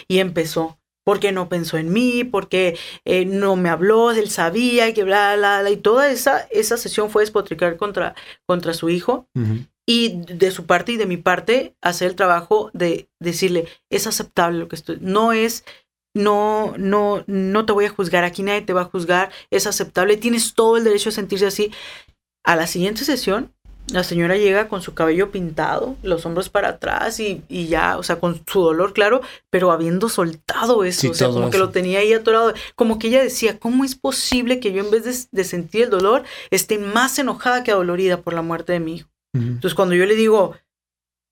Y 0.07 0.19
empezó, 0.19 0.79
porque 1.03 1.31
no 1.31 1.49
pensó 1.49 1.77
en 1.77 1.91
mí, 1.91 2.23
porque 2.23 2.77
eh, 3.03 3.25
no 3.25 3.55
me 3.55 3.69
habló, 3.69 4.11
él 4.11 4.29
sabía 4.29 4.93
que 4.93 5.03
bla, 5.03 5.36
bla, 5.36 5.61
bla. 5.61 5.69
Y 5.69 5.77
toda 5.77 6.09
esa, 6.09 6.47
esa 6.51 6.77
sesión 6.77 7.09
fue 7.09 7.23
despotricar 7.23 7.77
contra, 7.77 8.15
contra 8.45 8.73
su 8.73 8.89
hijo. 8.89 9.27
Y 9.86 10.21
de 10.21 10.51
su 10.51 10.65
parte 10.65 10.93
y 10.93 10.97
de 10.97 11.05
mi 11.05 11.17
parte, 11.17 11.75
hacer 11.81 12.11
el 12.11 12.15
trabajo 12.15 12.69
de 12.73 13.09
decirle, 13.19 13.67
es 13.89 14.07
aceptable 14.07 14.59
lo 14.59 14.69
que 14.69 14.77
estoy. 14.77 14.97
No 15.01 15.34
es, 15.34 15.65
no, 16.15 16.75
no, 16.77 17.25
no 17.27 17.65
te 17.65 17.73
voy 17.73 17.86
a 17.86 17.89
juzgar, 17.89 18.23
aquí 18.23 18.43
nadie 18.43 18.61
te 18.61 18.71
va 18.71 18.84
a 18.84 18.86
juzgar, 18.86 19.31
es 19.51 19.67
aceptable, 19.67 20.15
tienes 20.15 20.53
todo 20.53 20.77
el 20.77 20.86
derecho 20.86 21.09
a 21.09 21.13
sentirse 21.13 21.47
así. 21.47 21.71
A 22.45 22.55
la 22.55 22.67
siguiente 22.67 23.03
sesión, 23.03 23.53
la 23.88 24.03
señora 24.03 24.38
llega 24.38 24.69
con 24.69 24.81
su 24.81 24.93
cabello 24.93 25.31
pintado, 25.31 25.97
los 26.03 26.25
hombros 26.25 26.49
para 26.49 26.69
atrás 26.69 27.19
y, 27.19 27.43
ya, 27.67 27.97
o 27.97 28.03
sea, 28.03 28.19
con 28.19 28.41
su 28.47 28.61
dolor, 28.61 28.93
claro, 28.93 29.21
pero 29.49 29.71
habiendo 29.71 30.09
soltado 30.09 30.84
eso, 30.84 31.11
o 31.11 31.13
sea, 31.13 31.27
como 31.29 31.49
que 31.49 31.57
lo 31.57 31.69
tenía 31.69 31.99
ahí 31.99 32.13
atorado. 32.13 32.53
Como 32.75 32.97
que 32.97 33.07
ella 33.07 33.21
decía, 33.21 33.59
¿cómo 33.59 33.84
es 33.84 33.95
posible 33.95 34.59
que 34.59 34.71
yo 34.71 34.84
en 34.84 34.91
vez 34.91 35.29
de, 35.31 35.43
sentir 35.43 35.84
el 35.84 35.89
dolor 35.89 36.23
esté 36.49 36.77
más 36.77 37.19
enojada 37.19 37.63
que 37.63 37.71
adolorida 37.71 38.21
por 38.21 38.34
la 38.34 38.41
muerte 38.41 38.73
de 38.73 38.79
mi 38.79 38.95
hijo? 38.95 39.09
Entonces, 39.34 39.73
cuando 39.73 39.95
yo 39.95 40.05
le 40.05 40.15
digo, 40.15 40.55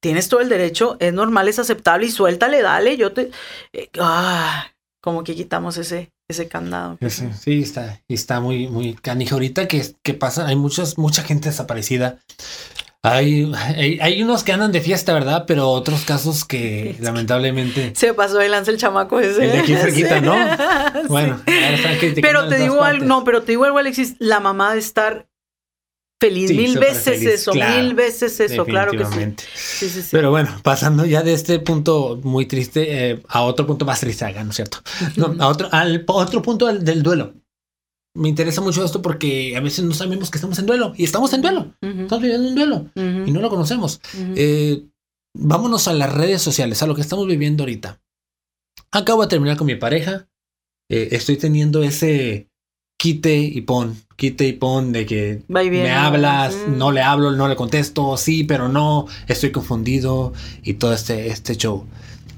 tienes 0.01 0.27
todo 0.27 0.41
el 0.41 0.49
derecho, 0.49 0.97
es 0.99 1.13
normal, 1.13 1.47
es 1.47 1.59
aceptable 1.59 2.07
y 2.07 2.11
suéltale, 2.11 2.61
dale, 2.61 2.97
yo 2.97 3.13
te... 3.13 3.31
Eh, 3.73 3.89
ah, 3.99 4.71
como 5.01 5.23
que 5.23 5.35
quitamos 5.35 5.77
ese, 5.77 6.11
ese 6.31 6.47
candado. 6.47 6.97
Sí, 7.09 7.61
está, 7.61 8.01
está 8.07 8.39
muy, 8.39 8.67
muy 8.67 8.93
canijo. 8.93 9.35
Ahorita 9.35 9.67
que, 9.67 9.85
que 10.01 10.13
pasa, 10.13 10.47
hay 10.47 10.55
muchos, 10.55 10.97
mucha 10.97 11.23
gente 11.23 11.49
desaparecida. 11.49 12.19
Hay, 13.03 13.51
hay, 13.99 14.21
unos 14.21 14.43
que 14.43 14.51
andan 14.51 14.71
de 14.71 14.79
fiesta, 14.79 15.11
¿verdad? 15.11 15.45
Pero 15.47 15.69
otros 15.69 16.05
casos 16.05 16.45
que 16.45 16.95
lamentablemente. 16.99 17.93
Se 17.95 18.13
pasó 18.13 18.37
de 18.37 18.49
lanza 18.49 18.69
el 18.71 18.77
chamaco 18.77 19.19
ese. 19.19 19.45
El 19.45 19.51
de 19.51 19.59
aquí 19.59 19.75
cerquita, 19.75 20.21
¿no? 20.21 20.35
Bueno, 21.07 21.41
pero 22.21 22.47
te 22.47 22.57
digo 22.57 22.83
algo, 22.83 23.05
no, 23.05 23.23
pero 23.23 23.41
te 23.41 23.53
digo 23.53 23.65
algo, 23.65 23.79
Alexis, 23.79 24.15
la 24.19 24.39
mamá 24.39 24.73
de 24.73 24.79
estar 24.79 25.27
feliz. 26.21 26.51
mil 26.51 26.77
veces 26.77 27.23
eso, 27.25 27.51
mil 27.53 27.95
veces 27.95 28.39
eso, 28.39 28.63
claro 28.63 28.91
que 28.91 29.05
sí. 29.05 30.01
Pero 30.11 30.29
bueno, 30.29 30.49
pasando 30.63 31.05
ya 31.05 31.23
de 31.23 31.33
este 31.33 31.59
punto 31.59 32.19
muy 32.23 32.45
triste 32.45 33.09
eh, 33.09 33.23
a 33.27 33.41
otro 33.41 33.65
punto 33.65 33.85
más 33.85 33.99
triste, 33.99 34.31
¿no 34.43 34.51
es 34.51 34.55
cierto? 34.55 34.77
No, 35.17 35.35
a 35.39 35.47
otro, 35.47 35.67
al 35.71 36.05
otro 36.07 36.41
punto 36.41 36.67
del, 36.67 37.03
duelo. 37.03 37.33
Me 38.13 38.29
interesa 38.29 38.61
mucho 38.61 38.85
esto 38.85 39.01
porque 39.01 39.55
a 39.57 39.61
veces 39.61 39.83
no 39.83 39.93
sabemos 39.93 40.29
que 40.29 40.37
estamos 40.37 40.59
en 40.59 40.65
duelo 40.67 40.93
y 40.95 41.05
estamos 41.05 41.33
en 41.33 41.41
duelo. 41.41 41.73
Estamos 41.81 42.21
viviendo 42.21 42.47
un 42.47 42.55
duelo 42.55 42.85
y 42.95 43.31
no 43.31 43.41
lo 43.41 43.49
conocemos. 43.49 43.99
Eh, 44.35 44.85
vámonos 45.33 45.87
a 45.87 45.93
las 45.93 46.13
redes 46.13 46.41
sociales, 46.41 46.83
a 46.83 46.87
lo 46.87 46.93
que 46.93 47.01
estamos 47.01 47.25
viviendo 47.25 47.63
ahorita. 47.63 47.99
Acabo 48.91 49.23
de 49.23 49.29
terminar 49.29 49.57
con 49.57 49.67
mi 49.67 49.75
pareja. 49.75 50.27
Eh, 50.89 51.09
estoy 51.11 51.37
teniendo 51.37 51.83
ese 51.83 52.50
quite 53.01 53.35
y 53.35 53.61
pon, 53.61 53.97
quite 54.15 54.47
y 54.47 54.53
pon 54.53 54.91
de 54.91 55.07
que 55.07 55.41
me 55.47 55.91
hablas, 55.91 56.55
no 56.67 56.91
le 56.91 57.01
hablo, 57.01 57.31
no 57.31 57.47
le 57.47 57.55
contesto, 57.55 58.15
sí, 58.15 58.43
pero 58.43 58.69
no, 58.69 59.07
estoy 59.27 59.51
confundido 59.51 60.33
y 60.61 60.75
todo 60.75 60.93
este, 60.93 61.29
este 61.29 61.55
show. 61.57 61.87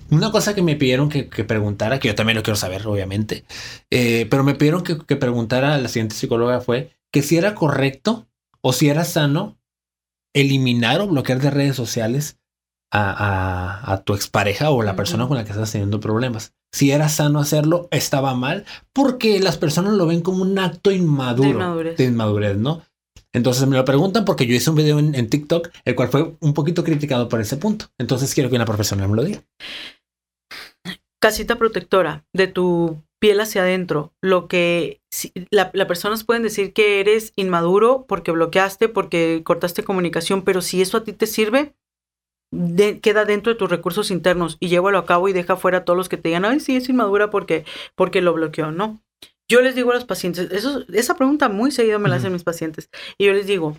Una 0.09 0.31
cosa 0.31 0.55
que 0.55 0.61
me 0.61 0.77
pidieron 0.77 1.09
que, 1.09 1.25
preguntara, 1.43 1.99
que 1.99 2.07
yo 2.07 2.15
también 2.15 2.37
lo 2.37 2.43
quiero 2.43 2.55
saber, 2.55 2.87
obviamente, 2.87 3.43
eh, 3.91 4.25
pero 4.29 4.45
me 4.45 4.55
pidieron 4.55 4.83
que, 4.83 4.95
preguntara 5.17 5.75
a 5.75 5.77
la 5.79 5.89
siguiente 5.89 6.15
psicóloga 6.15 6.61
fue 6.61 6.95
que 7.11 7.23
si 7.23 7.35
era 7.35 7.55
correcto 7.55 8.25
o 8.61 8.71
si 8.71 8.87
era 8.87 9.03
sano 9.03 9.57
eliminar 10.33 11.01
o 11.01 11.09
bloquear 11.09 11.41
de 11.41 11.49
redes 11.49 11.75
sociales 11.75 12.39
a, 12.89 13.91
a, 13.91 14.03
tu 14.03 14.13
expareja 14.13 14.69
o 14.69 14.81
la 14.81 14.95
persona 14.95 15.27
con 15.27 15.35
la 15.35 15.43
que 15.43 15.51
estás 15.51 15.73
teniendo 15.73 15.99
problemas 15.99 16.53
si 16.73 16.91
era 16.91 17.07
sano 17.07 17.39
hacerlo, 17.39 17.87
estaba 17.91 18.33
mal, 18.33 18.65
porque 18.93 19.39
las 19.39 19.57
personas 19.57 19.93
lo 19.93 20.07
ven 20.07 20.21
como 20.21 20.41
un 20.41 20.57
acto 20.57 20.91
inmaduro 20.91 21.83
de 21.83 22.03
inmadurez, 22.03 22.57
¿no? 22.57 22.81
Entonces 23.31 23.67
me 23.67 23.77
lo 23.77 23.85
preguntan 23.85 24.25
porque 24.25 24.47
yo 24.47 24.55
hice 24.55 24.71
un 24.71 24.75
video 24.75 24.99
en, 24.99 25.29
TikTok, 25.29 25.69
el 25.85 25.95
cual 25.95 26.09
fue 26.09 26.35
un 26.39 26.53
poquito 26.53 26.83
criticado 26.83 27.29
por 27.29 27.39
ese 27.41 27.57
punto. 27.57 27.85
Entonces 27.97 28.33
quiero 28.33 28.49
que 28.49 28.55
una 28.55 28.65
profesional 28.65 29.09
me 29.09 29.15
lo 29.15 29.23
diga. 29.23 29.43
Casita 31.21 31.57
protectora 31.57 32.25
de 32.33 32.47
tu 32.47 33.01
piel 33.19 33.39
hacia 33.39 33.61
adentro. 33.61 34.13
Lo 34.21 34.47
que 34.47 35.01
las 35.49 35.71
personas 35.87 36.23
pueden 36.23 36.43
decir 36.43 36.73
que 36.73 36.99
eres 36.99 37.33
inmaduro 37.35 38.05
porque 38.07 38.31
bloqueaste, 38.31 38.89
porque 38.89 39.41
cortaste 39.43 39.83
comunicación, 39.83 40.43
pero 40.43 40.61
si 40.61 40.81
eso 40.81 40.97
a 40.97 41.03
ti 41.03 41.13
te 41.13 41.25
sirve, 41.25 41.73
queda 43.01 43.25
dentro 43.25 43.53
de 43.53 43.59
tus 43.59 43.69
recursos 43.69 44.11
internos 44.11 44.57
y 44.59 44.69
llévalo 44.69 44.97
a 44.97 45.05
cabo 45.05 45.29
y 45.29 45.33
deja 45.33 45.55
fuera 45.55 45.79
a 45.79 45.85
todos 45.85 45.97
los 45.97 46.09
que 46.09 46.17
te 46.17 46.29
digan, 46.29 46.45
ay, 46.45 46.59
sí, 46.59 46.75
es 46.75 46.89
inmadura 46.89 47.29
porque, 47.29 47.65
porque 47.95 48.21
lo 48.21 48.33
bloqueó, 48.33 48.71
¿no? 48.71 49.03
Yo 49.47 49.61
les 49.61 49.75
digo 49.75 49.91
a 49.91 49.95
los 49.95 50.05
pacientes, 50.05 50.51
eso, 50.51 50.85
esa 50.93 51.15
pregunta 51.15 51.49
muy 51.49 51.71
seguido 51.71 51.99
me 51.99 52.09
la 52.09 52.15
hacen 52.15 52.31
mis 52.33 52.43
pacientes, 52.43 52.89
y 53.17 53.25
yo 53.25 53.33
les 53.33 53.45
digo, 53.45 53.77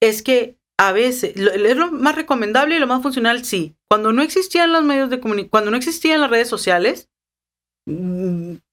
es 0.00 0.22
que 0.22 0.58
a 0.76 0.92
veces, 0.92 1.36
es 1.36 1.76
lo 1.76 1.92
más 1.92 2.16
recomendable 2.16 2.76
y 2.76 2.80
lo 2.80 2.86
más 2.86 3.02
funcional, 3.02 3.44
sí. 3.44 3.76
Cuando 3.88 4.12
no 4.12 4.22
existían 4.22 4.72
los 4.72 4.82
medios 4.82 5.08
de 5.08 5.20
comunicación, 5.20 5.50
cuando 5.50 5.70
no 5.70 5.76
existían 5.76 6.20
las 6.20 6.30
redes 6.30 6.48
sociales, 6.48 7.08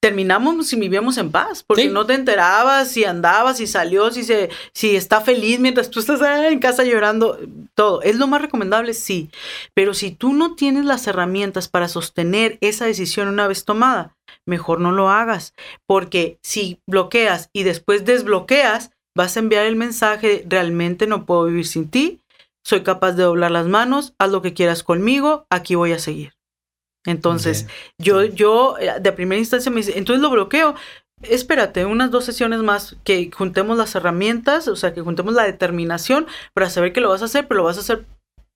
terminamos 0.00 0.72
y 0.72 0.76
vivíamos 0.76 1.18
en 1.18 1.30
paz, 1.30 1.62
porque 1.62 1.88
no 1.88 2.06
te 2.06 2.14
enterabas 2.14 2.90
si 2.90 3.04
andabas, 3.04 3.58
si 3.58 3.66
salió, 3.66 4.10
si, 4.10 4.24
se, 4.24 4.48
si 4.72 4.96
está 4.96 5.20
feliz 5.20 5.60
mientras 5.60 5.90
tú 5.90 6.00
estás 6.00 6.20
en 6.50 6.58
casa 6.58 6.84
llorando, 6.84 7.38
todo. 7.74 8.00
¿Es 8.02 8.16
lo 8.16 8.26
más 8.26 8.40
recomendable? 8.40 8.94
Sí. 8.94 9.30
Pero 9.74 9.92
si 9.92 10.12
tú 10.12 10.32
no 10.32 10.54
tienes 10.54 10.86
las 10.86 11.06
herramientas 11.06 11.68
para 11.68 11.88
sostener 11.88 12.56
esa 12.62 12.86
decisión 12.86 13.28
una 13.28 13.46
vez 13.46 13.64
tomada, 13.64 14.16
mejor 14.46 14.80
no 14.80 14.92
lo 14.92 15.10
hagas, 15.10 15.54
porque 15.86 16.38
si 16.42 16.80
bloqueas 16.88 17.50
y 17.52 17.64
después 17.64 18.04
desbloqueas, 18.06 18.92
vas 19.14 19.36
a 19.36 19.40
enviar 19.40 19.66
el 19.66 19.76
mensaje, 19.76 20.44
realmente 20.48 21.06
no 21.06 21.26
puedo 21.26 21.44
vivir 21.44 21.66
sin 21.66 21.90
ti, 21.90 22.20
soy 22.64 22.82
capaz 22.82 23.12
de 23.12 23.24
doblar 23.24 23.50
las 23.50 23.66
manos, 23.66 24.14
haz 24.18 24.30
lo 24.30 24.40
que 24.40 24.54
quieras 24.54 24.82
conmigo, 24.82 25.46
aquí 25.50 25.74
voy 25.74 25.92
a 25.92 25.98
seguir. 25.98 26.32
Entonces, 27.04 27.66
yo, 27.98 28.24
yo 28.24 28.76
eh, 28.78 29.00
de 29.00 29.12
primera 29.12 29.38
instancia 29.38 29.70
me 29.70 29.78
dice, 29.78 29.98
entonces 29.98 30.22
lo 30.22 30.30
bloqueo. 30.30 30.74
Espérate, 31.22 31.84
unas 31.84 32.10
dos 32.10 32.24
sesiones 32.24 32.62
más 32.62 32.96
que 33.04 33.30
juntemos 33.30 33.76
las 33.78 33.94
herramientas, 33.94 34.66
o 34.68 34.76
sea, 34.76 34.92
que 34.92 35.02
juntemos 35.02 35.34
la 35.34 35.44
determinación 35.44 36.26
para 36.52 36.70
saber 36.70 36.92
que 36.92 37.00
lo 37.00 37.10
vas 37.10 37.22
a 37.22 37.26
hacer, 37.26 37.46
pero 37.46 37.58
lo 37.58 37.64
vas 37.64 37.76
a 37.76 37.80
hacer 37.80 38.04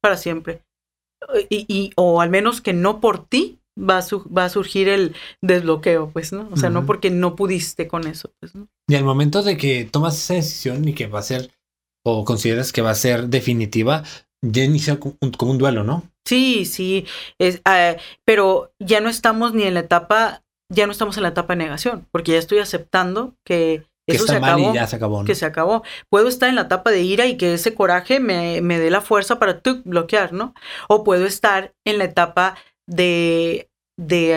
para 0.01 0.17
siempre. 0.17 0.63
Y, 1.49 1.65
y 1.69 1.93
o 1.97 2.21
al 2.21 2.31
menos 2.31 2.61
que 2.61 2.73
no 2.73 3.01
por 3.01 3.25
ti 3.25 3.61
va 3.79 3.99
a, 3.99 4.05
va 4.37 4.45
a 4.45 4.49
surgir 4.49 4.89
el 4.89 5.15
desbloqueo, 5.43 6.11
pues, 6.11 6.33
¿no? 6.33 6.49
O 6.53 6.57
sea, 6.57 6.71
no 6.71 6.87
porque 6.87 7.11
no 7.11 7.37
pudiste 7.37 7.89
con 7.89 8.07
eso, 8.07 8.33
pues, 8.41 8.55
¿no? 8.55 8.69
Y 8.89 8.95
al 8.95 9.05
momento 9.05 9.43
de 9.43 9.57
que 9.57 9.85
tomas 9.85 10.17
esa 10.17 10.35
decisión 10.35 10.87
y 10.89 10.95
que 10.95 11.07
va 11.07 11.21
a 11.21 11.23
ser 11.23 11.51
o 12.05 12.25
consideras 12.25 12.73
que 12.73 12.83
va 12.83 12.91
a 12.91 12.95
ser 12.95 13.29
definitiva, 13.29 14.05
ya 14.41 14.63
inicia 14.65 14.99
como 15.01 15.17
un, 15.21 15.59
duelo, 15.59 15.83
¿no? 15.83 16.05
Sí, 16.27 16.65
sí, 16.65 17.07
es, 17.39 17.63
eh, 17.71 17.97
pero 18.25 18.73
ya 18.81 19.01
no 19.01 19.09
estamos 19.09 19.55
ni 19.55 19.63
en 19.63 19.75
la 19.75 19.81
etapa, 19.81 20.43
ya 20.71 20.87
no 20.87 20.93
estamos 20.93 21.17
en 21.17 21.23
la 21.23 21.31
etapa 21.31 21.55
de 21.55 21.65
negación, 21.65 22.07
porque 22.11 22.33
ya 22.33 22.39
estoy 22.39 22.59
aceptando 22.59 23.35
que 23.47 23.85
eso 24.09 24.27
se 24.27 24.37
acabó, 24.37 24.73
ya 24.73 24.87
se 24.87 24.97
acabó. 24.97 25.25
Que 25.25 25.35
se 25.35 25.47
acabó. 25.47 25.83
Puedo 26.11 26.29
estar 26.29 26.49
en 26.49 26.55
la 26.55 26.63
etapa 26.63 26.91
de 26.91 27.03
ira 27.03 27.27
y 27.27 27.37
que 27.37 27.55
ese 27.55 27.75
coraje 27.75 28.21
me, 28.21 28.61
me 28.61 28.79
dé 28.79 28.91
la 28.91 29.01
fuerza 29.01 29.39
para 29.39 29.61
bloquear, 29.85 30.33
¿no? 30.33 30.55
O 30.89 31.03
puedo 31.03 31.27
estar 31.27 31.73
en 31.85 31.99
la 31.99 32.05
etapa 32.05 32.57
de, 32.89 33.69
de 33.99 34.31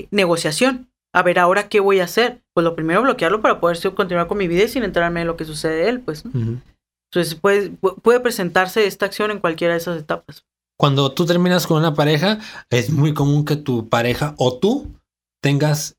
eh, 0.00 0.08
negociación. 0.10 0.90
A 1.14 1.22
ver, 1.22 1.38
ahora 1.38 1.68
qué 1.68 1.80
voy 1.80 2.00
a 2.00 2.04
hacer. 2.04 2.42
Pues 2.54 2.64
lo 2.64 2.74
primero, 2.74 3.02
bloquearlo 3.02 3.40
para 3.40 3.60
poder 3.60 3.78
continuar 3.94 4.28
con 4.28 4.38
mi 4.38 4.48
vida 4.48 4.64
y 4.64 4.68
sin 4.68 4.84
enterarme 4.84 5.22
en 5.22 5.26
lo 5.26 5.36
que 5.36 5.46
sucede 5.46 5.76
de 5.76 5.88
él, 5.88 6.00
pues. 6.00 6.24
Entonces 6.24 7.34
puede, 7.34 7.70
puede 7.70 8.20
presentarse 8.20 8.86
esta 8.86 9.06
acción 9.06 9.30
en 9.30 9.38
cualquiera 9.38 9.72
de 9.72 9.78
esas 9.78 9.98
etapas. 9.98 10.44
Cuando 10.82 11.12
tú 11.12 11.26
terminas 11.26 11.68
con 11.68 11.76
una 11.76 11.94
pareja, 11.94 12.40
es 12.68 12.90
muy 12.90 13.14
común 13.14 13.44
que 13.44 13.54
tu 13.54 13.88
pareja 13.88 14.34
o 14.36 14.58
tú 14.58 14.90
tengas 15.40 15.96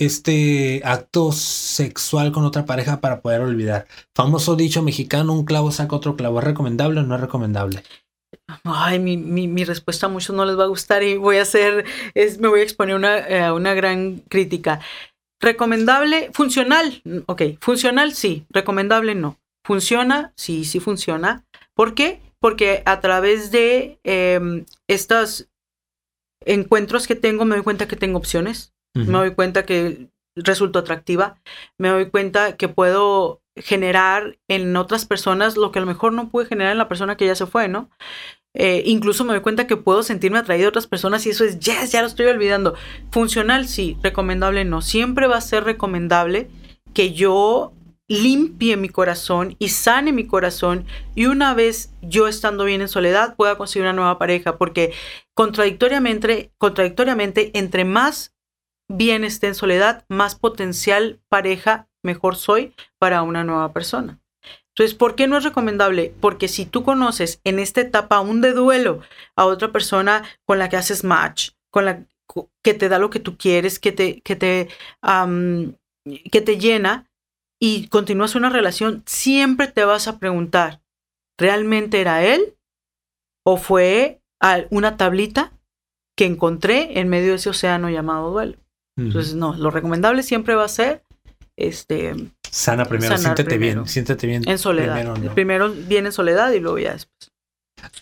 este 0.00 0.82
acto 0.84 1.30
sexual 1.30 2.32
con 2.32 2.44
otra 2.44 2.64
pareja 2.66 3.00
para 3.00 3.20
poder 3.20 3.42
olvidar. 3.42 3.86
Famoso 4.12 4.56
dicho 4.56 4.82
mexicano, 4.82 5.32
un 5.32 5.44
clavo 5.44 5.70
saca 5.70 5.94
otro 5.94 6.16
clavo. 6.16 6.40
¿Es 6.40 6.44
recomendable 6.46 6.98
o 6.98 7.02
no 7.04 7.14
es 7.14 7.20
recomendable? 7.20 7.84
Ay, 8.64 8.98
mi, 8.98 9.16
mi, 9.16 9.62
respuesta 9.62 10.06
a 10.06 10.08
muchos 10.08 10.34
no 10.34 10.44
les 10.44 10.58
va 10.58 10.64
a 10.64 10.66
gustar 10.66 11.04
y 11.04 11.16
voy 11.16 11.36
a 11.36 11.42
hacer, 11.42 11.84
es, 12.14 12.40
me 12.40 12.48
voy 12.48 12.58
a 12.58 12.64
exponer 12.64 12.96
una, 12.96 13.18
eh, 13.18 13.52
una 13.52 13.72
gran 13.74 14.16
crítica. 14.28 14.80
Recomendable, 15.40 16.32
funcional, 16.32 17.02
ok, 17.26 17.42
funcional 17.60 18.12
sí, 18.14 18.46
recomendable 18.50 19.14
no. 19.14 19.38
Funciona, 19.64 20.32
sí, 20.34 20.64
sí 20.64 20.80
funciona. 20.80 21.44
¿Por 21.76 21.94
qué? 21.94 22.23
Porque 22.44 22.82
a 22.84 23.00
través 23.00 23.50
de 23.52 23.98
em, 24.04 24.66
estos 24.86 25.48
encuentros 26.44 27.06
que 27.06 27.14
tengo 27.14 27.46
me 27.46 27.54
doy 27.56 27.64
cuenta 27.64 27.88
que 27.88 27.96
tengo 27.96 28.18
opciones 28.18 28.74
me 28.92 29.18
doy 29.18 29.34
cuenta 29.34 29.64
que 29.64 30.10
resulto 30.36 30.78
atractiva, 30.78 31.40
me 31.78 31.88
doy 31.88 32.10
cuenta 32.10 32.58
que 32.58 32.68
puedo 32.68 33.40
generar 33.56 34.38
en 34.46 34.76
otras 34.76 35.06
personas 35.06 35.56
lo 35.56 35.72
que 35.72 35.78
a 35.78 35.82
lo 35.82 35.86
mejor 35.86 36.12
no 36.12 36.28
pude 36.28 36.44
generar 36.44 36.72
en 36.72 36.78
la 36.78 36.86
persona 36.86 37.16
que 37.16 37.26
ya 37.26 37.34
se 37.34 37.46
fue, 37.46 37.66
¿no? 37.66 37.88
Eh, 38.52 38.82
incluso 38.84 39.24
me 39.24 39.32
doy 39.32 39.40
cuenta 39.40 39.66
que 39.66 39.78
puedo 39.78 40.02
sentirme 40.02 40.38
atraído 40.38 40.66
a 40.66 40.68
otras 40.68 40.86
personas 40.86 41.24
y 41.24 41.30
eso 41.30 41.44
es, 41.44 41.58
yes, 41.60 41.92
ya 41.92 42.02
lo 42.02 42.08
estoy 42.08 42.26
olvidando. 42.26 42.74
Funcional, 43.10 43.66
sí, 43.66 43.96
recomendable, 44.02 44.66
no. 44.66 44.82
Siempre 44.82 45.28
va 45.28 45.38
a 45.38 45.40
ser 45.40 45.64
recomendable 45.64 46.50
que 46.92 47.14
yo 47.14 47.72
limpie 48.08 48.76
mi 48.76 48.88
corazón 48.88 49.56
y 49.58 49.70
sane 49.70 50.12
mi 50.12 50.26
corazón 50.26 50.86
y 51.14 51.26
una 51.26 51.54
vez 51.54 51.94
yo 52.02 52.28
estando 52.28 52.64
bien 52.64 52.82
en 52.82 52.88
soledad 52.88 53.34
pueda 53.36 53.56
conseguir 53.56 53.84
una 53.84 53.94
nueva 53.94 54.18
pareja 54.18 54.58
porque 54.58 54.92
contradictoriamente, 55.34 56.52
contradictoriamente 56.58 57.50
entre 57.54 57.84
más 57.84 58.34
bien 58.88 59.24
esté 59.24 59.46
en 59.48 59.54
soledad, 59.54 60.04
más 60.08 60.34
potencial 60.34 61.20
pareja 61.28 61.88
mejor 62.02 62.36
soy 62.36 62.74
para 62.98 63.22
una 63.22 63.44
nueva 63.44 63.72
persona. 63.72 64.20
Entonces, 64.68 64.94
¿por 64.94 65.14
qué 65.14 65.26
no 65.26 65.38
es 65.38 65.44
recomendable? 65.44 66.12
Porque 66.20 66.48
si 66.48 66.66
tú 66.66 66.82
conoces 66.82 67.40
en 67.44 67.58
esta 67.58 67.80
etapa 67.80 68.16
aún 68.16 68.40
de 68.40 68.52
duelo 68.52 69.00
a 69.36 69.46
otra 69.46 69.72
persona 69.72 70.24
con 70.44 70.58
la 70.58 70.68
que 70.68 70.76
haces 70.76 71.04
match, 71.04 71.52
con 71.70 71.84
la 71.84 72.04
que 72.62 72.74
te 72.74 72.88
da 72.88 72.98
lo 72.98 73.08
que 73.08 73.20
tú 73.20 73.38
quieres, 73.38 73.78
que 73.78 73.92
te, 73.92 74.20
que 74.22 74.34
te, 74.36 74.68
que 76.30 76.40
te 76.40 76.58
llena 76.58 77.08
y 77.66 77.88
continúas 77.88 78.34
una 78.34 78.50
relación, 78.50 79.02
siempre 79.06 79.68
te 79.68 79.86
vas 79.86 80.06
a 80.06 80.18
preguntar, 80.18 80.82
¿realmente 81.38 81.98
era 81.98 82.22
él? 82.22 82.58
¿O 83.42 83.56
fue 83.56 84.20
una 84.68 84.98
tablita 84.98 85.50
que 86.14 86.26
encontré 86.26 87.00
en 87.00 87.08
medio 87.08 87.30
de 87.30 87.36
ese 87.36 87.48
océano 87.48 87.88
llamado 87.88 88.30
duelo? 88.30 88.58
Entonces, 88.98 89.34
no, 89.34 89.54
lo 89.54 89.70
recomendable 89.70 90.22
siempre 90.22 90.54
va 90.54 90.64
a 90.64 90.68
ser 90.68 91.04
este 91.56 92.14
sana 92.50 92.84
primero, 92.84 93.16
siéntete 93.16 93.56
bien, 93.56 93.88
siéntete 93.88 94.26
bien. 94.26 94.46
En 94.46 94.58
soledad. 94.58 95.32
Primero, 95.32 95.72
viene 95.72 96.08
en 96.08 96.12
soledad 96.12 96.52
y 96.52 96.60
luego 96.60 96.78
ya 96.78 96.92
después. 96.92 97.32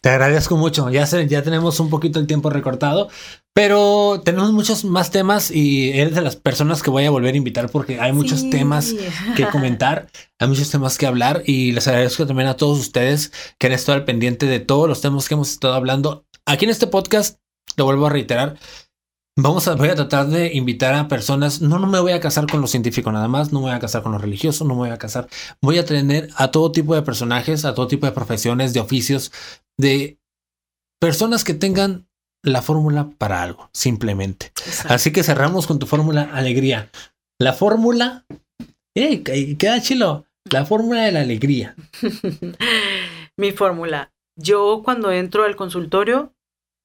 Te 0.01 0.11
agradezco 0.11 0.57
mucho. 0.57 0.91
Ya, 0.91 1.05
ya 1.05 1.43
tenemos 1.43 1.81
un 1.81 1.91
poquito 1.91 2.19
el 2.19 2.27
tiempo 2.27 2.51
recortado, 2.51 3.09
pero 3.55 4.21
tenemos 4.25 4.53
muchos 4.53 4.85
más 4.85 5.11
temas 5.11 5.51
y 5.51 5.91
eres 5.91 6.15
de 6.15 6.23
las 6.23 6.37
personas 6.37 6.83
que 6.83 6.91
voy 6.91 7.05
a 7.05 7.11
volver 7.11 7.35
a 7.35 7.37
invitar 7.37 7.69
porque 7.71 8.01
hay 8.01 8.13
muchos 8.13 8.49
temas 8.51 8.95
que 9.37 9.47
comentar, 9.47 10.09
hay 10.39 10.49
muchos 10.49 10.71
temas 10.71 10.99
que 10.99 11.07
hablar 11.07 11.43
y 11.47 11.73
les 11.73 11.87
agradezco 11.89 12.27
también 12.27 12.49
a 12.49 12.57
todos 12.57 12.79
ustedes 12.79 13.33
que 13.59 13.67
han 13.67 13.73
estado 13.73 13.99
al 13.99 14.05
pendiente 14.05 14.47
de 14.47 14.61
todos 14.61 14.89
los 14.89 15.01
temas 15.01 15.29
que 15.29 15.35
hemos 15.35 15.51
estado 15.51 15.75
hablando. 15.75 16.27
Aquí 16.47 16.65
en 16.65 16.71
este 16.71 16.87
podcast, 16.87 17.39
lo 17.77 17.85
vuelvo 17.85 18.07
a 18.07 18.11
reiterar, 18.11 18.59
Vamos 19.37 19.67
a, 19.67 19.77
voy 19.77 19.89
a 19.89 19.95
tratar 19.95 20.27
de 20.27 20.53
invitar 20.53 20.95
a 20.95 21.09
personas. 21.09 21.63
No, 21.63 21.79
no 21.79 21.87
me 21.87 22.01
voy 22.01 22.13
a 22.13 22.21
casar 22.21 22.47
con 22.47 22.61
los 22.61 22.71
científicos 22.71 23.13
nada 23.13 23.29
más, 23.29 23.51
no 23.53 23.61
me 23.61 23.67
voy 23.67 23.75
a 23.75 23.81
casar 23.81 24.03
con 24.03 24.13
los 24.13 24.21
religiosos, 24.21 24.67
no 24.69 24.75
me 24.75 24.81
voy 24.81 24.91
a 24.91 24.99
casar. 24.99 25.29
Voy 25.63 25.79
a 25.79 25.87
tener 25.87 26.29
a 26.37 26.51
todo 26.51 26.71
tipo 26.71 26.95
de 26.95 27.03
personajes, 27.03 27.65
a 27.65 27.75
todo 27.75 27.87
tipo 27.87 28.05
de 28.05 28.13
profesiones, 28.13 28.75
de 28.75 28.81
oficios, 28.81 29.33
de 29.79 30.19
personas 31.01 31.45
que 31.45 31.55
tengan 31.55 32.07
la 32.45 32.61
fórmula 32.61 33.11
para 33.17 33.43
algo, 33.43 33.71
simplemente. 33.73 34.53
Así 34.89 35.13
que 35.13 35.23
cerramos 35.23 35.67
con 35.67 35.79
tu 35.79 35.87
fórmula 35.87 36.29
alegría. 36.35 36.91
La 37.41 37.55
fórmula, 37.55 38.27
eh, 38.95 39.23
queda 39.23 39.81
chilo. 39.81 40.27
La 40.51 40.67
fórmula 40.67 41.03
de 41.03 41.13
la 41.13 41.21
alegría. 41.21 41.75
Mi 43.39 43.53
fórmula. 43.53 44.13
Yo 44.37 44.83
cuando 44.85 45.11
entro 45.11 45.45
al 45.45 45.57
consultorio 45.57 46.35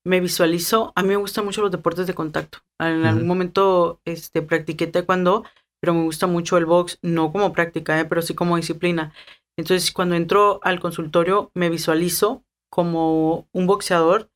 me 0.07 0.21
visualizo, 0.21 0.93
a 0.95 1.03
mí 1.03 1.09
me 1.09 1.17
gustan 1.17 1.43
mucho 1.43 1.61
los 1.61 1.71
deportes 1.71 2.07
de 2.07 2.13
contacto. 2.13 2.59
En 2.79 3.05
algún 3.05 3.27
momento 3.27 3.99
este, 4.05 4.41
practiqué 4.41 4.87
taekwondo, 4.87 5.43
pero 5.81 5.93
me 5.93 6.03
gusta 6.03 6.27
mucho 6.27 6.57
el 6.57 6.65
box, 6.65 6.97
no 7.01 7.31
como 7.31 7.51
práctica, 7.51 7.99
¿eh? 7.99 8.05
pero 8.05 8.21
sí 8.21 8.33
como 8.33 8.55
disciplina. 8.55 9.13
Entonces, 9.57 9.91
cuando 9.91 10.15
entro 10.15 10.59
al 10.63 10.79
consultorio, 10.79 11.51
me 11.53 11.69
visualizo 11.69 12.43
como 12.71 13.47
un 13.51 13.67
boxeador 13.67 14.29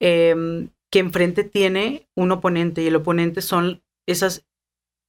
em, 0.00 0.70
que 0.90 1.00
enfrente 1.00 1.42
tiene 1.42 2.08
un 2.16 2.30
oponente 2.30 2.82
y 2.82 2.86
el 2.86 2.96
oponente 2.96 3.42
son 3.42 3.82
esas 4.06 4.46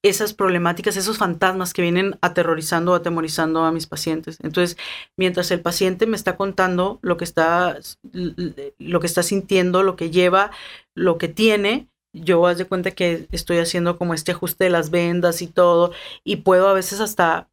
esas 0.04 0.34
problemáticas, 0.34 0.98
esos 0.98 1.18
fantasmas 1.18 1.74
que 1.74 1.82
vienen 1.82 2.18
aterrorizando 2.22 2.92
o 2.92 2.96
atemorizando 2.96 3.64
a 3.64 3.72
mis 3.72 3.88
pacientes. 3.88 4.38
Entonces, 4.44 4.78
mientras 5.18 5.50
el 5.52 5.62
paciente 5.62 6.06
me 6.06 6.18
está 6.18 6.36
contando 6.36 7.00
lo 7.02 7.16
que 7.16 7.24
está, 7.24 7.80
lo 8.12 9.00
que 9.00 9.08
está 9.08 9.24
sintiendo, 9.24 9.82
lo 9.82 9.96
que 9.96 10.12
lleva, 10.12 10.52
lo 10.94 11.18
que 11.18 11.30
tiene, 11.30 11.88
yo 12.14 12.46
haz 12.46 12.58
de 12.58 12.66
cuenta 12.66 12.92
que 12.92 13.28
estoy 13.32 13.58
haciendo 13.58 13.98
como 13.98 14.14
este 14.14 14.34
ajuste 14.34 14.66
de 14.66 14.70
las 14.70 14.92
vendas 14.92 15.42
y 15.42 15.48
todo, 15.48 15.94
y 16.26 16.38
puedo 16.38 16.68
a 16.68 16.74
veces 16.74 17.00
hasta 17.00 17.50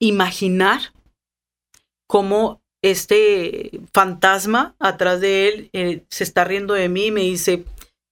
imaginar 0.00 0.80
cómo 2.08 2.62
este 2.82 3.82
fantasma 3.92 4.74
atrás 4.78 5.20
de 5.20 5.48
él 5.48 5.70
eh, 5.74 6.04
se 6.08 6.24
está 6.24 6.44
riendo 6.44 6.72
de 6.72 6.88
mí 6.88 7.06
y 7.06 7.10
me 7.10 7.20
dice, 7.20 7.64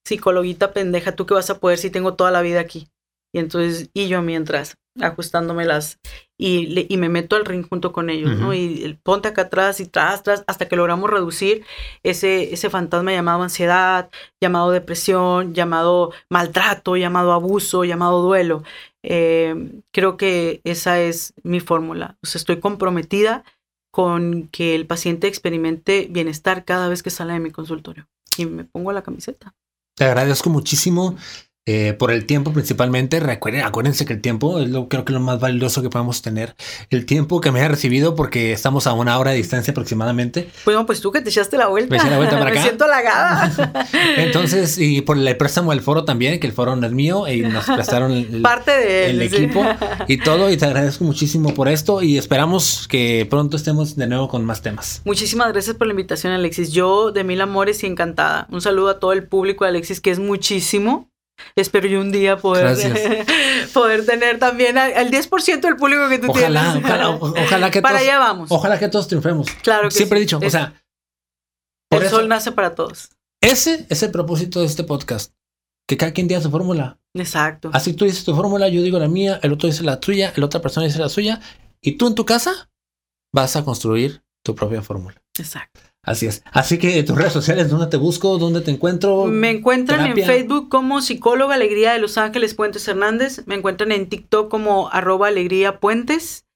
psicologuita 0.07 0.75
pendeja, 0.75 1.17
¿tú 1.17 1.25
qué 1.25 1.33
vas 1.33 1.49
a 1.49 1.59
poder 1.59 1.79
si 1.79 1.89
tengo 1.91 2.15
toda 2.15 2.31
la 2.31 2.43
vida 2.43 2.61
aquí? 2.61 2.87
Y 3.33 3.39
entonces, 3.39 3.91
y 3.93 4.09
yo 4.09 4.23
mientras 4.23 4.77
ajustándome 5.01 5.65
las, 5.65 5.99
y, 6.37 6.87
y 6.93 6.97
me 6.97 7.09
meto 7.09 7.37
al 7.37 7.45
ring 7.45 7.67
junto 7.69 7.93
con 7.93 8.11
ellos, 8.11 8.37
¿no? 8.37 8.55
Y 8.55 8.99
ponte 9.03 9.29
acá 9.29 9.43
atrás 9.43 9.81
y 9.81 9.87
tras, 9.87 10.23
tras, 10.23 10.45
hasta 10.47 10.67
que 10.69 10.77
logramos 10.77 11.11
reducir 11.11 11.65
ese, 12.03 12.53
ese 12.53 12.71
fantasma 12.71 13.13
llamado 13.13 13.43
ansiedad, 13.43 14.11
llamado 14.41 14.71
depresión, 14.71 15.55
llamado 15.55 16.13
maltrato, 16.31 16.97
llamado 16.97 17.33
abuso, 17.33 17.85
llamado 17.85 18.23
duelo. 18.23 18.63
Eh, 19.03 19.81
creo 19.93 20.17
que 20.17 20.61
esa 20.65 21.01
es 21.01 21.35
mi 21.43 21.61
fórmula. 21.61 22.17
O 22.23 22.27
sea, 22.27 22.39
estoy 22.39 22.61
comprometida 22.61 23.45
con 23.93 24.49
que 24.49 24.75
el 24.75 24.87
paciente 24.87 25.29
experimente 25.29 26.09
bienestar 26.11 26.65
cada 26.65 26.89
vez 26.89 27.03
que 27.03 27.11
sale 27.11 27.33
de 27.33 27.41
mi 27.41 27.51
consultorio. 27.51 28.09
Y 28.37 28.47
me 28.47 28.65
pongo 28.65 28.93
la 28.93 29.03
camiseta. 29.03 29.55
Te 29.97 30.05
agradezco 30.05 30.51
muchísimo 30.51 31.17
eh, 31.71 31.93
por 31.93 32.11
el 32.13 32.25
tiempo 32.25 32.55
principalmente. 32.55 33.21
Recuerden, 33.21 33.61
acuérdense 33.61 34.07
que 34.07 34.15
el 34.15 34.23
tiempo 34.23 34.59
es 34.59 34.71
lo 34.71 34.89
creo 34.89 35.05
que 35.05 35.13
lo 35.13 35.21
más 35.21 35.39
valioso 35.39 35.83
que 35.83 35.91
podemos 35.91 36.23
tener. 36.23 36.57
El 36.89 37.05
tiempo 37.05 37.43
que 37.43 37.53
me 37.53 37.61
ha 37.61 37.69
recibido 37.69 38.15
porque 38.15 38.53
estamos 38.53 38.87
a 38.87 38.95
una 38.95 39.19
hora 39.19 39.33
de 39.33 39.37
distancia 39.37 39.73
aproximadamente. 39.73 40.49
Bueno, 40.65 40.87
pues 40.87 41.03
tú 41.03 41.13
que 41.13 41.21
te 41.21 41.29
echaste 41.29 41.59
la 41.59 41.67
vuelta. 41.67 41.91
Me 41.91 41.99
eché 41.99 42.09
la 42.09 42.17
vuelta 42.17 42.39
para 42.39 42.51
acá. 42.53 42.61
me 42.61 42.63
siento 42.63 42.85
halagada. 42.87 43.85
Entonces, 44.17 44.79
y 44.79 45.03
por 45.03 45.19
el 45.19 45.37
préstamo 45.37 45.73
del 45.73 45.83
foro 45.83 46.07
también, 46.07 46.41
que 46.41 46.47
el 46.47 46.55
foro 46.55 46.75
no 46.75 46.87
es 46.87 46.93
mío 46.95 47.29
y 47.29 47.43
nos 47.43 47.67
prestaron 47.75 48.13
el, 48.13 48.41
Parte 48.41 48.71
de 48.71 49.11
el 49.11 49.21
equipo 49.21 49.63
y 50.07 50.17
todo. 50.17 50.51
Y 50.51 50.57
te 50.57 50.65
agradezco 50.65 51.05
muchísimo 51.05 51.53
por 51.53 51.69
esto 51.69 52.01
y 52.01 52.17
esperamos 52.17 52.89
que 52.89 53.27
pronto 53.29 53.59
estemos 53.59 53.95
de 53.95 54.07
nuevo 54.07 54.29
con 54.29 54.43
más 54.47 54.63
temas. 54.63 55.03
Muchísimas 55.05 55.53
gracias 55.53 55.77
por 55.77 55.87
la 55.87 55.93
invitación, 55.93 56.33
Alexis. 56.33 56.73
Yo 56.73 57.13
de 57.13 57.25
mil 57.25 57.43
amores 57.43 57.83
y 57.83 57.87
encantada. 57.87 58.47
Un 58.51 58.63
saludo 58.63 58.89
a 58.89 58.99
todo 59.01 59.13
el 59.13 59.29
público 59.29 59.67
de 59.67 59.69
Alexis, 59.69 60.01
que 60.01 60.11
es 60.11 60.19
muchísimo 60.19 61.11
Espero 61.57 61.87
yo 61.89 62.01
un 62.01 62.13
día 62.13 62.37
poder, 62.37 62.77
poder 63.75 64.07
tener 64.07 64.39
también 64.39 64.79
al 64.79 65.11
10% 65.11 65.61
del 65.61 65.77
público 65.77 66.09
que 66.09 66.19
tú 66.19 66.31
ojalá, 66.31 66.73
tienes. 66.73 66.85
Ojalá, 66.85 67.11
ojalá 67.11 67.71
que 67.71 67.83
Para 67.83 67.99
todos, 67.99 68.09
allá 68.09 68.19
vamos. 68.19 68.51
Ojalá 68.51 68.79
que 68.79 68.89
todos 68.89 69.09
triunfemos. 69.09 69.49
Claro 69.63 69.89
que 69.89 69.95
Siempre 69.95 70.19
sí. 70.19 70.23
he 70.23 70.27
dicho, 70.27 70.39
o 70.45 70.51
sea, 70.51 70.75
el 71.91 72.03
eso- 72.03 72.17
sol 72.17 72.29
nace 72.29 72.53
para 72.53 72.75
todos. 72.75 73.11
ese 73.41 73.87
es 73.89 74.03
el 74.03 74.11
propósito 74.11 74.61
de 74.61 74.67
este 74.67 74.85
podcast. 74.85 75.33
Que 75.89 75.97
cada 75.97 76.13
quien 76.13 76.29
diga 76.29 76.41
su 76.43 76.51
fórmula. 76.51 76.99
Exacto. 77.15 77.71
Así 77.73 77.95
tú 77.95 78.05
dices 78.05 78.23
tu 78.25 78.35
fórmula, 78.37 78.69
yo 78.69 78.83
digo 78.83 78.99
la 78.99 79.09
mía, 79.09 79.41
el 79.43 79.53
otro 79.55 79.69
dice 79.69 79.83
la 79.85 79.99
tuya, 80.01 80.33
la 80.37 80.45
otra 80.45 80.61
persona 80.61 80.85
dice 80.87 80.99
la 80.99 81.09
suya. 81.09 81.41
Y 81.81 81.93
tú 81.93 82.07
en 82.09 82.15
tu 82.15 82.27
casa 82.27 82.69
vas 83.33 83.57
a 83.57 83.65
construir 83.65 84.23
tu 84.45 84.55
propia 84.55 84.83
fórmula. 84.83 85.23
Exacto. 85.39 85.81
Así 86.09 86.25
es. 86.25 86.43
Así 86.53 86.79
que 86.79 87.03
tus 87.03 87.19
redes 87.19 87.35
sociales, 87.35 87.69
¿dónde 87.69 87.87
te 87.87 87.99
busco? 87.99 88.39
¿Dónde 88.39 88.63
te 88.63 88.71
encuentro? 88.71 89.27
Me 89.27 89.51
encuentran 89.51 90.01
terapia. 90.01 90.25
en 90.25 90.27
Facebook 90.27 90.71
como 90.71 91.03
psicóloga 91.03 91.55
Alegría 91.55 91.93
de 91.93 91.99
Los 91.99 92.17
Ángeles 92.17 92.55
Puentes 92.55 92.89
Hernández. 92.89 93.43
Me 93.47 93.57
encuentran 93.57 93.93
en 93.93 94.09
TikTok 94.09 94.51
como 94.51 94.89
arroba 94.91 95.29
alegría 95.29 95.81
puentes. 95.81 96.47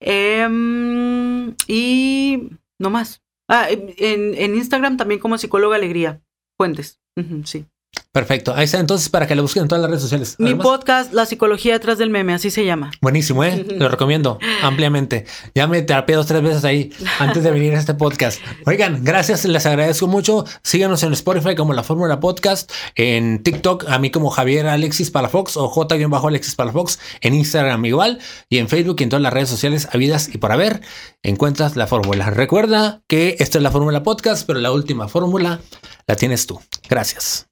Em, 0.00 1.54
y 1.66 2.48
no 2.78 2.88
más. 2.88 3.22
Ah, 3.48 3.68
en, 3.70 4.34
en 4.34 4.54
Instagram 4.54 4.96
también 4.96 5.20
como 5.20 5.36
psicóloga 5.36 5.76
Alegría 5.76 6.22
Puentes. 6.56 6.98
Sí. 7.44 7.66
Perfecto. 8.12 8.52
Ahí 8.54 8.64
está 8.64 8.78
entonces 8.78 9.08
para 9.08 9.26
que 9.26 9.34
lo 9.34 9.40
busquen 9.40 9.62
en 9.62 9.68
todas 9.68 9.80
las 9.80 9.90
redes 9.90 10.02
sociales. 10.02 10.36
Mi 10.38 10.54
podcast, 10.54 11.14
La 11.14 11.24
Psicología 11.24 11.72
detrás 11.72 11.96
del 11.96 12.10
meme, 12.10 12.34
así 12.34 12.50
se 12.50 12.66
llama. 12.66 12.90
Buenísimo, 13.00 13.42
¿eh? 13.42 13.64
Lo 13.78 13.88
recomiendo 13.88 14.38
ampliamente. 14.62 15.24
Ya 15.54 15.66
me 15.66 15.80
terapié 15.80 16.16
dos, 16.16 16.26
tres 16.26 16.42
veces 16.42 16.62
ahí 16.66 16.92
antes 17.18 17.42
de 17.42 17.50
venir 17.50 17.74
a 17.74 17.78
este 17.78 17.94
podcast. 17.94 18.38
Oigan, 18.66 19.02
gracias, 19.02 19.46
les 19.46 19.64
agradezco 19.64 20.08
mucho. 20.08 20.44
Síganos 20.62 21.02
en 21.04 21.14
Spotify 21.14 21.54
como 21.54 21.72
La 21.72 21.82
Fórmula 21.82 22.20
Podcast, 22.20 22.70
en 22.96 23.42
TikTok 23.42 23.86
a 23.88 23.98
mí 23.98 24.10
como 24.10 24.28
Javier 24.28 24.66
Alexis 24.66 25.10
Palafox 25.10 25.56
o 25.56 25.68
J-Alexis 25.68 26.54
Palafox, 26.54 26.98
en 27.22 27.34
Instagram 27.34 27.82
igual 27.86 28.18
y 28.50 28.58
en 28.58 28.68
Facebook 28.68 28.96
y 28.98 29.04
en 29.04 29.08
todas 29.08 29.22
las 29.22 29.32
redes 29.32 29.48
sociales 29.48 29.88
habidas 29.90 30.28
y 30.34 30.36
por 30.36 30.52
haber 30.52 30.82
encuentras 31.22 31.76
la 31.76 31.86
fórmula. 31.86 32.28
Recuerda 32.28 33.00
que 33.08 33.36
esta 33.38 33.56
es 33.56 33.64
la 33.64 33.70
Fórmula 33.70 34.02
Podcast, 34.02 34.46
pero 34.46 34.60
la 34.60 34.70
última 34.70 35.08
fórmula 35.08 35.60
la 36.06 36.16
tienes 36.16 36.46
tú. 36.46 36.60
Gracias. 36.90 37.51